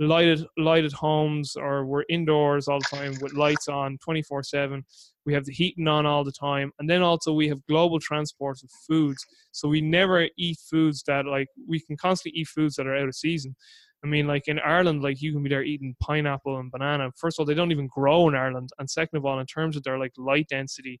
lighted 0.00 0.44
lighted 0.56 0.92
homes 0.92 1.56
or 1.56 1.84
we're 1.84 2.04
indoors 2.08 2.68
all 2.68 2.78
the 2.78 2.96
time 2.96 3.14
with 3.20 3.34
lights 3.34 3.68
on 3.68 3.98
24 3.98 4.42
7 4.42 4.82
we 5.26 5.34
have 5.34 5.44
the 5.44 5.52
heating 5.52 5.88
on 5.88 6.06
all 6.06 6.24
the 6.24 6.32
time. 6.32 6.72
And 6.78 6.88
then 6.88 7.02
also 7.02 7.32
we 7.32 7.48
have 7.48 7.64
global 7.66 8.00
transport 8.00 8.58
of 8.62 8.70
foods. 8.88 9.24
So 9.52 9.68
we 9.68 9.80
never 9.80 10.28
eat 10.38 10.58
foods 10.70 11.02
that 11.06 11.26
like 11.26 11.48
we 11.68 11.80
can 11.80 11.96
constantly 11.96 12.40
eat 12.40 12.48
foods 12.48 12.76
that 12.76 12.86
are 12.86 12.96
out 12.96 13.08
of 13.08 13.14
season. 13.14 13.54
I 14.02 14.06
mean 14.06 14.26
like 14.26 14.48
in 14.48 14.58
ireland 14.58 15.02
like 15.02 15.20
you 15.20 15.32
can 15.32 15.42
be 15.42 15.50
there 15.50 15.62
eating 15.62 15.94
pineapple 16.00 16.58
and 16.58 16.70
banana. 16.70 17.10
First 17.16 17.38
of 17.38 17.42
all 17.42 17.46
they 17.46 17.54
don't 17.54 17.72
even 17.72 17.88
grow 17.88 18.28
in 18.28 18.34
ireland. 18.34 18.70
And 18.78 18.88
second 18.88 19.18
of 19.18 19.26
all 19.26 19.38
in 19.38 19.46
terms 19.46 19.76
of 19.76 19.82
their 19.82 19.98
like 19.98 20.12
light 20.16 20.48
density 20.48 21.00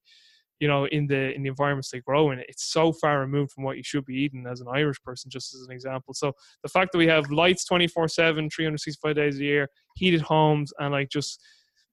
you 0.60 0.68
know 0.68 0.86
in 0.86 1.06
the 1.06 1.34
in 1.34 1.42
the 1.42 1.48
environments 1.48 1.90
they 1.90 2.00
grow 2.00 2.30
in 2.30 2.38
it's 2.40 2.70
so 2.70 2.92
far 2.92 3.20
removed 3.20 3.52
from 3.52 3.64
what 3.64 3.76
you 3.76 3.82
should 3.82 4.04
be 4.04 4.14
eating 4.14 4.46
as 4.46 4.60
an 4.60 4.68
irish 4.72 5.02
person 5.02 5.30
just 5.30 5.54
as 5.54 5.62
an 5.62 5.72
example. 5.72 6.14
So 6.14 6.32
the 6.62 6.68
fact 6.68 6.92
that 6.92 6.98
we 6.98 7.06
have 7.08 7.30
lights 7.30 7.64
24 7.64 8.08
7 8.08 8.50
365 8.50 9.16
days 9.16 9.40
a 9.40 9.44
year 9.44 9.68
heated 9.96 10.20
homes 10.20 10.72
and 10.78 10.92
like 10.92 11.08
just 11.08 11.42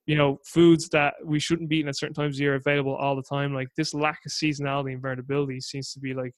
you 0.06 0.16
know 0.16 0.38
foods 0.46 0.90
that 0.90 1.16
we 1.26 1.40
shouldn't 1.40 1.70
be 1.70 1.78
eating 1.78 1.90
at 1.90 1.98
certain 1.98 2.14
times 2.14 2.36
of 2.38 2.42
year 2.42 2.56
available 2.56 2.96
all 2.96 3.16
the 3.16 3.24
time 3.24 3.54
like 3.54 3.70
this 3.76 3.94
lack 3.94 4.20
of 4.26 4.32
seasonality 4.32 4.94
and 4.94 5.02
variability 5.02 5.60
seems 5.60 5.92
to 5.94 6.00
be 6.00 6.14
like 6.14 6.34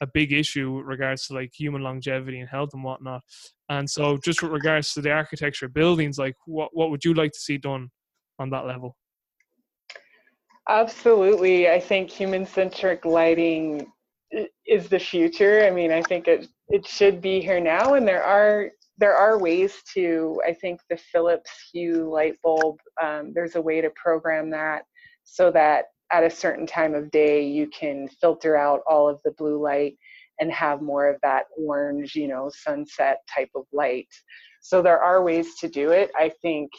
a 0.00 0.06
big 0.06 0.32
issue 0.32 0.76
with 0.76 0.86
regards 0.86 1.26
to 1.26 1.34
like 1.34 1.52
human 1.52 1.82
longevity 1.82 2.40
and 2.40 2.48
health 2.48 2.70
and 2.72 2.84
whatnot. 2.84 3.22
And 3.68 3.88
so 3.88 4.16
just 4.24 4.42
with 4.42 4.52
regards 4.52 4.92
to 4.94 5.00
the 5.00 5.10
architecture 5.10 5.66
of 5.66 5.74
buildings 5.74 6.18
like 6.18 6.36
what, 6.46 6.70
what 6.72 6.90
would 6.90 7.04
you 7.04 7.14
like 7.14 7.32
to 7.32 7.40
see 7.40 7.58
done 7.58 7.90
on 8.38 8.50
that 8.50 8.66
level 8.66 8.96
Absolutely. 10.68 11.68
I 11.70 11.80
think 11.80 12.10
human 12.10 12.44
centric 12.46 13.04
lighting 13.04 13.90
is 14.66 14.88
the 14.88 14.98
future. 14.98 15.64
I 15.64 15.70
mean, 15.70 15.90
I 15.90 16.02
think 16.02 16.28
it 16.28 16.48
it 16.68 16.86
should 16.86 17.22
be 17.22 17.40
here 17.40 17.60
now 17.60 17.94
and 17.94 18.06
there 18.06 18.22
are 18.22 18.70
there 18.98 19.16
are 19.16 19.38
ways 19.38 19.82
to 19.94 20.40
I 20.46 20.52
think 20.52 20.80
the 20.90 20.98
Philips 20.98 21.50
Hue 21.72 22.10
light 22.10 22.36
bulb 22.42 22.76
um, 23.02 23.32
there's 23.34 23.56
a 23.56 23.60
way 23.62 23.80
to 23.80 23.90
program 23.96 24.50
that 24.50 24.82
so 25.24 25.50
that 25.52 25.86
at 26.12 26.24
a 26.24 26.30
certain 26.30 26.66
time 26.66 26.94
of 26.94 27.10
day 27.10 27.46
you 27.46 27.68
can 27.68 28.08
filter 28.20 28.54
out 28.56 28.82
all 28.86 29.08
of 29.08 29.18
the 29.24 29.32
blue 29.32 29.58
light 29.62 29.96
and 30.40 30.52
have 30.52 30.82
more 30.82 31.08
of 31.08 31.16
that 31.22 31.46
orange, 31.58 32.14
you 32.14 32.28
know, 32.28 32.50
sunset 32.54 33.18
type 33.34 33.50
of 33.56 33.64
light. 33.72 34.08
So 34.60 34.82
there 34.82 35.00
are 35.00 35.22
ways 35.22 35.56
to 35.60 35.68
do 35.68 35.90
it. 35.90 36.10
I 36.16 36.30
think 36.42 36.70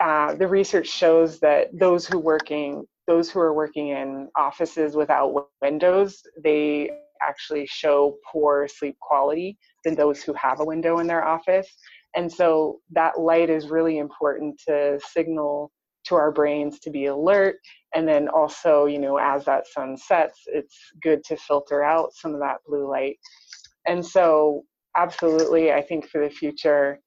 uh, 0.00 0.34
the 0.34 0.48
research 0.48 0.88
shows 0.88 1.38
that 1.40 1.68
those 1.78 2.06
who 2.06 2.18
working 2.18 2.86
those 3.06 3.30
who 3.30 3.40
are 3.40 3.54
working 3.54 3.88
in 3.88 4.28
offices 4.36 4.96
without 4.96 5.48
windows, 5.60 6.22
they 6.42 6.90
actually 7.26 7.66
show 7.66 8.16
poor 8.30 8.68
sleep 8.68 8.96
quality 9.00 9.56
than 9.84 9.94
those 9.94 10.22
who 10.22 10.32
have 10.34 10.60
a 10.60 10.64
window 10.64 10.98
in 10.98 11.06
their 11.06 11.24
office. 11.24 11.68
And 12.16 12.32
so 12.32 12.80
that 12.92 13.18
light 13.18 13.50
is 13.50 13.68
really 13.68 13.98
important 13.98 14.60
to 14.68 15.00
signal 15.12 15.70
to 16.06 16.14
our 16.14 16.30
brains 16.30 16.78
to 16.80 16.90
be 16.90 17.06
alert. 17.06 17.56
And 17.94 18.06
then 18.06 18.28
also, 18.28 18.86
you 18.86 18.98
know, 18.98 19.16
as 19.16 19.44
that 19.46 19.66
sun 19.66 19.96
sets, 19.96 20.40
it's 20.46 20.76
good 21.02 21.24
to 21.24 21.36
filter 21.36 21.82
out 21.82 22.12
some 22.12 22.34
of 22.34 22.40
that 22.40 22.58
blue 22.66 22.88
light. 22.88 23.16
And 23.86 24.04
so, 24.04 24.64
absolutely, 24.96 25.72
I 25.72 25.82
think 25.82 26.08
for 26.08 26.22
the 26.22 26.30
future, 26.30 27.00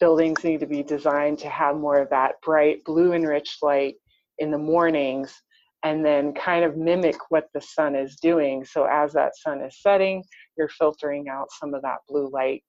buildings 0.00 0.44
need 0.44 0.60
to 0.60 0.66
be 0.66 0.82
designed 0.82 1.38
to 1.38 1.48
have 1.48 1.76
more 1.76 1.98
of 1.98 2.10
that 2.10 2.34
bright 2.42 2.84
blue 2.84 3.12
enriched 3.12 3.62
light 3.62 3.94
in 4.38 4.50
the 4.50 4.58
mornings 4.58 5.32
and 5.84 6.04
then 6.04 6.32
kind 6.34 6.64
of 6.64 6.76
mimic 6.76 7.16
what 7.30 7.46
the 7.54 7.60
sun 7.60 7.94
is 7.94 8.16
doing. 8.16 8.64
So 8.64 8.84
as 8.90 9.12
that 9.12 9.36
sun 9.36 9.62
is 9.62 9.80
setting, 9.80 10.24
you're 10.56 10.68
filtering 10.68 11.28
out 11.28 11.48
some 11.58 11.74
of 11.74 11.82
that 11.82 11.98
blue 12.08 12.28
light. 12.32 12.64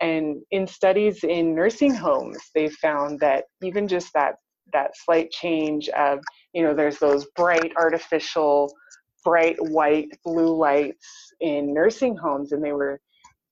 And 0.00 0.42
in 0.50 0.66
studies 0.66 1.24
in 1.24 1.54
nursing 1.54 1.94
homes, 1.94 2.38
they 2.54 2.68
found 2.68 3.20
that 3.20 3.44
even 3.62 3.88
just 3.88 4.12
that 4.14 4.36
that 4.72 4.92
slight 4.96 5.30
change 5.30 5.88
of, 5.90 6.20
you 6.52 6.62
know, 6.62 6.74
there's 6.74 6.98
those 6.98 7.26
bright 7.36 7.72
artificial 7.76 8.72
bright 9.24 9.56
white 9.70 10.08
blue 10.22 10.54
lights 10.54 11.32
in 11.40 11.72
nursing 11.72 12.14
homes 12.16 12.52
and 12.52 12.62
they 12.62 12.72
were 12.72 13.00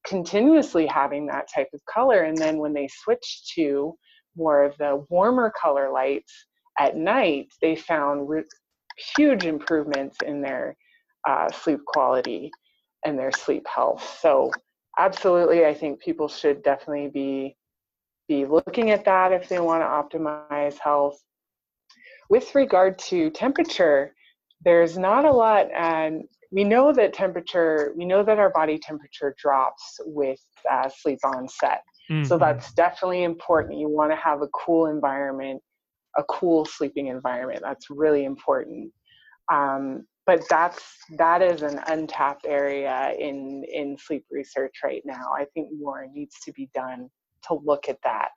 continuously 0.07 0.87
having 0.87 1.27
that 1.27 1.49
type 1.55 1.69
of 1.73 1.81
color. 1.87 2.23
And 2.23 2.37
then 2.37 2.59
when 2.59 2.75
they 2.75 2.89
switched 3.03 3.53
to 3.55 3.95
more 4.37 4.65
of 4.65 4.77
the 4.79 5.05
warmer 5.09 5.53
color 5.61 5.91
lights 5.91 6.33
at 6.79 6.97
night, 6.97 7.49
they 7.61 7.77
found 7.77 8.29
re- 8.29 8.45
huge 9.17 9.45
improvements 9.45 10.17
in 10.25 10.41
their 10.41 10.77
uh, 11.29 11.51
sleep 11.51 11.81
quality 11.87 12.51
and 13.05 13.19
their 13.19 13.33
sleep 13.33 13.67
health. 13.73 14.19
So, 14.21 14.51
absolutely, 14.99 15.67
I 15.67 15.75
think 15.75 16.01
people 16.01 16.29
should 16.29 16.63
definitely 16.63 17.09
be 17.09 17.57
be 18.29 18.47
looking 18.47 18.91
at 18.91 19.05
that 19.05 19.33
if 19.33 19.49
they 19.49 19.59
want 19.59 19.83
to 19.83 20.19
optimize 20.19 20.79
health. 20.79 21.21
With 22.31 22.55
regard 22.55 22.99
to 23.11 23.31
temperature, 23.31 24.15
there's 24.65 24.97
not 24.97 25.25
a 25.25 25.31
lot, 25.31 25.67
and 25.77 26.23
we 26.53 26.65
know 26.65 26.93
that 26.93 27.13
temperature, 27.13 27.93
we 27.97 28.05
know 28.05 28.23
that 28.23 28.39
our 28.39 28.51
body 28.51 28.79
temperature 28.79 29.35
drops 29.39 30.01
with 30.05 30.41
uh, 30.71 30.89
sleep 30.89 31.19
onset. 31.25 31.83
Mm-hmm. 32.11 32.25
So 32.25 32.39
that's 32.39 32.73
definitely 32.75 33.25
important. 33.25 33.79
You 33.79 33.89
want 33.89 34.13
to 34.13 34.17
have 34.17 34.43
a 34.43 34.49
cool 34.49 34.87
environment, 34.87 35.63
a 36.17 36.25
cool 36.25 36.65
sleeping 36.65 37.07
environment. 37.09 37.61
That's 37.63 37.91
really 37.91 38.25
important. 38.25 38.93
Um, 39.53 40.07
but 40.25 40.43
that's 40.49 40.83
that 41.19 41.43
is 41.43 41.63
an 41.63 41.81
untapped 41.89 42.47
area 42.47 43.13
in 43.19 43.65
in 43.65 43.97
sleep 43.99 44.25
research 44.31 44.77
right 44.85 45.03
now. 45.05 45.33
I 45.37 45.47
think 45.53 45.69
more 45.77 46.07
needs 46.13 46.37
to 46.45 46.53
be 46.53 46.71
done 46.75 47.09
to 47.49 47.55
look 47.55 47.89
at 47.89 47.99
that. 48.05 48.31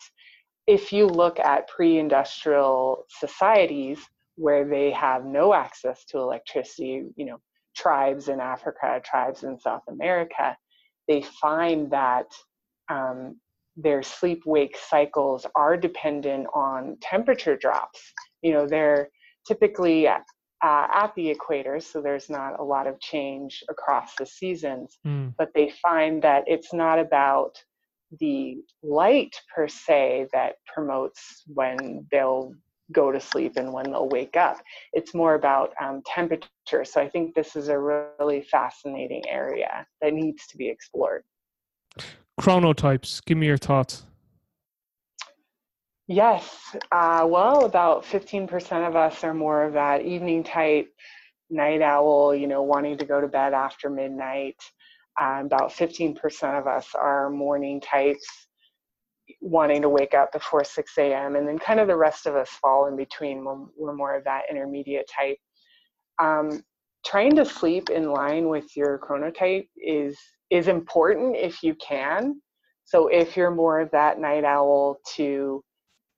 If 0.67 0.91
you 0.91 1.05
look 1.05 1.39
at 1.39 1.67
pre-industrial 1.67 3.05
societies 3.07 3.99
where 4.35 4.67
they 4.67 4.91
have 4.91 5.25
no 5.25 5.53
access 5.53 6.05
to 6.05 6.17
electricity, 6.17 7.03
you 7.15 7.25
know, 7.25 7.37
tribes 7.75 8.29
in 8.29 8.39
Africa, 8.39 8.99
tribes 9.05 9.43
in 9.43 9.59
South 9.59 9.83
America, 9.87 10.57
they 11.07 11.21
find 11.21 11.91
that 11.91 12.25
um, 12.89 13.39
their 13.75 14.01
sleep 14.01 14.43
wake 14.45 14.77
cycles 14.77 15.45
are 15.55 15.75
dependent 15.75 16.47
on 16.53 16.97
temperature 17.01 17.57
drops. 17.57 17.99
You 18.41 18.53
know, 18.53 18.67
they're 18.67 19.09
typically 19.47 20.07
uh, 20.07 20.19
at 20.61 21.13
the 21.15 21.29
equator, 21.29 21.79
so 21.79 22.01
there's 22.01 22.29
not 22.29 22.59
a 22.59 22.63
lot 22.63 22.87
of 22.87 22.99
change 22.99 23.63
across 23.69 24.15
the 24.17 24.25
seasons, 24.25 24.97
mm. 25.05 25.33
but 25.37 25.49
they 25.53 25.71
find 25.81 26.21
that 26.21 26.43
it's 26.47 26.73
not 26.73 26.99
about 26.99 27.51
the 28.19 28.57
light 28.81 29.35
per 29.53 29.67
se 29.67 30.27
that 30.31 30.55
promotes 30.73 31.43
when 31.47 32.07
they'll 32.11 32.53
go 32.91 33.11
to 33.11 33.19
sleep 33.19 33.53
and 33.57 33.73
when 33.73 33.85
they'll 33.85 34.09
wake 34.09 34.37
up. 34.37 34.57
It's 34.93 35.13
more 35.13 35.33
about 35.35 35.73
um, 35.81 36.01
temperature. 36.05 36.85
So 36.85 37.01
I 37.01 37.09
think 37.09 37.33
this 37.33 37.55
is 37.55 37.67
a 37.67 37.79
really 37.79 38.41
fascinating 38.43 39.23
area 39.27 39.85
that 40.01 40.13
needs 40.13 40.45
to 40.47 40.57
be 40.57 40.69
explored. 40.69 41.23
Chronotypes, 42.39 43.23
give 43.25 43.37
me 43.37 43.47
your 43.47 43.57
thoughts. 43.57 44.03
Yes. 46.07 46.75
Uh, 46.91 47.25
well, 47.27 47.65
about 47.65 48.03
15% 48.03 48.87
of 48.87 48.95
us 48.95 49.23
are 49.23 49.33
more 49.33 49.63
of 49.63 49.73
that 49.73 50.03
evening 50.03 50.43
type, 50.43 50.87
night 51.49 51.81
owl, 51.81 52.35
you 52.35 52.45
know, 52.45 52.61
wanting 52.61 52.97
to 52.97 53.05
go 53.05 53.19
to 53.19 53.27
bed 53.27 53.53
after 53.53 53.89
midnight. 53.89 54.57
Uh, 55.19 55.41
about 55.45 55.71
15% 55.71 56.59
of 56.59 56.67
us 56.67 56.89
are 56.93 57.29
morning 57.29 57.81
types, 57.81 58.27
wanting 59.41 59.81
to 59.81 59.89
wake 59.89 60.13
up 60.13 60.31
before 60.31 60.63
6 60.63 60.97
a.m. 60.99 61.35
And 61.35 61.47
then 61.47 61.57
kind 61.57 61.79
of 61.79 61.87
the 61.87 61.95
rest 61.95 62.27
of 62.27 62.35
us 62.35 62.49
fall 62.49 62.87
in 62.87 62.95
between. 62.95 63.43
We're, 63.43 63.65
we're 63.77 63.95
more 63.95 64.13
of 64.13 64.25
that 64.25 64.43
intermediate 64.49 65.09
type. 65.09 65.37
Um, 66.19 66.61
trying 67.05 67.35
to 67.37 67.45
sleep 67.45 67.89
in 67.89 68.11
line 68.11 68.49
with 68.49 68.75
your 68.75 68.99
chronotype 68.99 69.67
is 69.77 70.17
is 70.49 70.67
important 70.67 71.35
if 71.35 71.63
you 71.63 71.75
can. 71.75 72.41
So 72.83 73.07
if 73.07 73.35
you're 73.35 73.51
more 73.51 73.79
of 73.79 73.91
that 73.91 74.19
night 74.19 74.43
owl 74.43 74.97
to 75.15 75.63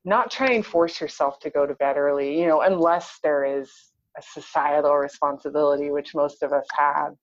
not 0.04 0.32
try 0.32 0.52
and 0.52 0.66
force 0.66 1.00
yourself 1.02 1.40
to 1.40 1.50
go 1.50 1.66
to 1.66 1.74
bed 1.76 1.98
early, 1.98 2.40
you 2.40 2.48
know, 2.48 2.62
unless 2.62 3.20
there 3.24 3.46
is 3.46 3.72
a 4.18 4.22
societal 4.22 4.96
responsibility, 4.96 5.92
which 5.92 6.16
most 6.16 6.44
of 6.44 6.54
us 6.54 6.66
have. 6.78 7.14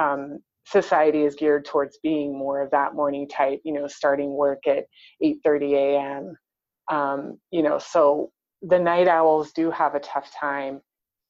Um, 0.00 0.38
society 0.66 1.24
is 1.24 1.34
geared 1.34 1.64
towards 1.64 1.98
being 2.02 2.36
more 2.36 2.62
of 2.62 2.70
that 2.70 2.94
morning 2.94 3.28
type, 3.28 3.60
you 3.64 3.72
know, 3.72 3.86
starting 3.86 4.30
work 4.30 4.66
at 4.66 4.84
8:30 5.22 5.74
a.m. 5.74 6.36
Um, 6.90 7.38
you 7.50 7.62
know, 7.62 7.78
so 7.78 8.30
the 8.62 8.78
night 8.78 9.08
owls 9.08 9.52
do 9.52 9.70
have 9.70 9.94
a 9.94 10.00
tough 10.00 10.30
time 10.38 10.80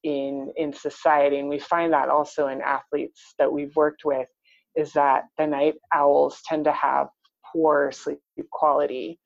in 0.03 0.53
in 0.57 0.73
society, 0.73 1.39
and 1.39 1.49
we 1.49 1.59
find 1.59 1.93
that 1.93 2.09
also 2.09 2.49
in 2.49 2.61
athletes 2.61 3.35
that 3.39 3.51
we've 3.51 3.75
worked 3.77 4.05
with, 4.05 4.29
is 4.77 4.93
that 4.93 5.25
the 5.39 5.47
night 5.47 5.75
owls 5.93 6.41
tend 6.47 6.65
to 6.65 6.73
have 6.73 7.09
poor 7.53 7.91
sleep 7.93 8.21
quality. 8.51 9.19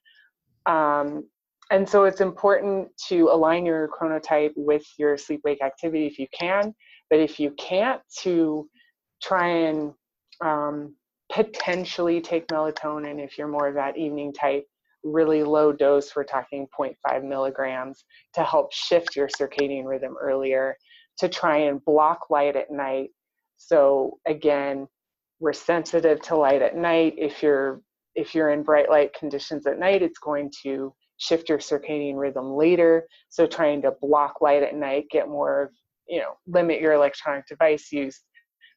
Um, 0.66 1.28
and 1.70 1.88
so 1.88 2.04
it's 2.04 2.20
important 2.20 2.88
to 3.08 3.28
align 3.30 3.64
your 3.66 3.88
chronotype 3.88 4.52
with 4.56 4.84
your 4.98 5.16
sleep 5.16 5.40
wake 5.44 5.62
activity 5.62 6.06
if 6.06 6.18
you 6.18 6.26
can, 6.38 6.74
but 7.10 7.20
if 7.20 7.40
you 7.40 7.52
can't, 7.52 8.00
to 8.22 8.68
try 9.22 9.48
and 9.48 9.92
um, 10.42 10.94
potentially 11.32 12.20
take 12.20 12.46
melatonin 12.48 13.22
if 13.22 13.38
you're 13.38 13.48
more 13.48 13.68
of 13.68 13.74
that 13.74 13.96
evening 13.96 14.32
type 14.32 14.64
really 15.02 15.42
low 15.42 15.70
dose 15.70 16.14
we're 16.16 16.24
talking 16.24 16.66
0.5 16.78 17.24
milligrams 17.24 18.04
to 18.32 18.42
help 18.42 18.72
shift 18.72 19.14
your 19.14 19.28
circadian 19.28 19.84
rhythm 19.84 20.14
earlier 20.20 20.76
to 21.18 21.28
try 21.28 21.58
and 21.58 21.84
block 21.84 22.30
light 22.30 22.56
at 22.56 22.70
night 22.70 23.10
so 23.56 24.18
again 24.26 24.86
we're 25.44 25.52
sensitive 25.52 26.20
to 26.22 26.36
light 26.36 26.62
at 26.62 26.76
night 26.76 27.14
if 27.18 27.42
you're 27.42 27.82
if 28.14 28.34
you're 28.34 28.50
in 28.50 28.62
bright 28.62 28.88
light 28.88 29.12
conditions 29.12 29.66
at 29.66 29.78
night 29.78 30.02
it's 30.02 30.18
going 30.18 30.50
to 30.62 30.92
shift 31.18 31.48
your 31.48 31.58
circadian 31.58 32.16
rhythm 32.16 32.54
later 32.54 33.06
so 33.28 33.46
trying 33.46 33.82
to 33.82 33.92
block 34.00 34.40
light 34.40 34.62
at 34.62 34.74
night 34.74 35.04
get 35.10 35.28
more 35.28 35.64
of, 35.64 35.70
you 36.08 36.18
know 36.20 36.32
limit 36.46 36.80
your 36.80 36.94
electronic 36.94 37.46
device 37.46 37.92
use 37.92 38.22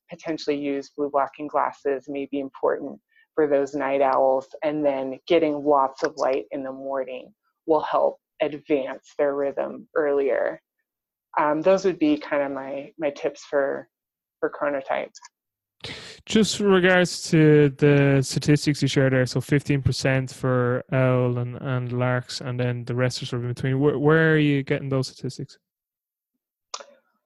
potentially 0.10 0.58
use 0.58 0.92
blue 0.96 1.10
blocking 1.10 1.48
glasses 1.48 2.06
may 2.08 2.28
be 2.32 2.40
important 2.40 3.00
for 3.36 3.48
those 3.48 3.76
night 3.76 4.02
owls. 4.02 4.48
And 4.64 4.86
then 4.86 5.20
getting 5.28 5.64
lots 5.64 6.04
of 6.04 6.14
light 6.18 6.46
in 6.52 6.64
the 6.64 6.72
morning 6.72 7.34
will 7.66 7.82
help 7.82 8.18
advance 8.42 9.14
their 9.18 9.36
rhythm 9.36 9.88
earlier. 9.96 10.62
Um, 11.40 11.62
those 11.62 11.86
would 11.86 12.00
be 12.00 12.18
kind 12.18 12.42
of 12.42 12.52
my 12.52 12.92
my 12.98 13.12
tips 13.12 13.44
for 13.44 13.88
for 14.40 14.52
chronotype. 14.52 15.12
Just 16.28 16.60
regards 16.60 17.30
to 17.32 17.70
the 17.78 18.22
statistics 18.22 18.82
you 18.82 18.90
shared 18.90 19.14
there, 19.14 19.26
so 19.26 19.40
fifteen 19.40 19.82
percent 19.82 20.30
for 20.30 20.84
owl 20.92 21.38
and, 21.38 21.56
and 21.62 21.94
larks, 21.94 22.42
and 22.42 22.60
then 22.60 22.84
the 22.84 22.94
rest 22.94 23.24
are 23.24 23.26
sort 23.26 23.40
of 23.40 23.46
in 23.46 23.54
between. 23.54 23.80
Where, 23.80 23.98
where 23.98 24.34
are 24.34 24.38
you 24.38 24.62
getting 24.62 24.90
those 24.90 25.08
statistics? 25.08 25.58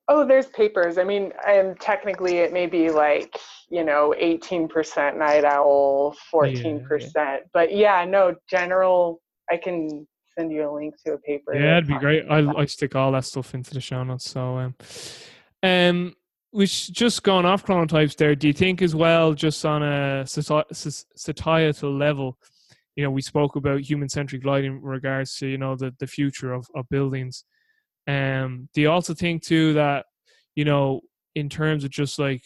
Oh, 0.07 0.23
there's 0.23 0.47
papers. 0.47 0.99
I 0.99 1.03
mean, 1.03 1.31
and 1.47 1.79
technically 1.79 2.37
it 2.39 2.53
may 2.53 2.67
be 2.67 2.91
like, 2.91 3.35
you 3.69 3.83
know, 3.83 4.13
18% 4.21 5.17
night 5.17 5.45
owl, 5.45 6.15
14%. 6.31 6.81
Yeah, 6.99 7.07
yeah. 7.15 7.37
But 7.53 7.73
yeah, 7.73 8.05
no, 8.05 8.35
general, 8.49 9.21
I 9.49 9.57
can 9.57 10.05
send 10.37 10.51
you 10.51 10.69
a 10.69 10.71
link 10.71 10.95
to 11.05 11.13
a 11.13 11.17
paper. 11.19 11.55
Yeah, 11.55 11.61
that'd 11.61 11.87
be 11.87 11.97
great. 11.97 12.25
I'll, 12.29 12.57
i 12.57 12.65
stick 12.65 12.95
all 12.95 13.11
that 13.13 13.25
stuff 13.25 13.55
into 13.55 13.73
the 13.73 13.81
show 13.81 14.03
notes. 14.03 14.29
So, 14.29 14.57
um, 14.57 14.75
um, 15.63 16.13
which 16.51 16.91
just 16.91 17.23
gone 17.23 17.45
off 17.45 17.65
chronotypes 17.65 18.15
there. 18.15 18.35
Do 18.35 18.47
you 18.47 18.53
think 18.53 18.81
as 18.81 18.95
well, 18.95 19.33
just 19.33 19.65
on 19.65 19.83
a 19.83 20.25
societal 20.25 21.97
level, 21.97 22.37
you 22.95 23.03
know, 23.03 23.11
we 23.11 23.21
spoke 23.21 23.55
about 23.55 23.81
human 23.81 24.09
centric 24.09 24.45
lighting 24.45 24.73
in 24.73 24.81
regards 24.81 25.35
to, 25.37 25.47
you 25.47 25.57
know, 25.57 25.75
the, 25.75 25.93
the 25.99 26.07
future 26.07 26.53
of, 26.53 26.67
of 26.75 26.87
buildings. 26.89 27.45
Um, 28.07 28.67
do 28.73 28.81
you 28.81 28.89
also 28.89 29.13
think 29.13 29.43
too 29.43 29.73
that 29.73 30.05
you 30.55 30.65
know 30.65 31.01
in 31.35 31.49
terms 31.49 31.83
of 31.83 31.91
just 31.91 32.19
like 32.19 32.43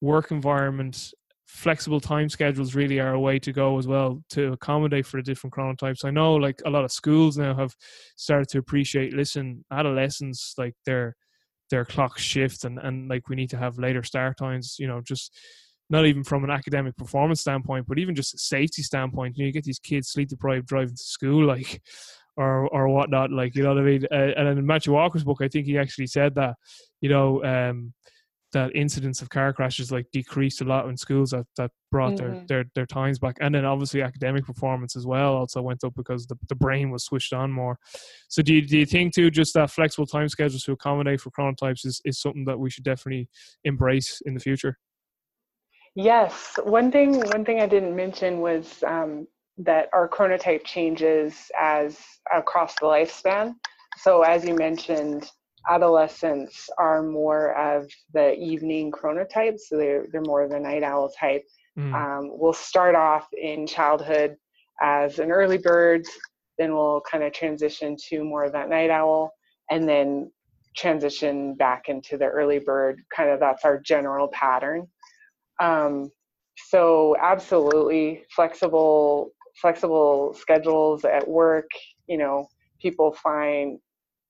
work 0.00 0.30
environment, 0.30 1.12
flexible 1.46 2.00
time 2.00 2.28
schedules 2.28 2.74
really 2.74 2.98
are 2.98 3.12
a 3.12 3.20
way 3.20 3.38
to 3.38 3.52
go 3.52 3.78
as 3.78 3.86
well 3.86 4.22
to 4.30 4.52
accommodate 4.52 5.06
for 5.06 5.18
the 5.18 5.22
different 5.22 5.54
chronotypes. 5.54 6.04
I 6.04 6.10
know 6.10 6.34
like 6.34 6.60
a 6.64 6.70
lot 6.70 6.84
of 6.84 6.92
schools 6.92 7.38
now 7.38 7.54
have 7.54 7.74
started 8.16 8.48
to 8.48 8.58
appreciate. 8.58 9.12
Listen, 9.12 9.64
adolescents 9.70 10.54
like 10.58 10.74
their 10.84 11.14
their 11.70 11.84
clock 11.84 12.18
shift 12.18 12.64
and 12.64 12.78
and 12.78 13.08
like 13.08 13.28
we 13.28 13.36
need 13.36 13.50
to 13.50 13.56
have 13.56 13.78
later 13.78 14.02
start 14.02 14.38
times. 14.38 14.76
You 14.78 14.86
know, 14.86 15.00
just 15.00 15.34
not 15.88 16.06
even 16.06 16.24
from 16.24 16.44
an 16.44 16.50
academic 16.50 16.96
performance 16.96 17.40
standpoint, 17.40 17.86
but 17.86 17.98
even 17.98 18.14
just 18.14 18.34
a 18.34 18.38
safety 18.38 18.82
standpoint. 18.82 19.36
You, 19.36 19.44
know, 19.44 19.46
you 19.46 19.52
get 19.52 19.64
these 19.64 19.78
kids 19.78 20.08
sleep 20.08 20.28
deprived 20.28 20.66
driving 20.66 20.96
to 20.96 21.02
school, 21.02 21.44
like 21.54 21.80
or 22.36 22.68
or 22.68 22.88
whatnot. 22.88 23.30
Like 23.30 23.54
you 23.54 23.62
know 23.62 23.74
what 23.74 23.82
I 23.82 23.86
mean. 23.86 24.06
Uh, 24.10 24.32
and 24.36 24.58
in 24.58 24.66
Matthew 24.66 24.92
Walker's 24.92 25.24
book, 25.24 25.38
I 25.40 25.48
think 25.48 25.66
he 25.66 25.78
actually 25.78 26.06
said 26.06 26.34
that 26.34 26.54
you 27.00 27.08
know 27.08 27.44
um, 27.44 27.92
that 28.52 28.74
incidents 28.74 29.20
of 29.22 29.28
car 29.28 29.52
crashes 29.52 29.90
like 29.90 30.06
decreased 30.12 30.60
a 30.60 30.64
lot 30.64 30.88
in 30.88 30.96
schools 30.96 31.30
that 31.30 31.46
that 31.56 31.70
brought 31.90 32.12
mm-hmm. 32.12 32.46
their, 32.46 32.62
their 32.62 32.64
their 32.74 32.86
times 32.86 33.18
back. 33.18 33.36
And 33.40 33.54
then 33.54 33.64
obviously 33.64 34.02
academic 34.02 34.44
performance 34.44 34.96
as 34.96 35.06
well 35.06 35.34
also 35.34 35.62
went 35.62 35.84
up 35.84 35.94
because 35.94 36.26
the 36.26 36.36
the 36.48 36.54
brain 36.54 36.90
was 36.90 37.04
switched 37.04 37.32
on 37.32 37.50
more. 37.50 37.78
So 38.28 38.42
do 38.42 38.54
you, 38.54 38.62
do 38.62 38.78
you 38.78 38.86
think 38.86 39.14
too 39.14 39.30
just 39.30 39.54
that 39.54 39.70
flexible 39.70 40.06
time 40.06 40.28
schedules 40.28 40.62
to 40.64 40.72
accommodate 40.72 41.20
for 41.20 41.30
chronotypes 41.30 41.84
is 41.84 42.00
is 42.04 42.20
something 42.20 42.44
that 42.44 42.58
we 42.58 42.70
should 42.70 42.84
definitely 42.84 43.28
embrace 43.64 44.22
in 44.26 44.34
the 44.34 44.40
future? 44.40 44.78
Yes, 45.94 46.58
one 46.62 46.92
thing 46.92 47.20
one 47.20 47.44
thing 47.44 47.60
I 47.60 47.66
didn't 47.66 47.96
mention 47.96 48.40
was 48.40 48.84
um, 48.86 49.26
that 49.58 49.88
our 49.92 50.08
chronotype 50.08 50.64
changes 50.64 51.50
as 51.58 51.98
across 52.34 52.74
the 52.74 52.86
lifespan. 52.86 53.54
So 53.98 54.22
as 54.22 54.44
you 54.44 54.54
mentioned, 54.54 55.30
adolescents 55.68 56.70
are 56.78 57.02
more 57.02 57.54
of 57.56 57.88
the 58.12 58.34
evening 58.34 58.90
chronotype, 58.90 59.58
so 59.58 59.76
they're 59.76 60.06
they're 60.10 60.22
more 60.22 60.42
of 60.42 60.50
the 60.50 60.60
night 60.60 60.82
owl 60.82 61.10
type. 61.10 61.44
Mm. 61.78 61.94
Um, 61.94 62.30
we'll 62.32 62.52
start 62.52 62.94
off 62.94 63.28
in 63.32 63.66
childhood 63.66 64.36
as 64.82 65.18
an 65.18 65.30
early 65.30 65.58
bird, 65.58 66.04
then 66.58 66.74
we'll 66.74 67.02
kind 67.10 67.24
of 67.24 67.32
transition 67.32 67.96
to 68.08 68.24
more 68.24 68.44
of 68.44 68.52
that 68.52 68.68
night 68.68 68.90
owl, 68.90 69.32
and 69.70 69.88
then 69.88 70.30
transition 70.76 71.54
back 71.54 71.88
into 71.88 72.16
the 72.16 72.26
early 72.26 72.58
bird. 72.58 73.00
Kind 73.14 73.30
of 73.30 73.40
that's 73.40 73.64
our 73.64 73.78
general 73.78 74.28
pattern. 74.28 74.86
Um, 75.58 76.10
so 76.68 77.16
absolutely 77.20 78.24
flexible 78.34 79.32
flexible 79.60 80.34
schedules 80.34 81.04
at 81.04 81.26
work 81.26 81.68
you 82.06 82.18
know 82.18 82.46
people 82.80 83.12
find 83.12 83.78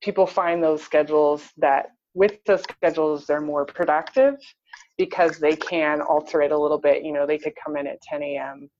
people 0.03 0.27
find 0.27 0.63
those 0.63 0.83
schedules 0.83 1.49
that 1.57 1.87
with 2.15 2.39
those 2.47 2.63
schedules 2.63 3.27
they're 3.27 3.41
more 3.41 3.65
productive 3.67 4.35
because 4.99 5.39
they 5.39 5.57
can 5.57 6.01
alter 6.01 6.41
it 6.43 6.53
a 6.53 6.59
little 6.59 6.79
bit. 6.79 7.05
You 7.05 7.13
know 7.13 7.27
they 7.27 7.39
could 7.39 7.55
come 7.63 7.77
in 7.77 7.87
at 7.87 8.01
10 8.03 8.23
a.m 8.23 8.71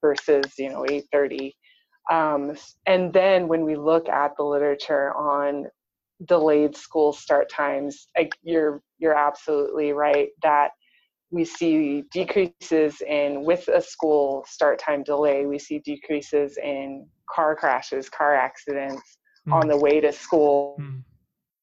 versus 0.00 0.44
you 0.58 0.68
know 0.68 0.84
8.30 0.88 1.52
um, 2.10 2.56
and 2.86 3.12
then 3.12 3.48
when 3.48 3.64
we 3.64 3.76
look 3.76 4.08
at 4.08 4.36
the 4.36 4.44
literature 4.44 5.12
on 5.14 5.66
delayed 6.26 6.76
school 6.76 7.12
start 7.12 7.50
times 7.50 8.08
you're 8.42 8.80
you're 8.98 9.16
absolutely 9.16 9.92
right 9.92 10.28
that 10.42 10.70
we 11.30 11.44
see 11.44 12.04
decreases 12.12 13.00
in 13.06 13.44
with 13.44 13.68
a 13.68 13.80
school 13.82 14.44
start 14.48 14.78
time 14.78 15.02
delay 15.02 15.44
we 15.46 15.58
see 15.58 15.78
decreases 15.80 16.56
in 16.62 17.06
car 17.28 17.54
crashes 17.54 18.08
car 18.08 18.34
accidents 18.34 19.18
mm. 19.46 19.52
on 19.52 19.68
the 19.68 19.76
way 19.76 20.00
to 20.00 20.12
school 20.12 20.76
mm. 20.80 21.02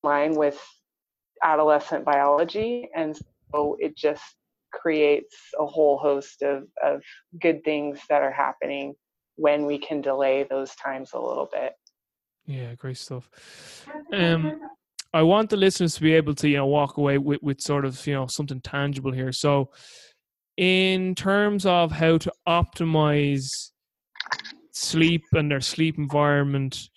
line 0.04 0.36
with 0.36 0.60
adolescent 1.44 2.06
biology 2.06 2.90
and 2.96 3.18
so 3.52 3.76
it 3.80 3.96
just 3.98 4.24
creates 4.72 5.36
a 5.60 5.66
whole 5.66 5.98
host 5.98 6.42
of, 6.42 6.64
of 6.84 7.02
good 7.42 7.64
things 7.64 8.00
that 8.10 8.22
are 8.22 8.32
happening 8.32 8.94
when 9.36 9.66
we 9.66 9.78
can 9.78 10.02
delay 10.02 10.46
those 10.50 10.74
times 10.76 11.12
a 11.14 11.20
little 11.20 11.50
bit 11.52 11.74
yeah 12.46 12.74
great 12.76 12.98
stuff 12.98 13.30
um 14.14 14.60
I 15.14 15.22
want 15.22 15.52
the 15.52 15.58
listeners 15.58 15.94
to 15.96 16.02
be 16.02 16.14
able 16.14 16.34
to, 16.36 16.50
you 16.50 16.58
know, 16.58 16.66
walk 16.66 16.98
away 16.98 17.20
with, 17.20 17.42
with 17.44 17.62
sort 17.62 17.86
of, 17.86 18.06
you 18.08 18.16
know, 18.16 18.26
something 18.26 18.62
tangible 18.62 19.12
here. 19.12 19.32
So, 19.32 19.70
in 20.58 21.14
terms 21.14 21.66
of 21.66 21.92
how 21.92 22.18
to 22.18 22.32
optimize 22.48 23.48
sleep 24.72 25.24
and 25.34 25.52
their 25.52 25.62
sleep 25.62 25.98
environment, 26.00 26.90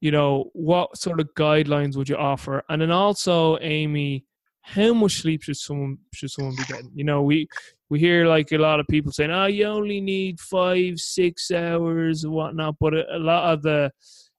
you 0.00 0.10
know, 0.10 0.50
what 0.52 0.96
sort 0.96 1.20
of 1.20 1.28
guidelines 1.34 1.96
would 1.96 2.08
you 2.08 2.16
offer? 2.16 2.62
And 2.68 2.80
then 2.82 2.90
also, 2.90 3.58
Amy, 3.60 4.24
how 4.62 4.92
much 4.92 5.20
sleep 5.22 5.42
should 5.42 5.56
someone 5.56 5.98
should 6.12 6.30
someone 6.30 6.54
be 6.56 6.64
getting? 6.64 6.90
You 6.94 7.04
know, 7.04 7.22
we 7.22 7.48
we 7.88 7.98
hear 7.98 8.26
like 8.26 8.52
a 8.52 8.58
lot 8.58 8.80
of 8.80 8.86
people 8.88 9.12
saying, 9.12 9.30
"Oh, 9.30 9.46
you 9.46 9.64
only 9.64 10.00
need 10.00 10.40
five, 10.40 10.98
six 10.98 11.50
hours 11.50 12.24
and 12.24 12.32
whatnot," 12.32 12.76
but 12.78 12.94
a, 12.94 13.16
a 13.16 13.18
lot 13.18 13.52
of 13.52 13.62
the, 13.62 13.90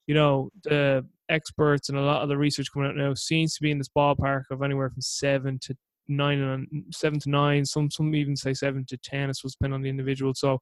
you 0.08 0.14
know, 0.14 0.50
the 0.64 1.06
experts 1.30 1.90
and 1.90 1.98
a 1.98 2.02
lot 2.02 2.22
of 2.22 2.30
the 2.30 2.38
research 2.38 2.72
coming 2.72 2.90
out 2.90 2.96
now 2.96 3.14
seems 3.14 3.56
to 3.56 3.62
be 3.62 3.72
in 3.72 3.78
this 3.78 3.90
ballpark 3.90 4.44
of 4.52 4.62
anywhere 4.62 4.90
from 4.90 5.02
seven 5.02 5.60
to 5.60 5.76
nine 6.08 6.40
and 6.40 6.86
seven 6.92 7.20
to 7.20 7.30
nine. 7.30 7.66
Some 7.66 7.90
some 7.90 8.14
even 8.16 8.36
say 8.36 8.54
seven 8.54 8.86
to 8.86 8.98
ten. 8.98 9.30
It's 9.30 9.44
was 9.44 9.56
depend 9.56 9.74
on 9.74 9.82
the 9.82 9.90
individual. 9.90 10.34
So, 10.36 10.62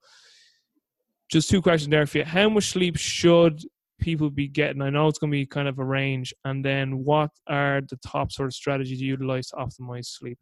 just 1.29 1.49
two 1.49 1.61
questions 1.61 1.91
there 1.91 2.05
for 2.05 2.19
you: 2.19 2.25
How 2.25 2.49
much 2.49 2.69
sleep 2.69 2.97
should 2.97 3.61
people 3.99 4.29
be 4.29 4.47
getting? 4.47 4.81
I 4.81 4.89
know 4.89 5.07
it's 5.07 5.19
going 5.19 5.31
to 5.31 5.37
be 5.37 5.45
kind 5.45 5.67
of 5.67 5.79
a 5.79 5.83
range. 5.83 6.33
And 6.45 6.63
then, 6.63 7.03
what 7.03 7.31
are 7.47 7.81
the 7.81 7.97
top 7.97 8.31
sort 8.31 8.47
of 8.47 8.53
strategies 8.53 9.01
you 9.01 9.09
utilize 9.09 9.49
to 9.49 9.55
optimize 9.57 10.05
sleep? 10.05 10.39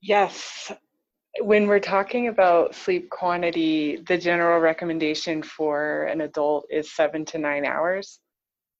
Yes, 0.00 0.72
when 1.42 1.66
we're 1.66 1.78
talking 1.78 2.28
about 2.28 2.74
sleep 2.74 3.10
quantity, 3.10 3.96
the 4.08 4.18
general 4.18 4.60
recommendation 4.60 5.42
for 5.42 6.04
an 6.04 6.22
adult 6.22 6.66
is 6.70 6.94
seven 6.94 7.24
to 7.26 7.38
nine 7.38 7.64
hours. 7.64 8.20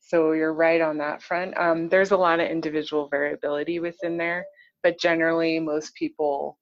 So 0.01 0.33
you're 0.33 0.55
right 0.55 0.81
on 0.81 0.99
that 0.99 1.23
front. 1.23 1.57
Um, 1.57 1.89
there's 1.89 2.11
a 2.11 2.17
lot 2.17 2.41
of 2.41 2.49
individual 2.49 3.09
variability 3.09 3.79
within 3.79 4.17
there, 4.17 4.45
but 4.83 4.99
generally, 4.99 5.61
most 5.61 5.95
people 5.95 6.59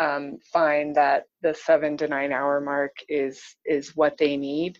um, 0.00 0.38
find 0.52 0.96
that 0.96 1.24
the 1.42 1.54
seven 1.54 1.96
to 1.98 2.08
nine 2.08 2.32
hour 2.32 2.60
mark 2.60 2.92
is 3.08 3.40
is 3.64 3.94
what 3.94 4.16
they 4.18 4.36
need 4.36 4.78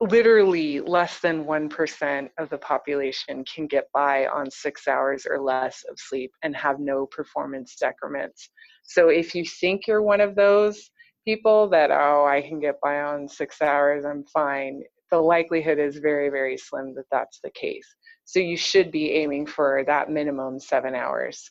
literally 0.00 0.80
less 0.80 1.20
than 1.20 1.44
1% 1.44 2.28
of 2.38 2.50
the 2.50 2.58
population 2.58 3.44
can 3.44 3.66
get 3.66 3.86
by 3.92 4.26
on 4.26 4.50
six 4.50 4.88
hours 4.88 5.26
or 5.28 5.40
less 5.40 5.84
of 5.90 5.98
sleep 5.98 6.32
and 6.42 6.54
have 6.56 6.80
no 6.80 7.06
performance 7.06 7.76
decrements. 7.76 8.50
So 8.82 9.08
if 9.08 9.34
you 9.34 9.44
think 9.44 9.86
you're 9.86 10.02
one 10.02 10.20
of 10.20 10.34
those 10.34 10.90
people 11.24 11.68
that, 11.70 11.90
oh, 11.90 12.26
I 12.26 12.42
can 12.42 12.60
get 12.60 12.80
by 12.82 13.00
on 13.02 13.28
six 13.28 13.62
hours, 13.62 14.04
I'm 14.04 14.24
fine, 14.24 14.82
the 15.10 15.18
likelihood 15.18 15.78
is 15.78 15.98
very, 15.98 16.28
very 16.28 16.58
slim 16.58 16.94
that 16.96 17.06
that's 17.10 17.40
the 17.42 17.50
case. 17.50 17.86
So 18.24 18.40
you 18.40 18.56
should 18.56 18.90
be 18.90 19.12
aiming 19.12 19.46
for 19.46 19.84
that 19.86 20.10
minimum 20.10 20.58
seven 20.58 20.94
hours. 20.94 21.50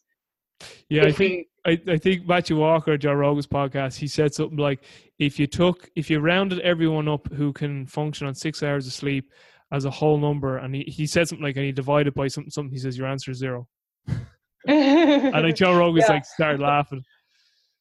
Yeah, 0.90 1.06
I 1.06 1.12
think 1.12 1.48
I, 1.66 1.82
I 1.88 1.98
think 1.98 2.28
Matthew 2.28 2.58
Walker, 2.58 2.98
Joe 2.98 3.14
Rogan's 3.14 3.48
podcast, 3.48 3.98
he 3.98 4.08
said 4.08 4.34
something 4.34 4.58
like, 4.58 4.84
if 5.18 5.40
you 5.40 5.48
took, 5.48 5.90
if 5.96 6.10
you 6.10 6.20
rounded 6.20 6.60
everyone 6.60 7.08
up 7.08 7.32
who 7.32 7.54
can 7.54 7.86
function 7.86 8.28
on 8.28 8.36
six 8.36 8.62
hours 8.62 8.86
of 8.86 8.94
sleep 8.94 9.32
as 9.72 9.86
a 9.86 9.90
whole 9.90 10.18
number, 10.18 10.58
and 10.58 10.76
he, 10.76 10.84
he 10.84 11.08
said 11.08 11.28
something 11.28 11.44
like, 11.44 11.56
and 11.56 11.66
he 11.66 11.72
divided 11.72 12.14
by 12.14 12.28
something, 12.28 12.52
something, 12.52 12.72
he 12.72 12.80
says, 12.80 12.98
your 12.98 13.08
answer 13.08 13.32
is 13.32 13.38
zero. 13.38 13.68
and 14.68 15.32
like 15.32 15.56
Joe 15.56 15.78
Rogan's 15.78 16.06
yeah. 16.08 16.16
like, 16.16 16.26
started 16.26 16.60
laughing. 16.60 17.04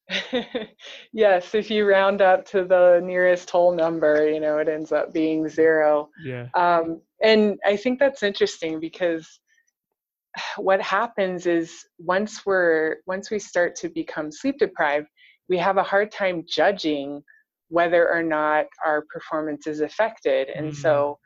yes, 1.13 1.55
if 1.55 1.71
you 1.71 1.87
round 1.87 2.21
up 2.21 2.45
to 2.47 2.65
the 2.65 3.01
nearest 3.03 3.51
whole 3.51 3.75
number, 3.75 4.29
you 4.31 4.41
know, 4.41 4.59
it 4.59 4.69
ends 4.69 4.93
up 4.93 5.13
being 5.13 5.49
zero. 5.49 6.09
Yeah. 6.25 6.49
Um, 6.55 7.01
and 7.23 7.59
I 7.67 7.77
think 7.77 7.99
that's 7.99 8.23
interesting 8.23 8.79
because 8.79 9.41
what 10.57 10.81
happens 10.81 11.47
is 11.47 11.85
once 11.99 12.45
we're 12.47 12.97
once 13.07 13.31
we 13.31 13.39
start 13.39 13.75
to 13.77 13.89
become 13.89 14.31
sleep 14.31 14.59
deprived 14.59 15.09
we 15.49 15.59
have 15.59 15.77
a 15.77 15.83
hard 15.83 16.11
time 16.11 16.45
judging 16.49 17.23
whether 17.69 18.09
or 18.11 18.23
not 18.23 18.67
our 18.85 19.05
performance 19.13 19.67
is 19.67 19.81
affected 19.81 20.49
and 20.49 20.69
mm-hmm. 20.69 20.81
so 20.81 21.19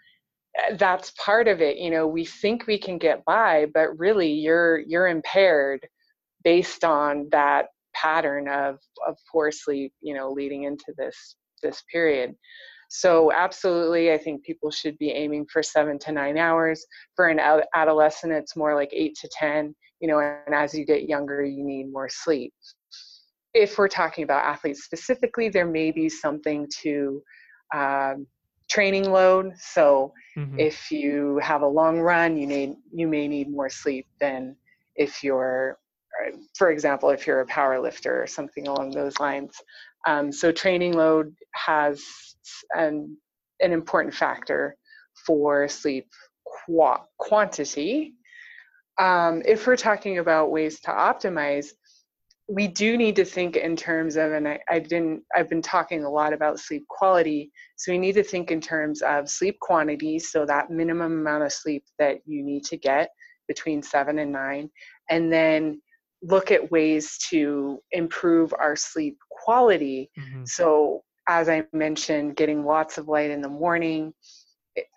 that's 0.79 1.13
part 1.23 1.49
of 1.49 1.61
it 1.61 1.77
you 1.77 1.91
know 1.91 2.07
we 2.07 2.25
think 2.25 2.67
we 2.67 2.79
can 2.79 2.99
get 2.99 3.25
by 3.25 3.67
but 3.75 3.99
really 3.99 4.33
you're 4.33 4.79
you're 4.79 5.09
impaired 5.09 5.81
based 6.45 6.85
on 6.85 7.29
that 7.31 7.67
pattern 7.95 8.49
of 8.49 8.79
of 9.07 9.17
poor 9.31 9.51
sleep 9.51 9.93
you 10.01 10.15
know 10.15 10.31
leading 10.31 10.65
into 10.65 10.95
this 10.97 11.37
this 11.63 11.83
period 11.93 12.35
so 12.89 13.33
absolutely 13.33 14.13
i 14.13 14.19
think 14.19 14.43
people 14.45 14.71
should 14.71 14.97
be 14.99 15.11
aiming 15.11 15.47
for 15.53 15.63
seven 15.63 15.99
to 15.99 16.13
nine 16.13 16.39
hours 16.39 16.85
for 17.15 17.29
an 17.29 17.41
adolescent 17.75 18.33
it's 18.33 18.57
more 18.57 18.75
like 18.75 18.91
eight 18.93 19.17
to 19.17 19.29
ten 19.33 19.75
you 20.01 20.09
know 20.09 20.19
and 20.19 20.55
as 20.55 20.75
you 20.75 20.85
get 20.85 21.09
younger 21.09 21.45
you 21.45 21.65
need 21.65 21.91
more 21.93 22.09
sleep 22.09 22.53
if 23.55 23.79
we're 23.79 23.89
talking 23.89 24.25
about 24.25 24.45
athletes 24.45 24.85
specifically 24.85 25.49
there 25.49 25.67
may 25.67 25.91
be 25.91 26.09
something 26.09 26.67
to 26.83 27.23
um, 27.75 28.27
training 28.69 29.11
load. 29.11 29.53
So 29.59 30.13
mm-hmm. 30.37 30.59
if 30.59 30.91
you 30.91 31.39
have 31.43 31.63
a 31.63 31.67
long 31.67 31.99
run, 32.01 32.37
you 32.37 32.47
need 32.47 32.75
you 32.93 33.09
may 33.09 33.29
need 33.29 33.51
more 33.51 33.71
sleep 33.71 34.07
than 34.21 34.57
if 34.97 35.23
you're, 35.23 35.79
uh, 36.25 36.37
for 36.57 36.71
example, 36.71 37.11
if 37.11 37.27
you're 37.27 37.41
a 37.41 37.47
power 37.47 37.81
lifter 37.81 38.23
or 38.23 38.27
something 38.27 38.67
along 38.67 38.91
those 38.91 39.19
lines. 39.21 39.53
Um, 40.07 40.33
so 40.33 40.53
training 40.53 40.93
load 40.93 41.35
has 41.55 42.03
an 42.75 43.17
an 43.61 43.73
important 43.73 44.15
factor 44.15 44.77
for 45.27 45.69
sleep 45.69 46.09
qu- 46.67 47.03
quantity. 47.19 48.15
Um, 48.99 49.43
if 49.45 49.67
we're 49.67 49.77
talking 49.77 50.19
about 50.19 50.51
ways 50.51 50.81
to 50.81 50.91
optimize, 50.91 51.69
we 52.49 52.69
do 52.69 52.97
need 52.97 53.17
to 53.17 53.25
think 53.25 53.57
in 53.57 53.75
terms 53.75 54.17
of, 54.17 54.33
and 54.33 54.47
I, 54.47 54.61
I 54.69 54.79
didn't, 54.79 55.23
I've 55.35 55.49
been 55.49 55.63
talking 55.63 56.05
a 56.05 56.11
lot 56.11 56.33
about 56.33 56.61
sleep 56.61 56.87
quality. 56.89 57.51
So 57.77 57.93
we 57.93 57.99
need 57.99 58.15
to 58.15 58.23
think 58.23 58.51
in 58.51 58.61
terms 58.61 59.03
of 59.03 59.29
sleep 59.29 59.59
quantity. 59.61 60.19
So 60.19 60.47
that 60.47 60.71
minimum 60.71 61.21
amount 61.21 61.45
of 61.45 61.53
sleep 61.53 61.85
that 61.99 62.19
you 62.27 62.45
need 62.45 62.65
to 62.67 62.77
get 62.77 63.09
between 63.49 63.83
seven 63.83 64.19
and 64.19 64.33
nine, 64.33 64.71
and 65.09 65.33
then 65.33 65.81
look 66.23 66.51
at 66.51 66.71
ways 66.71 67.19
to 67.31 67.79
improve 67.93 68.55
our 68.59 68.77
sleep 68.77 69.19
quality. 69.31 70.11
Mm-hmm. 70.19 70.45
So 70.45 71.03
as 71.29 71.49
I 71.49 71.65
mentioned, 71.73 72.37
getting 72.37 72.65
lots 72.65 72.99
of 72.99 73.09
light 73.09 73.31
in 73.31 73.41
the 73.41 73.49
morning, 73.49 74.13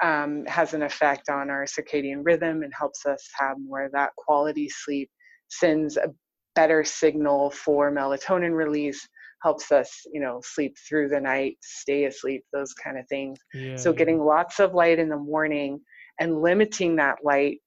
um, 0.03 0.45
has 0.45 0.73
an 0.73 0.83
effect 0.83 1.29
on 1.29 1.49
our 1.49 1.65
circadian 1.65 2.21
rhythm 2.23 2.63
and 2.63 2.73
helps 2.77 3.05
us 3.05 3.27
have 3.37 3.57
more 3.59 3.85
of 3.85 3.91
that 3.93 4.11
quality 4.17 4.69
sleep 4.69 5.09
sends 5.49 5.97
a 5.97 6.13
better 6.55 6.83
signal 6.83 7.49
for 7.51 7.91
melatonin 7.91 8.55
release 8.55 9.07
helps 9.41 9.71
us 9.71 10.01
you 10.11 10.19
know 10.19 10.41
sleep 10.43 10.75
through 10.87 11.07
the 11.07 11.19
night 11.19 11.55
stay 11.61 12.05
asleep 12.05 12.43
those 12.51 12.73
kind 12.73 12.97
of 12.97 13.07
things 13.07 13.37
yeah, 13.53 13.75
so 13.75 13.93
getting 13.93 14.19
lots 14.19 14.59
of 14.59 14.73
light 14.73 14.99
in 14.99 15.09
the 15.09 15.17
morning 15.17 15.79
and 16.19 16.41
limiting 16.41 16.97
that 16.97 17.17
light 17.23 17.59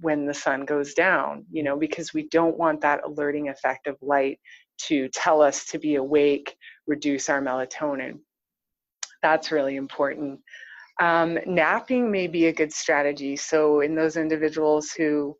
when 0.00 0.26
the 0.26 0.34
sun 0.34 0.64
goes 0.64 0.94
down 0.94 1.44
you 1.50 1.62
know 1.62 1.76
because 1.76 2.12
we 2.14 2.28
don't 2.28 2.58
want 2.58 2.80
that 2.80 3.00
alerting 3.04 3.48
effect 3.48 3.86
of 3.86 3.96
light 4.00 4.38
to 4.78 5.08
tell 5.08 5.42
us 5.42 5.66
to 5.66 5.78
be 5.78 5.96
awake 5.96 6.56
reduce 6.90 7.28
our 7.28 7.40
melatonin. 7.40 8.18
That's 9.22 9.52
really 9.52 9.76
important. 9.76 10.40
Um, 11.00 11.38
napping 11.46 12.10
may 12.10 12.26
be 12.26 12.46
a 12.46 12.52
good 12.52 12.72
strategy. 12.72 13.36
So 13.36 13.80
in 13.80 13.94
those 13.94 14.16
individuals 14.16 14.90
who 14.90 15.36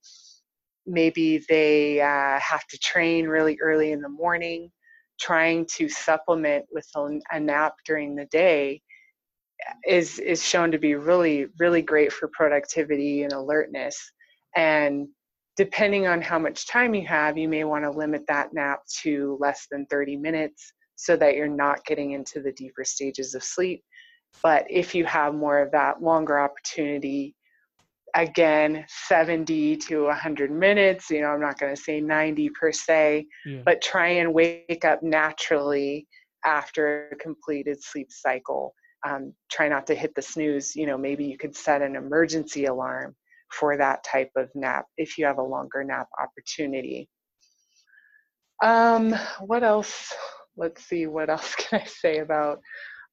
maybe 0.86 1.44
they 1.48 2.00
uh, 2.00 2.38
have 2.38 2.66
to 2.68 2.78
train 2.78 3.26
really 3.26 3.58
early 3.60 3.92
in 3.92 4.00
the 4.00 4.08
morning 4.08 4.70
trying 5.20 5.66
to 5.66 5.86
supplement 5.86 6.64
with 6.72 6.86
a, 6.96 7.20
a, 7.30 7.38
nap 7.38 7.74
during 7.84 8.14
the 8.14 8.24
day 8.26 8.80
is 9.86 10.18
is 10.18 10.42
shown 10.42 10.70
to 10.70 10.78
be 10.78 10.94
really 10.94 11.46
really 11.58 11.82
great 11.82 12.10
for 12.10 12.28
productivity 12.28 13.24
and 13.24 13.34
alertness 13.34 14.10
and 14.56 15.08
depending 15.56 16.06
on 16.06 16.22
how 16.22 16.38
much 16.38 16.66
time 16.66 16.94
you 16.94 17.06
have 17.06 17.36
you 17.36 17.48
may 17.48 17.64
want 17.64 17.84
to 17.84 17.90
limit 17.90 18.22
that 18.28 18.52
nap 18.52 18.80
to 19.02 19.36
less 19.40 19.66
than 19.70 19.86
30 19.86 20.16
minutes 20.16 20.72
so 20.96 21.16
that 21.16 21.34
you're 21.34 21.48
not 21.48 21.84
getting 21.84 22.12
into 22.12 22.40
the 22.40 22.52
deeper 22.52 22.84
stages 22.84 23.34
of 23.34 23.42
sleep 23.42 23.82
but 24.42 24.64
if 24.70 24.94
you 24.94 25.04
have 25.04 25.34
more 25.34 25.58
of 25.58 25.70
that 25.72 26.02
longer 26.02 26.38
opportunity 26.38 27.34
again 28.14 28.84
70 28.88 29.76
to 29.76 30.04
100 30.04 30.50
minutes 30.50 31.10
you 31.10 31.20
know 31.20 31.28
i'm 31.28 31.40
not 31.40 31.58
going 31.58 31.74
to 31.74 31.80
say 31.80 32.00
90 32.00 32.50
per 32.50 32.72
se 32.72 33.26
yeah. 33.46 33.62
but 33.64 33.80
try 33.80 34.08
and 34.08 34.32
wake 34.32 34.84
up 34.84 35.02
naturally 35.02 36.06
after 36.44 37.10
a 37.12 37.16
completed 37.16 37.82
sleep 37.82 38.08
cycle 38.10 38.74
um, 39.06 39.32
try 39.50 39.68
not 39.68 39.86
to 39.86 39.94
hit 39.94 40.14
the 40.14 40.22
snooze 40.22 40.74
you 40.74 40.86
know 40.86 40.98
maybe 40.98 41.24
you 41.24 41.38
could 41.38 41.54
set 41.54 41.82
an 41.82 41.96
emergency 41.96 42.64
alarm 42.66 43.14
for 43.52 43.76
that 43.76 44.04
type 44.04 44.30
of 44.36 44.48
nap 44.54 44.86
if 44.96 45.18
you 45.18 45.24
have 45.24 45.38
a 45.38 45.42
longer 45.42 45.84
nap 45.84 46.08
opportunity. 46.20 47.08
Um, 48.62 49.14
what 49.40 49.62
else? 49.62 50.12
Let's 50.56 50.84
see 50.84 51.06
what 51.06 51.30
else 51.30 51.54
can 51.58 51.80
i 51.80 51.84
say 51.84 52.18
about 52.18 52.60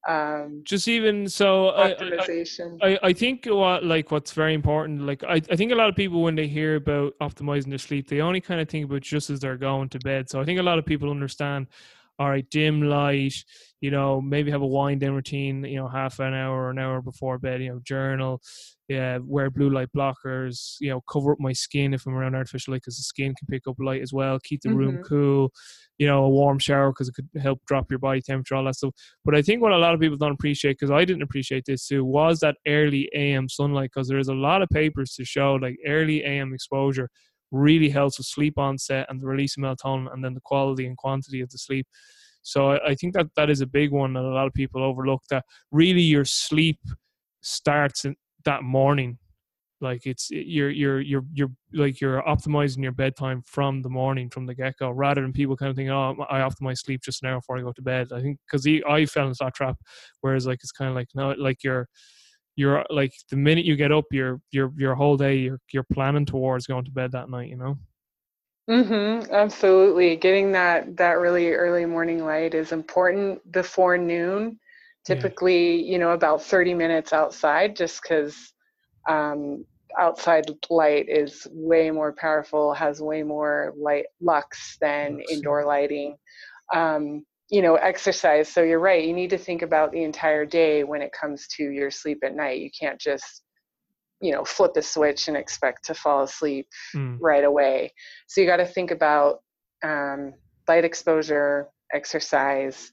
um, 0.07 0.61
just 0.63 0.87
even 0.87 1.27
so 1.27 1.73
optimization 1.77 2.77
I, 2.81 2.93
I, 2.93 2.99
I, 3.03 3.13
think 3.13 3.45
what 3.45 3.83
like 3.83 4.09
what's 4.09 4.31
very 4.31 4.53
important 4.53 5.01
like 5.01 5.23
I, 5.23 5.41
I 5.51 5.55
think 5.55 5.71
a 5.71 5.75
lot 5.75 5.89
of 5.89 5.95
people 5.95 6.21
when 6.21 6.35
they 6.35 6.47
hear 6.47 6.75
about 6.75 7.13
optimizing 7.21 7.69
their 7.69 7.77
sleep 7.77 8.07
they 8.07 8.21
only 8.21 8.39
kind 8.39 8.61
of 8.61 8.69
think 8.69 8.85
about 8.85 9.01
just 9.01 9.29
as 9.29 9.39
they're 9.39 9.57
going 9.57 9.89
to 9.89 9.99
bed. 9.99 10.29
So 10.29 10.39
i 10.39 10.45
think 10.45 10.59
a 10.59 10.63
lot 10.63 10.79
of 10.79 10.85
people 10.85 11.09
understand 11.09 11.67
all 12.19 12.29
right 12.29 12.49
dim 12.49 12.81
light 12.81 13.33
you 13.81 13.91
know 13.91 14.19
maybe 14.21 14.51
have 14.51 14.61
a 14.61 14.67
wind 14.67 15.01
down 15.01 15.13
routine 15.13 15.63
you 15.63 15.75
know 15.75 15.87
half 15.87 16.19
an 16.19 16.33
hour 16.33 16.63
or 16.63 16.69
an 16.69 16.79
hour 16.79 17.01
before 17.01 17.37
bed 17.37 17.61
you 17.61 17.69
know 17.69 17.79
journal 17.83 18.41
yeah, 18.87 19.19
wear 19.21 19.49
blue 19.49 19.69
light 19.69 19.89
blockers, 19.95 20.75
you 20.79 20.89
know, 20.89 21.01
cover 21.11 21.33
up 21.33 21.39
my 21.39 21.51
skin 21.51 21.93
if 21.93 22.05
I'm 22.05 22.13
around 22.13 22.35
artificial 22.35 22.71
light 22.71 22.81
because 22.83 22.95
the 22.95 23.03
skin 23.03 23.35
can 23.37 23.47
pick 23.49 23.67
up 23.67 23.75
light 23.79 24.01
as 24.01 24.13
well. 24.13 24.39
Keep 24.43 24.61
the 24.61 24.69
mm-hmm. 24.69 24.77
room 24.77 25.03
cool, 25.03 25.51
you 25.97 26.07
know, 26.07 26.23
a 26.23 26.29
warm 26.29 26.57
shower 26.57 26.91
because 26.91 27.09
it 27.09 27.13
could 27.13 27.27
help 27.41 27.59
drop 27.67 27.89
your 27.89 27.99
body 27.99 28.21
temperature, 28.21 28.55
all 28.55 28.63
that 28.63 28.75
stuff. 28.75 28.93
But 29.25 29.35
I 29.35 29.41
think 29.41 29.61
what 29.61 29.73
a 29.73 29.77
lot 29.77 29.93
of 29.93 29.99
people 29.99 30.17
don't 30.17 30.31
appreciate, 30.31 30.77
because 30.79 30.91
I 30.91 31.03
didn't 31.03 31.21
appreciate 31.21 31.65
this 31.65 31.85
too, 31.85 32.05
was 32.05 32.39
that 32.39 32.55
early 32.65 33.09
AM 33.13 33.49
sunlight 33.49 33.91
because 33.93 34.07
there 34.07 34.19
is 34.19 34.29
a 34.29 34.33
lot 34.33 34.61
of 34.61 34.69
papers 34.69 35.13
to 35.15 35.25
show 35.25 35.55
like 35.55 35.75
early 35.85 36.23
AM 36.23 36.53
exposure 36.53 37.09
really 37.51 37.89
helps 37.89 38.17
with 38.17 38.27
sleep 38.27 38.57
onset 38.57 39.05
and 39.09 39.21
the 39.21 39.27
release 39.27 39.57
of 39.57 39.63
melatonin 39.63 40.11
and 40.13 40.23
then 40.23 40.33
the 40.33 40.41
quality 40.41 40.85
and 40.85 40.97
quantity 40.97 41.41
of 41.41 41.49
the 41.49 41.57
sleep. 41.57 41.87
So 42.41 42.71
I, 42.71 42.89
I 42.89 42.95
think 42.95 43.13
that 43.13 43.27
that 43.35 43.49
is 43.49 43.61
a 43.61 43.67
big 43.67 43.91
one 43.91 44.13
that 44.13 44.23
a 44.23 44.27
lot 44.27 44.47
of 44.47 44.53
people 44.53 44.83
overlook 44.83 45.21
that 45.29 45.45
really 45.71 46.01
your 46.01 46.25
sleep 46.25 46.79
starts 47.41 48.05
in, 48.05 48.15
that 48.45 48.63
morning 48.63 49.17
like 49.81 50.05
it's 50.05 50.29
you're 50.31 50.69
you're 50.69 51.01
you're 51.01 51.23
you're 51.33 51.51
like 51.73 52.01
you're 52.01 52.21
optimizing 52.23 52.81
your 52.81 52.91
bedtime 52.91 53.43
from 53.45 53.81
the 53.81 53.89
morning 53.89 54.29
from 54.29 54.45
the 54.45 54.55
get-go 54.55 54.89
rather 54.89 55.21
than 55.21 55.31
people 55.31 55.55
kind 55.55 55.69
of 55.69 55.75
thinking 55.75 55.91
oh 55.91 56.15
i 56.29 56.39
optimize 56.39 56.79
sleep 56.79 57.01
just 57.03 57.21
an 57.21 57.29
hour 57.29 57.37
before 57.37 57.57
i 57.57 57.61
go 57.61 57.71
to 57.71 57.81
bed 57.81 58.07
i 58.11 58.19
think 58.19 58.39
because 58.47 58.67
i 58.89 59.05
fell 59.05 59.27
into 59.27 59.37
that 59.39 59.53
trap 59.53 59.77
whereas 60.21 60.47
like 60.47 60.59
it's 60.63 60.71
kind 60.71 60.89
of 60.89 60.95
like 60.95 61.07
no 61.13 61.31
like 61.37 61.63
you're 61.63 61.87
you're 62.57 62.85
like 62.89 63.13
the 63.31 63.37
minute 63.37 63.65
you 63.65 63.77
get 63.77 63.91
up 63.93 64.05
your 64.11 64.41
your 64.51 64.73
your 64.77 64.95
whole 64.95 65.17
day 65.17 65.37
you're 65.37 65.61
you're 65.71 65.87
planning 65.93 66.25
towards 66.25 66.67
going 66.67 66.85
to 66.85 66.91
bed 66.91 67.11
that 67.13 67.29
night 67.29 67.49
you 67.49 67.57
know? 67.57 67.77
Mhm 68.69 69.29
absolutely. 69.31 70.15
Getting 70.17 70.51
that 70.53 70.97
that 70.97 71.19
really 71.19 71.53
early 71.53 71.85
morning 71.85 72.25
light 72.25 72.53
is 72.53 72.71
important 72.73 73.49
before 73.51 73.97
noon. 73.97 74.59
Typically 75.05 75.77
yeah. 75.77 75.91
you 75.93 75.99
know 75.99 76.11
about 76.11 76.43
30 76.43 76.73
minutes 76.73 77.13
outside 77.13 77.75
just 77.77 78.01
because 78.01 78.53
um, 79.09 79.65
outside 79.99 80.45
light 80.69 81.07
is 81.09 81.47
way 81.51 81.91
more 81.91 82.13
powerful 82.13 82.73
has 82.73 83.01
way 83.01 83.23
more 83.23 83.73
light 83.77 84.05
lux 84.21 84.77
than 84.81 85.13
lux. 85.13 85.31
indoor 85.31 85.65
lighting. 85.65 86.17
Um, 86.73 87.25
you 87.49 87.61
know 87.61 87.75
exercise 87.75 88.49
so 88.49 88.61
you're 88.61 88.79
right 88.79 89.05
you 89.05 89.13
need 89.13 89.29
to 89.29 89.37
think 89.37 89.61
about 89.61 89.91
the 89.91 90.03
entire 90.03 90.45
day 90.45 90.83
when 90.83 91.01
it 91.01 91.11
comes 91.13 91.47
to 91.47 91.63
your 91.63 91.89
sleep 91.89 92.19
at 92.23 92.35
night 92.35 92.59
you 92.59 92.69
can't 92.77 92.99
just 92.99 93.43
you 94.21 94.31
know 94.31 94.43
flip 94.43 94.73
the 94.73 94.81
switch 94.81 95.27
and 95.27 95.37
expect 95.37 95.85
to 95.85 95.93
fall 95.93 96.23
asleep 96.23 96.67
mm. 96.95 97.17
right 97.21 97.43
away 97.43 97.91
so 98.27 98.41
you 98.41 98.47
got 98.47 98.57
to 98.57 98.65
think 98.65 98.91
about 98.91 99.39
um, 99.83 100.33
light 100.67 100.83
exposure 100.83 101.67
exercise 101.93 102.91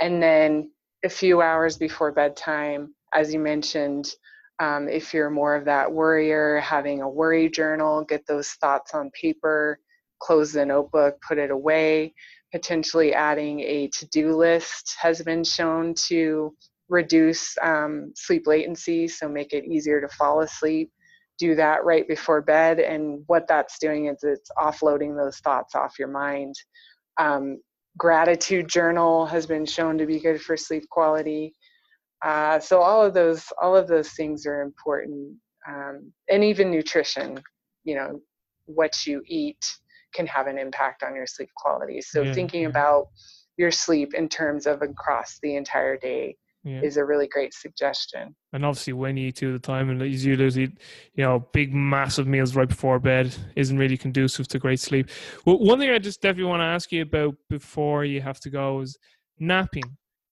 and 0.00 0.22
then 0.22 0.70
a 1.04 1.08
few 1.08 1.42
hours 1.42 1.76
before 1.76 2.12
bedtime, 2.12 2.94
as 3.14 3.32
you 3.32 3.38
mentioned, 3.38 4.10
um, 4.60 4.88
if 4.88 5.12
you're 5.12 5.30
more 5.30 5.54
of 5.54 5.64
that 5.66 5.92
worrier, 5.92 6.60
having 6.60 7.02
a 7.02 7.08
worry 7.08 7.48
journal, 7.48 8.04
get 8.04 8.26
those 8.26 8.50
thoughts 8.52 8.94
on 8.94 9.10
paper, 9.10 9.78
close 10.20 10.52
the 10.52 10.64
notebook, 10.64 11.16
put 11.26 11.38
it 11.38 11.50
away. 11.50 12.14
Potentially 12.54 13.12
adding 13.12 13.58
a 13.58 13.88
to 13.88 14.06
do 14.10 14.36
list 14.36 14.94
has 15.00 15.20
been 15.22 15.42
shown 15.42 15.92
to 16.06 16.54
reduce 16.88 17.56
um, 17.60 18.12
sleep 18.14 18.46
latency, 18.46 19.08
so 19.08 19.28
make 19.28 19.52
it 19.52 19.64
easier 19.64 20.00
to 20.00 20.06
fall 20.16 20.42
asleep. 20.42 20.92
Do 21.36 21.56
that 21.56 21.84
right 21.84 22.06
before 22.06 22.42
bed, 22.42 22.78
and 22.78 23.24
what 23.26 23.48
that's 23.48 23.80
doing 23.80 24.06
is 24.06 24.22
it's 24.22 24.50
offloading 24.56 25.16
those 25.16 25.38
thoughts 25.38 25.74
off 25.74 25.98
your 25.98 26.06
mind. 26.06 26.54
Um, 27.18 27.58
gratitude 27.98 28.68
journal 28.68 29.26
has 29.26 29.46
been 29.46 29.66
shown 29.66 29.98
to 29.98 30.06
be 30.06 30.20
good 30.20 30.40
for 30.40 30.56
sleep 30.56 30.88
quality. 30.90 31.54
Uh, 32.24 32.60
so 32.60 32.80
all 32.80 33.02
of 33.04 33.14
those 33.14 33.42
all 33.60 33.74
of 33.74 33.88
those 33.88 34.10
things 34.10 34.46
are 34.46 34.62
important, 34.62 35.34
um, 35.68 36.12
and 36.30 36.44
even 36.44 36.70
nutrition. 36.70 37.42
You 37.82 37.96
know, 37.96 38.20
what 38.66 39.06
you 39.06 39.22
eat 39.26 39.64
can 40.14 40.26
have 40.26 40.46
an 40.46 40.58
impact 40.58 41.02
on 41.02 41.14
your 41.14 41.26
sleep 41.26 41.50
quality. 41.56 42.00
So 42.00 42.22
yeah, 42.22 42.32
thinking 42.32 42.66
about 42.66 43.08
your 43.56 43.70
sleep 43.70 44.14
in 44.14 44.28
terms 44.28 44.66
of 44.66 44.82
across 44.82 45.38
the 45.42 45.56
entire 45.56 45.96
day 45.96 46.36
yeah. 46.64 46.80
is 46.80 46.96
a 46.96 47.04
really 47.04 47.28
great 47.28 47.52
suggestion. 47.54 48.34
And 48.52 48.64
obviously, 48.64 48.94
when 48.94 49.16
you 49.16 49.28
eat 49.28 49.36
two 49.36 49.50
at 49.50 49.56
a 49.56 49.58
time, 49.58 49.90
and 49.90 50.02
as 50.02 50.24
you 50.24 50.36
lose, 50.36 50.58
eat, 50.58 50.72
you 51.14 51.24
know, 51.24 51.46
big 51.52 51.74
massive 51.74 52.26
meals 52.26 52.56
right 52.56 52.68
before 52.68 52.98
bed 52.98 53.34
isn't 53.54 53.78
really 53.78 53.98
conducive 53.98 54.48
to 54.48 54.58
great 54.58 54.80
sleep. 54.80 55.10
Well, 55.44 55.58
one 55.58 55.78
thing 55.78 55.90
I 55.90 55.98
just 55.98 56.22
definitely 56.22 56.50
want 56.50 56.60
to 56.60 56.66
ask 56.66 56.90
you 56.90 57.02
about 57.02 57.34
before 57.50 58.04
you 58.04 58.20
have 58.22 58.40
to 58.40 58.50
go 58.50 58.80
is 58.80 58.96
napping. 59.38 59.84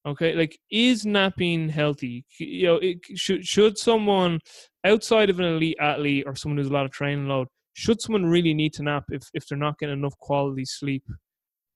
Okay, 0.04 0.34
like 0.34 0.58
is 0.70 1.06
napping 1.06 1.68
healthy? 1.68 2.24
You 2.38 2.66
know, 2.66 2.76
it, 2.76 2.98
should 3.14 3.44
should 3.44 3.78
someone 3.78 4.40
outside 4.84 5.30
of 5.30 5.38
an 5.38 5.44
elite 5.44 5.76
athlete 5.78 6.24
or 6.26 6.34
someone 6.34 6.58
who's 6.58 6.70
a 6.70 6.72
lot 6.72 6.86
of 6.86 6.90
training 6.90 7.28
load, 7.28 7.46
should 7.74 8.00
someone 8.00 8.26
really 8.26 8.54
need 8.54 8.72
to 8.74 8.82
nap 8.82 9.04
if 9.10 9.22
if 9.34 9.46
they're 9.46 9.58
not 9.58 9.78
getting 9.78 9.98
enough 9.98 10.16
quality 10.18 10.64
sleep 10.64 11.04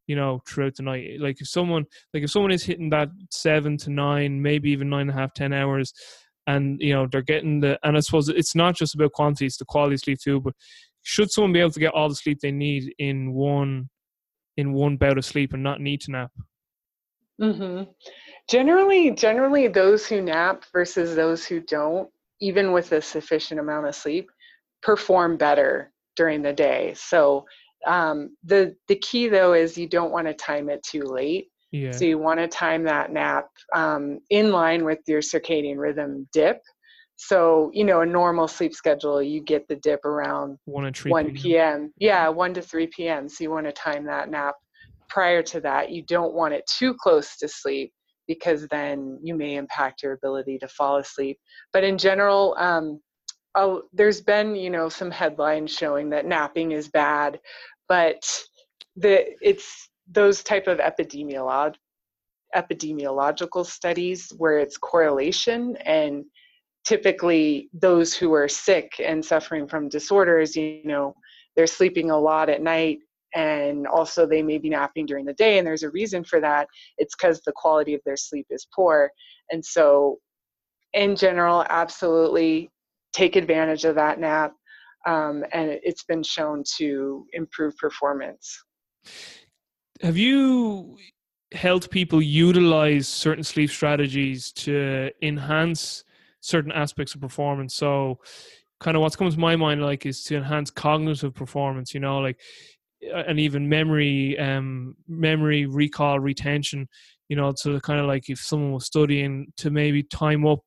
you 0.06 0.14
know, 0.14 0.40
throughout 0.48 0.74
the 0.76 0.82
night. 0.82 1.20
Like 1.20 1.40
if 1.40 1.48
someone, 1.48 1.84
like 2.14 2.22
if 2.22 2.30
someone 2.30 2.52
is 2.52 2.64
hitting 2.64 2.90
that 2.90 3.08
seven 3.30 3.76
to 3.78 3.90
nine, 3.90 4.40
maybe 4.40 4.70
even 4.70 4.88
nine 4.88 5.02
and 5.02 5.10
a 5.10 5.14
half, 5.14 5.34
ten 5.34 5.52
hours, 5.52 5.92
and 6.46 6.80
you 6.80 6.94
know 6.94 7.06
they're 7.10 7.22
getting 7.22 7.60
the, 7.60 7.78
and 7.82 7.96
I 7.96 8.00
suppose 8.00 8.28
it's 8.28 8.54
not 8.54 8.76
just 8.76 8.94
about 8.94 9.12
quantity; 9.12 9.46
it's 9.46 9.56
the 9.56 9.64
quality 9.64 9.96
sleep 9.96 10.18
too. 10.22 10.40
But 10.40 10.54
should 11.02 11.30
someone 11.30 11.52
be 11.52 11.60
able 11.60 11.72
to 11.72 11.80
get 11.80 11.94
all 11.94 12.08
the 12.08 12.14
sleep 12.14 12.38
they 12.40 12.52
need 12.52 12.94
in 12.98 13.32
one, 13.32 13.88
in 14.56 14.72
one 14.72 14.96
bout 14.96 15.18
of 15.18 15.24
sleep 15.24 15.52
and 15.52 15.62
not 15.62 15.80
need 15.80 16.00
to 16.02 16.12
nap? 16.12 16.30
hmm 17.40 17.82
Generally, 18.48 19.10
generally, 19.12 19.66
those 19.66 20.06
who 20.06 20.22
nap 20.22 20.64
versus 20.72 21.16
those 21.16 21.44
who 21.44 21.60
don't, 21.60 22.08
even 22.40 22.70
with 22.70 22.92
a 22.92 23.02
sufficient 23.02 23.58
amount 23.58 23.88
of 23.88 23.94
sleep, 23.96 24.30
perform 24.86 25.36
better 25.36 25.92
during 26.14 26.42
the 26.42 26.52
day. 26.52 26.94
So 26.96 27.44
um, 27.86 28.36
the 28.44 28.76
the 28.86 28.94
key 28.96 29.28
though 29.28 29.52
is 29.52 29.76
you 29.76 29.88
don't 29.88 30.12
want 30.12 30.28
to 30.28 30.34
time 30.34 30.70
it 30.70 30.82
too 30.84 31.02
late. 31.02 31.48
Yeah. 31.72 31.90
So 31.90 32.04
you 32.04 32.18
want 32.18 32.38
to 32.38 32.46
time 32.46 32.84
that 32.84 33.10
nap 33.10 33.48
um, 33.74 34.20
in 34.30 34.52
line 34.52 34.84
with 34.84 35.00
your 35.08 35.20
circadian 35.20 35.78
rhythm 35.78 36.28
dip. 36.32 36.62
So 37.16 37.70
you 37.74 37.84
know 37.84 38.02
a 38.02 38.06
normal 38.06 38.46
sleep 38.46 38.74
schedule, 38.74 39.20
you 39.20 39.40
get 39.40 39.66
the 39.66 39.76
dip 39.76 40.04
around 40.04 40.56
1 40.66 40.84
and 40.84 40.96
3 40.96 41.10
1 41.10 41.32
p.m. 41.32 41.92
Yeah, 41.98 42.28
1 42.28 42.54
to 42.54 42.62
3 42.62 42.86
p.m. 42.86 43.28
So 43.28 43.42
you 43.42 43.50
want 43.50 43.66
to 43.66 43.72
time 43.72 44.06
that 44.06 44.30
nap 44.30 44.54
prior 45.08 45.42
to 45.42 45.60
that. 45.62 45.90
You 45.90 46.02
don't 46.02 46.34
want 46.34 46.54
it 46.54 46.64
too 46.78 46.94
close 46.94 47.36
to 47.38 47.48
sleep 47.48 47.92
because 48.28 48.66
then 48.68 49.18
you 49.22 49.34
may 49.34 49.56
impact 49.56 50.02
your 50.02 50.12
ability 50.12 50.58
to 50.58 50.68
fall 50.68 50.98
asleep. 50.98 51.38
But 51.72 51.84
in 51.84 51.98
general, 51.98 52.56
um, 52.58 53.00
uh, 53.56 53.78
there's 53.92 54.20
been 54.20 54.54
you 54.54 54.70
know 54.70 54.88
some 54.88 55.10
headlines 55.10 55.72
showing 55.72 56.10
that 56.10 56.26
napping 56.26 56.72
is 56.72 56.88
bad 56.88 57.40
but 57.88 58.22
the 58.96 59.24
it's 59.40 59.88
those 60.10 60.42
type 60.42 60.66
of 60.66 60.78
epidemiolog 60.78 61.74
epidemiological 62.54 63.66
studies 63.66 64.32
where 64.38 64.58
it's 64.58 64.78
correlation 64.78 65.76
and 65.84 66.24
typically 66.84 67.68
those 67.72 68.14
who 68.14 68.32
are 68.32 68.48
sick 68.48 68.92
and 69.04 69.24
suffering 69.24 69.66
from 69.66 69.88
disorders 69.88 70.54
you 70.54 70.80
know 70.84 71.14
they're 71.56 71.66
sleeping 71.66 72.10
a 72.10 72.18
lot 72.18 72.48
at 72.48 72.62
night 72.62 72.98
and 73.34 73.86
also 73.86 74.26
they 74.26 74.42
may 74.42 74.58
be 74.58 74.70
napping 74.70 75.04
during 75.04 75.24
the 75.24 75.34
day 75.34 75.58
and 75.58 75.66
there's 75.66 75.82
a 75.82 75.90
reason 75.90 76.24
for 76.24 76.40
that. 76.40 76.68
It's 76.96 77.14
because 77.14 77.42
the 77.42 77.52
quality 77.54 77.94
of 77.94 78.00
their 78.04 78.16
sleep 78.16 78.46
is 78.50 78.66
poor. 78.74 79.10
And 79.50 79.64
so 79.64 80.18
in 80.94 81.16
general 81.16 81.64
absolutely 81.68 82.70
take 83.16 83.34
advantage 83.36 83.84
of 83.84 83.94
that 83.94 84.20
nap 84.20 84.52
um, 85.06 85.44
and 85.52 85.78
it's 85.82 86.04
been 86.04 86.22
shown 86.22 86.64
to 86.78 87.26
improve 87.32 87.76
performance. 87.78 88.64
Have 90.02 90.16
you 90.16 90.98
helped 91.52 91.90
people 91.90 92.20
utilize 92.20 93.08
certain 93.08 93.44
sleep 93.44 93.70
strategies 93.70 94.52
to 94.52 95.10
enhance 95.22 96.04
certain 96.40 96.72
aspects 96.72 97.14
of 97.14 97.20
performance? 97.20 97.74
So, 97.74 98.18
kind 98.80 98.96
of 98.96 99.00
what's 99.00 99.16
comes 99.16 99.34
to 99.34 99.40
my 99.40 99.56
mind 99.56 99.80
like 99.80 100.04
is 100.04 100.22
to 100.24 100.36
enhance 100.36 100.70
cognitive 100.70 101.34
performance. 101.34 101.94
You 101.94 102.00
know, 102.00 102.18
like 102.18 102.40
and 103.00 103.38
even 103.38 103.68
memory, 103.68 104.36
um, 104.38 104.96
memory, 105.08 105.66
recall, 105.66 106.18
retention. 106.18 106.88
You 107.28 107.36
know, 107.36 107.54
to 107.62 107.80
kind 107.80 108.00
of 108.00 108.06
like 108.06 108.28
if 108.28 108.40
someone 108.40 108.72
was 108.72 108.86
studying 108.86 109.52
to 109.58 109.70
maybe 109.70 110.02
time 110.02 110.46
up 110.46 110.60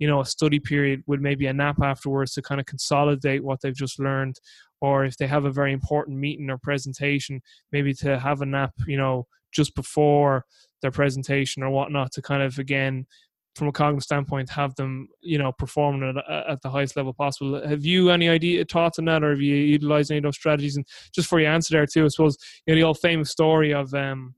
you 0.00 0.08
know 0.08 0.20
a 0.20 0.26
study 0.26 0.58
period 0.58 1.04
with 1.06 1.20
maybe 1.20 1.46
a 1.46 1.52
nap 1.52 1.76
afterwards 1.80 2.32
to 2.32 2.42
kind 2.42 2.60
of 2.60 2.66
consolidate 2.66 3.44
what 3.44 3.60
they've 3.60 3.74
just 3.74 4.00
learned. 4.00 4.40
Or 4.80 5.04
if 5.04 5.18
they 5.18 5.26
have 5.26 5.44
a 5.44 5.52
very 5.52 5.72
important 5.72 6.18
meeting 6.18 6.50
or 6.50 6.58
presentation 6.58 7.40
maybe 7.70 7.94
to 7.94 8.18
have 8.18 8.40
a 8.40 8.46
nap 8.46 8.72
you 8.88 8.96
know 8.96 9.26
just 9.52 9.74
before 9.76 10.46
their 10.82 10.90
presentation 10.90 11.62
or 11.62 11.70
whatnot 11.70 12.12
to 12.12 12.22
kind 12.22 12.42
of 12.42 12.58
again 12.58 13.06
from 13.56 13.68
a 13.68 13.72
cognitive 13.72 14.02
standpoint 14.02 14.48
have 14.48 14.74
them 14.76 15.08
you 15.20 15.36
know 15.36 15.52
performing 15.52 16.16
at, 16.16 16.48
at 16.48 16.62
the 16.62 16.70
highest 16.70 16.96
level 16.96 17.12
possible. 17.12 17.60
Have 17.68 17.84
you 17.84 18.08
any 18.08 18.28
idea 18.30 18.64
thoughts 18.64 18.98
on 18.98 19.04
that 19.04 19.22
or 19.22 19.30
have 19.30 19.40
you 19.42 19.54
utilized 19.54 20.10
any 20.10 20.18
of 20.18 20.24
those 20.24 20.36
strategies? 20.36 20.76
And 20.76 20.86
just 21.14 21.28
for 21.28 21.40
your 21.40 21.50
answer 21.50 21.74
there 21.74 21.86
too 21.86 22.06
i 22.06 22.08
suppose 22.08 22.38
you 22.66 22.74
know 22.74 22.80
the 22.80 22.86
old 22.86 22.98
famous 23.00 23.30
story 23.30 23.74
of 23.74 23.92
um 23.92 24.34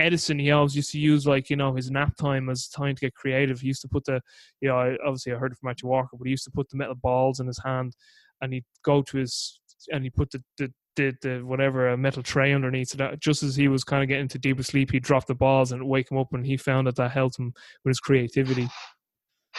Edison, 0.00 0.38
he 0.38 0.50
always 0.50 0.74
used 0.74 0.90
to 0.92 0.98
use 0.98 1.26
like 1.26 1.50
you 1.50 1.56
know 1.56 1.74
his 1.74 1.90
nap 1.90 2.16
time 2.16 2.48
as 2.48 2.68
time 2.68 2.94
to 2.94 3.00
get 3.00 3.14
creative. 3.14 3.60
He 3.60 3.68
used 3.68 3.82
to 3.82 3.88
put 3.88 4.04
the, 4.04 4.20
you 4.60 4.68
know, 4.68 4.96
obviously 5.04 5.32
I 5.32 5.36
heard 5.36 5.52
it 5.52 5.58
from 5.58 5.68
Matthew 5.68 5.88
Walker, 5.88 6.16
but 6.16 6.24
he 6.24 6.30
used 6.30 6.44
to 6.44 6.50
put 6.50 6.68
the 6.68 6.76
metal 6.76 6.94
balls 6.94 7.40
in 7.40 7.46
his 7.46 7.60
hand, 7.64 7.94
and 8.40 8.52
he'd 8.52 8.64
go 8.84 9.02
to 9.02 9.18
his 9.18 9.60
and 9.92 10.04
he 10.04 10.10
put 10.10 10.30
the 10.30 10.42
the, 10.58 10.72
the, 10.96 11.14
the 11.22 11.40
whatever 11.40 11.88
a 11.88 11.96
metal 11.96 12.22
tray 12.22 12.52
underneath. 12.52 12.88
So 12.88 12.98
that 12.98 13.20
just 13.20 13.42
as 13.42 13.56
he 13.56 13.68
was 13.68 13.84
kind 13.84 14.02
of 14.02 14.08
getting 14.08 14.22
into 14.22 14.38
deeper 14.38 14.62
sleep, 14.62 14.90
he'd 14.90 15.02
drop 15.02 15.26
the 15.26 15.34
balls 15.34 15.72
and 15.72 15.88
wake 15.88 16.10
him 16.10 16.18
up, 16.18 16.32
and 16.32 16.44
he 16.44 16.56
found 16.56 16.86
that 16.86 16.96
that 16.96 17.12
helped 17.12 17.38
him 17.38 17.52
with 17.84 17.90
his 17.90 18.00
creativity. 18.00 18.68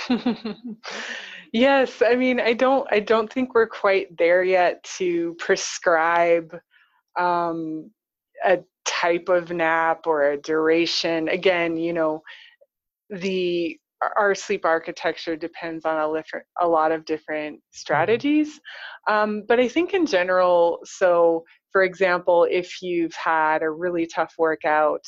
yes, 1.54 2.02
I 2.02 2.16
mean 2.16 2.40
I 2.40 2.54
don't 2.54 2.88
I 2.92 3.00
don't 3.00 3.32
think 3.32 3.54
we're 3.54 3.68
quite 3.68 4.18
there 4.18 4.44
yet 4.44 4.84
to 4.98 5.36
prescribe 5.40 6.58
um, 7.20 7.92
a 8.46 8.60
type 8.86 9.30
of 9.30 9.52
nap 9.52 10.06
or 10.06 10.32
a 10.32 10.38
duration. 10.38 11.30
Again, 11.30 11.78
you 11.78 11.94
know, 11.94 12.22
the 13.10 13.78
our 14.18 14.34
sleep 14.34 14.66
architecture 14.66 15.36
depends 15.36 15.86
on 15.86 15.98
a, 15.98 16.18
different, 16.18 16.46
a 16.60 16.68
lot 16.68 16.92
of 16.92 17.06
different 17.06 17.58
mm-hmm. 17.58 17.78
strategies. 17.78 18.60
Um, 19.08 19.44
but 19.48 19.60
I 19.60 19.68
think 19.68 19.94
in 19.94 20.06
general, 20.06 20.80
so 20.84 21.44
for 21.72 21.84
example, 21.84 22.48
if 22.50 22.82
you've 22.82 23.14
had 23.14 23.62
a 23.62 23.70
really 23.70 24.08
tough 24.08 24.34
workout 24.38 25.06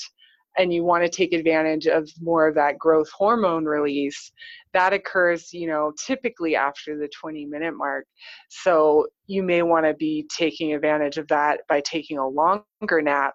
and 0.57 0.73
you 0.73 0.83
want 0.83 1.03
to 1.03 1.09
take 1.09 1.33
advantage 1.33 1.87
of 1.87 2.09
more 2.21 2.47
of 2.47 2.55
that 2.55 2.77
growth 2.77 3.09
hormone 3.11 3.65
release, 3.65 4.31
that 4.73 4.93
occurs, 4.93 5.53
you 5.53 5.67
know, 5.67 5.91
typically 6.05 6.55
after 6.55 6.97
the 6.97 7.09
20 7.09 7.45
minute 7.45 7.75
mark. 7.75 8.05
So 8.49 9.07
you 9.27 9.43
may 9.43 9.61
want 9.61 9.85
to 9.85 9.93
be 9.93 10.27
taking 10.35 10.73
advantage 10.73 11.17
of 11.17 11.27
that 11.29 11.61
by 11.67 11.81
taking 11.81 12.17
a 12.17 12.27
longer 12.27 13.01
nap 13.01 13.33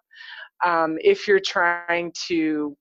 um, 0.64 0.98
if 1.00 1.28
you're 1.28 1.40
trying 1.40 2.12
to 2.26 2.76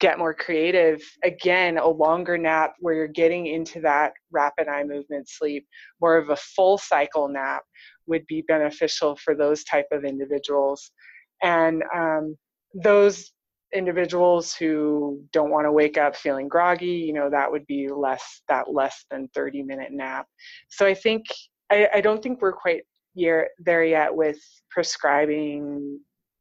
get 0.00 0.18
more 0.18 0.32
creative, 0.32 1.00
again, 1.24 1.76
a 1.78 1.88
longer 1.88 2.38
nap 2.38 2.74
where 2.78 2.94
you're 2.94 3.08
getting 3.08 3.46
into 3.46 3.80
that 3.80 4.12
rapid 4.30 4.68
eye 4.68 4.84
movement 4.84 5.28
sleep, 5.28 5.66
more 6.00 6.16
of 6.16 6.30
a 6.30 6.36
full 6.36 6.78
cycle 6.78 7.28
nap 7.28 7.62
would 8.06 8.24
be 8.26 8.42
beneficial 8.46 9.16
for 9.16 9.34
those 9.34 9.64
type 9.64 9.86
of 9.90 10.04
individuals. 10.04 10.90
And 11.42 11.82
um, 11.94 12.36
those 12.74 13.32
individuals 13.74 14.54
who 14.54 15.22
don't 15.32 15.50
want 15.50 15.66
to 15.66 15.72
wake 15.72 15.98
up 15.98 16.16
feeling 16.16 16.48
groggy, 16.48 16.86
you 16.86 17.12
know, 17.12 17.28
that 17.30 17.50
would 17.50 17.66
be 17.66 17.88
less 17.88 18.42
that 18.48 18.72
less 18.72 19.04
than 19.10 19.28
30 19.34 19.62
minute 19.62 19.92
nap. 19.92 20.26
So 20.68 20.86
I 20.86 20.94
think 20.94 21.26
I, 21.70 21.88
I 21.94 22.00
don't 22.00 22.22
think 22.22 22.40
we're 22.40 22.52
quite 22.52 22.82
year, 23.14 23.48
there 23.58 23.84
yet 23.84 24.14
with 24.14 24.38
prescribing 24.70 26.00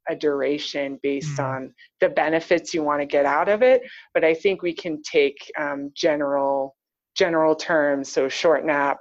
a 0.09 0.15
duration 0.15 0.99
based 1.03 1.37
mm-hmm. 1.37 1.65
on 1.65 1.73
the 1.99 2.09
benefits 2.09 2.73
you 2.73 2.83
want 2.83 3.01
to 3.01 3.05
get 3.05 3.25
out 3.25 3.49
of 3.49 3.61
it 3.61 3.81
but 4.13 4.23
i 4.23 4.33
think 4.33 4.61
we 4.61 4.73
can 4.73 5.01
take 5.03 5.51
um, 5.59 5.91
general 5.95 6.75
general 7.15 7.55
terms 7.55 8.09
so 8.09 8.29
short 8.29 8.65
nap 8.65 8.97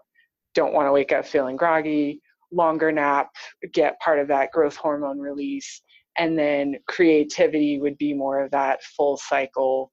don't 0.54 0.72
want 0.72 0.86
to 0.88 0.92
wake 0.92 1.12
up 1.12 1.24
feeling 1.24 1.56
groggy 1.56 2.20
longer 2.52 2.90
nap 2.90 3.28
get 3.72 4.00
part 4.00 4.18
of 4.18 4.28
that 4.28 4.50
growth 4.50 4.76
hormone 4.76 5.18
release 5.18 5.82
and 6.18 6.38
then 6.38 6.76
creativity 6.86 7.78
would 7.78 7.98
be 7.98 8.12
more 8.12 8.40
of 8.40 8.50
that 8.50 8.82
full 8.82 9.16
cycle 9.16 9.92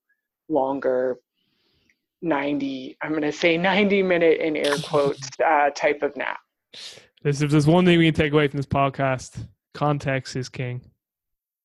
longer 0.50 1.18
90 2.22 2.98
i'm 3.02 3.12
going 3.12 3.22
to 3.22 3.32
say 3.32 3.58
90 3.58 4.04
minute 4.04 4.40
in 4.40 4.56
air 4.56 4.78
quotes 4.84 5.30
uh, 5.46 5.70
type 5.76 6.02
of 6.02 6.16
nap 6.16 6.40
this 7.24 7.42
if 7.42 7.52
there's 7.52 7.68
one 7.68 7.86
thing 7.86 8.00
we 8.00 8.06
can 8.06 8.14
take 8.14 8.34
away 8.34 8.48
from 8.48 8.58
this 8.58 8.66
podcast 8.66 9.48
context 9.74 10.36
is 10.36 10.50
king 10.50 10.82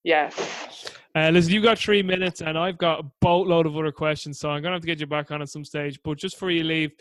Yes. 0.08 0.90
Uh, 1.14 1.30
listen, 1.30 1.52
you 1.52 1.60
got 1.60 1.78
three 1.78 2.02
minutes, 2.02 2.40
and 2.40 2.56
I've 2.56 2.78
got 2.78 3.00
a 3.00 3.02
boatload 3.20 3.66
of 3.66 3.76
other 3.76 3.92
questions, 3.92 4.38
so 4.38 4.50
I'm 4.50 4.62
gonna 4.62 4.74
have 4.74 4.80
to 4.82 4.86
get 4.86 5.00
you 5.00 5.06
back 5.06 5.30
on 5.30 5.42
at 5.42 5.48
some 5.48 5.64
stage. 5.64 5.98
But 6.04 6.16
just 6.16 6.36
before 6.36 6.50
you 6.50 6.64
leave, 6.64 6.92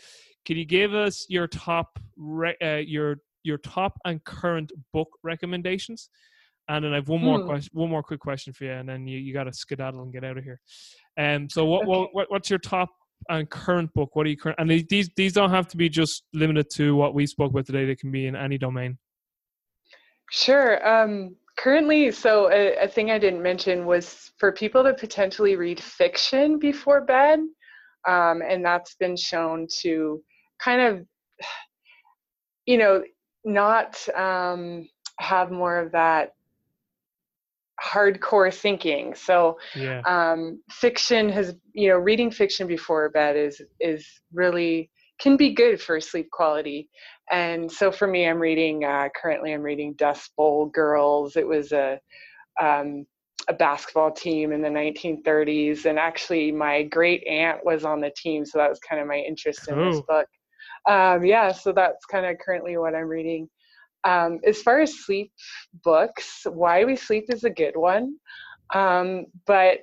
can 0.44 0.56
you 0.56 0.64
give 0.64 0.92
us 0.92 1.24
your 1.28 1.46
top, 1.46 1.98
re- 2.16 2.56
uh, 2.62 2.82
your 2.84 3.20
your 3.44 3.58
top 3.58 3.98
and 4.04 4.22
current 4.24 4.72
book 4.92 5.08
recommendations? 5.22 6.10
And 6.68 6.84
then 6.84 6.92
I 6.92 6.96
have 6.96 7.08
one 7.08 7.22
more 7.22 7.38
Hmm. 7.38 7.46
question, 7.46 7.70
one 7.72 7.90
more 7.90 8.02
quick 8.02 8.20
question 8.20 8.52
for 8.52 8.64
you, 8.64 8.72
and 8.72 8.88
then 8.88 9.06
you, 9.06 9.18
you 9.18 9.32
got 9.32 9.44
to 9.44 9.52
skedaddle 9.52 10.02
and 10.02 10.12
get 10.12 10.24
out 10.24 10.36
of 10.36 10.44
here. 10.44 10.60
Um, 11.18 11.48
so 11.48 11.64
what, 11.64 11.86
what 11.86 12.00
Okay. 12.00 12.12
what 12.12 12.30
what's 12.30 12.50
your 12.50 12.58
top 12.58 12.90
and 13.28 13.48
current 13.50 13.92
book? 13.94 14.14
What 14.14 14.26
are 14.26 14.30
you 14.30 14.36
current? 14.36 14.58
And 14.60 14.70
these 14.70 15.08
these 15.16 15.32
don't 15.32 15.50
have 15.50 15.66
to 15.68 15.76
be 15.76 15.88
just 15.88 16.24
limited 16.34 16.70
to 16.74 16.94
what 16.94 17.14
we 17.14 17.26
spoke 17.26 17.50
about 17.52 17.66
today. 17.66 17.86
They 17.86 17.96
can 17.96 18.10
be 18.10 18.26
in 18.26 18.36
any 18.36 18.58
domain. 18.58 18.98
Sure. 20.30 20.86
Um, 20.86 21.36
currently, 21.56 22.12
so 22.12 22.50
a, 22.50 22.84
a 22.84 22.88
thing 22.88 23.10
I 23.10 23.18
didn't 23.18 23.42
mention 23.42 23.86
was 23.86 24.30
for 24.38 24.52
people 24.52 24.84
to 24.84 24.92
potentially 24.94 25.56
read 25.56 25.80
fiction 25.80 26.58
before 26.58 27.00
bed. 27.00 27.40
Um, 28.06 28.42
and 28.42 28.64
that's 28.64 28.94
been 28.94 29.16
shown 29.16 29.66
to 29.80 30.22
kind 30.62 30.80
of, 30.80 31.06
you 32.66 32.76
know, 32.78 33.02
not 33.44 34.06
um, 34.16 34.88
have 35.18 35.50
more 35.50 35.78
of 35.78 35.92
that 35.92 36.32
hardcore 37.82 38.52
thinking. 38.52 39.14
So 39.14 39.58
Yeah. 39.74 40.00
um, 40.06 40.62
fiction 40.70 41.28
has 41.30 41.54
you 41.72 41.88
know 41.88 41.96
reading 41.96 42.30
fiction 42.30 42.66
before 42.66 43.08
bed 43.10 43.36
is 43.36 43.60
is 43.80 44.06
really 44.32 44.90
can 45.20 45.36
be 45.36 45.52
good 45.52 45.80
for 45.80 46.00
sleep 46.00 46.30
quality. 46.30 46.88
And 47.30 47.70
so 47.70 47.90
for 47.92 48.06
me 48.06 48.26
i'm 48.28 48.38
reading 48.38 48.84
uh, 48.84 49.08
currently 49.20 49.52
i'm 49.52 49.62
reading 49.62 49.94
dust 49.94 50.32
bowl 50.36 50.66
girls. 50.66 51.36
It 51.36 51.46
was 51.46 51.72
a 51.72 52.00
um, 52.60 53.06
a 53.48 53.52
basketball 53.54 54.10
team 54.10 54.52
in 54.52 54.60
the 54.60 54.68
1930s 54.68 55.86
and 55.86 55.98
actually 55.98 56.52
my 56.52 56.82
great 56.82 57.26
aunt 57.26 57.64
was 57.64 57.84
on 57.84 58.00
the 58.00 58.12
team 58.16 58.44
so 58.44 58.58
that 58.58 58.68
was 58.68 58.78
kind 58.80 59.00
of 59.00 59.08
my 59.08 59.16
interest 59.16 59.68
in 59.68 59.78
this 59.78 60.00
book. 60.08 60.26
Um, 60.86 61.24
yeah 61.24 61.52
so 61.52 61.72
that's 61.72 62.04
kind 62.06 62.26
of 62.26 62.36
currently 62.38 62.76
what 62.76 62.94
i'm 62.94 63.08
reading 63.08 63.48
um, 64.04 64.40
as 64.44 64.62
far 64.62 64.80
as 64.80 65.04
sleep 65.04 65.32
books 65.84 66.46
why 66.50 66.84
we 66.84 66.96
sleep 66.96 67.24
is 67.28 67.44
a 67.44 67.50
good 67.50 67.76
one. 67.76 68.16
Um, 68.74 69.26
but 69.46 69.78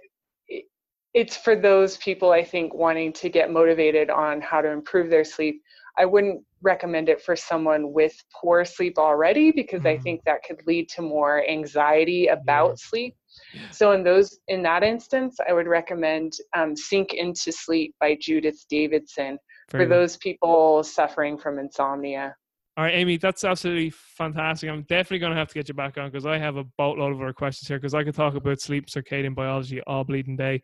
it's 1.14 1.38
for 1.38 1.56
those 1.56 1.98
people 1.98 2.32
i 2.32 2.44
think 2.44 2.74
wanting 2.74 3.12
to 3.14 3.30
get 3.30 3.50
motivated 3.50 4.10
on 4.10 4.42
how 4.42 4.62
to 4.62 4.70
improve 4.70 5.10
their 5.10 5.24
sleep. 5.24 5.62
I 5.98 6.06
wouldn't 6.06 6.44
recommend 6.62 7.08
it 7.08 7.22
for 7.22 7.38
someone 7.38 7.94
with 7.94 8.14
poor 8.40 8.66
sleep 8.66 8.98
already 9.00 9.52
because 9.52 9.86
i 9.86 9.96
Mhm. 9.96 10.04
think 10.04 10.22
that 10.26 10.44
could 10.44 10.62
lead 10.68 10.90
to 10.90 11.02
more 11.02 11.48
anxiety 11.50 12.28
about 12.28 12.80
sleep. 12.80 13.16
So 13.72 13.94
in 13.94 14.04
those 14.04 14.40
in 14.50 14.62
that 14.64 14.84
instance 14.84 15.38
i 15.48 15.54
would 15.54 15.68
recommend 15.68 16.34
um, 16.56 16.76
sink 16.76 17.14
into 17.14 17.52
sleep 17.52 17.96
by 18.00 18.18
judith 18.20 18.66
davidson 18.70 19.40
Very 19.72 19.86
for 19.86 19.90
those 19.90 20.18
people 20.18 20.84
suffering 20.84 21.38
from 21.38 21.60
insomnia 21.60 22.36
All 22.78 22.84
right, 22.84 22.94
Amy, 22.94 23.16
that's 23.16 23.46
absolutely 23.46 23.90
fantastic. 23.90 24.70
I'm 24.70 24.82
definitely 24.82 25.20
going 25.20 25.32
to 25.32 25.38
have 25.38 25.48
to 25.48 25.54
get 25.54 25.70
you 25.70 25.74
back 25.74 25.98
on 25.98 26.12
because 26.12 26.26
I 26.26 26.38
have 26.38 26.58
a 26.58 26.66
boatload 26.78 27.14
of 27.14 27.22
other 27.22 27.32
questions 27.32 27.70
here 27.70 27.78
because 27.78 27.94
I 27.94 28.04
could 28.04 28.16
talk 28.16 28.36
about 28.36 28.60
sleep, 28.60 28.88
circadian 28.88 29.34
biology 29.34 29.82
all 29.88 30.04
bleeding 30.04 30.36
day. 30.36 30.62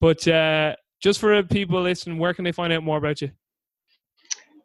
But 0.00 0.26
uh, 0.26 0.74
just 1.00 1.20
for 1.20 1.40
people 1.44 1.80
listening, 1.80 2.18
where 2.18 2.34
can 2.34 2.44
they 2.44 2.50
find 2.50 2.72
out 2.72 2.82
more 2.82 2.98
about 2.98 3.20
you? 3.20 3.30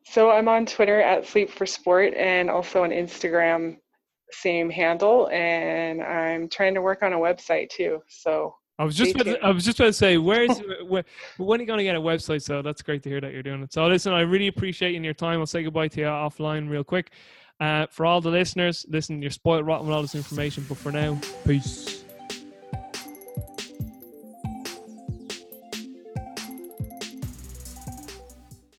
So 0.05 0.31
I'm 0.31 0.47
on 0.47 0.65
Twitter 0.65 0.99
at 0.99 1.27
Sleep 1.27 1.51
for 1.51 1.67
Sport 1.67 2.15
and 2.15 2.49
also 2.49 2.83
on 2.83 2.89
Instagram, 2.89 3.77
same 4.31 4.69
handle. 4.69 5.29
And 5.29 6.01
I'm 6.01 6.49
trying 6.49 6.73
to 6.73 6.81
work 6.81 7.03
on 7.03 7.13
a 7.13 7.17
website 7.17 7.69
too. 7.69 8.01
So 8.07 8.55
I 8.79 8.85
was 8.85 8.95
just 8.95 9.15
about 9.15 9.25
to. 9.25 9.43
I 9.43 9.49
was 9.49 9.65
just 9.65 9.79
about 9.79 9.87
to 9.87 9.93
say, 9.93 10.17
where's 10.17 10.59
where, 10.87 11.03
when 11.37 11.59
are 11.59 11.63
you 11.63 11.67
going 11.67 11.79
to 11.79 11.83
get 11.83 11.95
a 11.95 12.01
website? 12.01 12.43
So 12.43 12.61
that's 12.61 12.81
great 12.81 13.01
to 13.03 13.09
hear 13.09 13.21
that 13.21 13.33
you're 13.33 13.43
doing 13.43 13.63
it. 13.63 13.73
So 13.73 13.87
listen, 13.87 14.13
I 14.13 14.21
really 14.21 14.47
appreciate 14.47 14.91
you 14.91 14.97
and 14.97 15.05
your 15.05 15.13
time. 15.13 15.39
I'll 15.39 15.47
say 15.47 15.63
goodbye 15.63 15.87
to 15.89 16.01
you 16.01 16.05
offline 16.05 16.69
real 16.69 16.83
quick. 16.83 17.11
Uh, 17.59 17.87
for 17.89 18.05
all 18.05 18.21
the 18.21 18.29
listeners, 18.29 18.85
listen, 18.87 19.19
you're 19.21 19.31
spoiled 19.31 19.65
rotten 19.65 19.87
with 19.87 19.95
all 19.95 20.03
this 20.03 20.13
information. 20.13 20.65
But 20.69 20.77
for 20.77 20.91
now, 20.91 21.19
peace. 21.45 22.03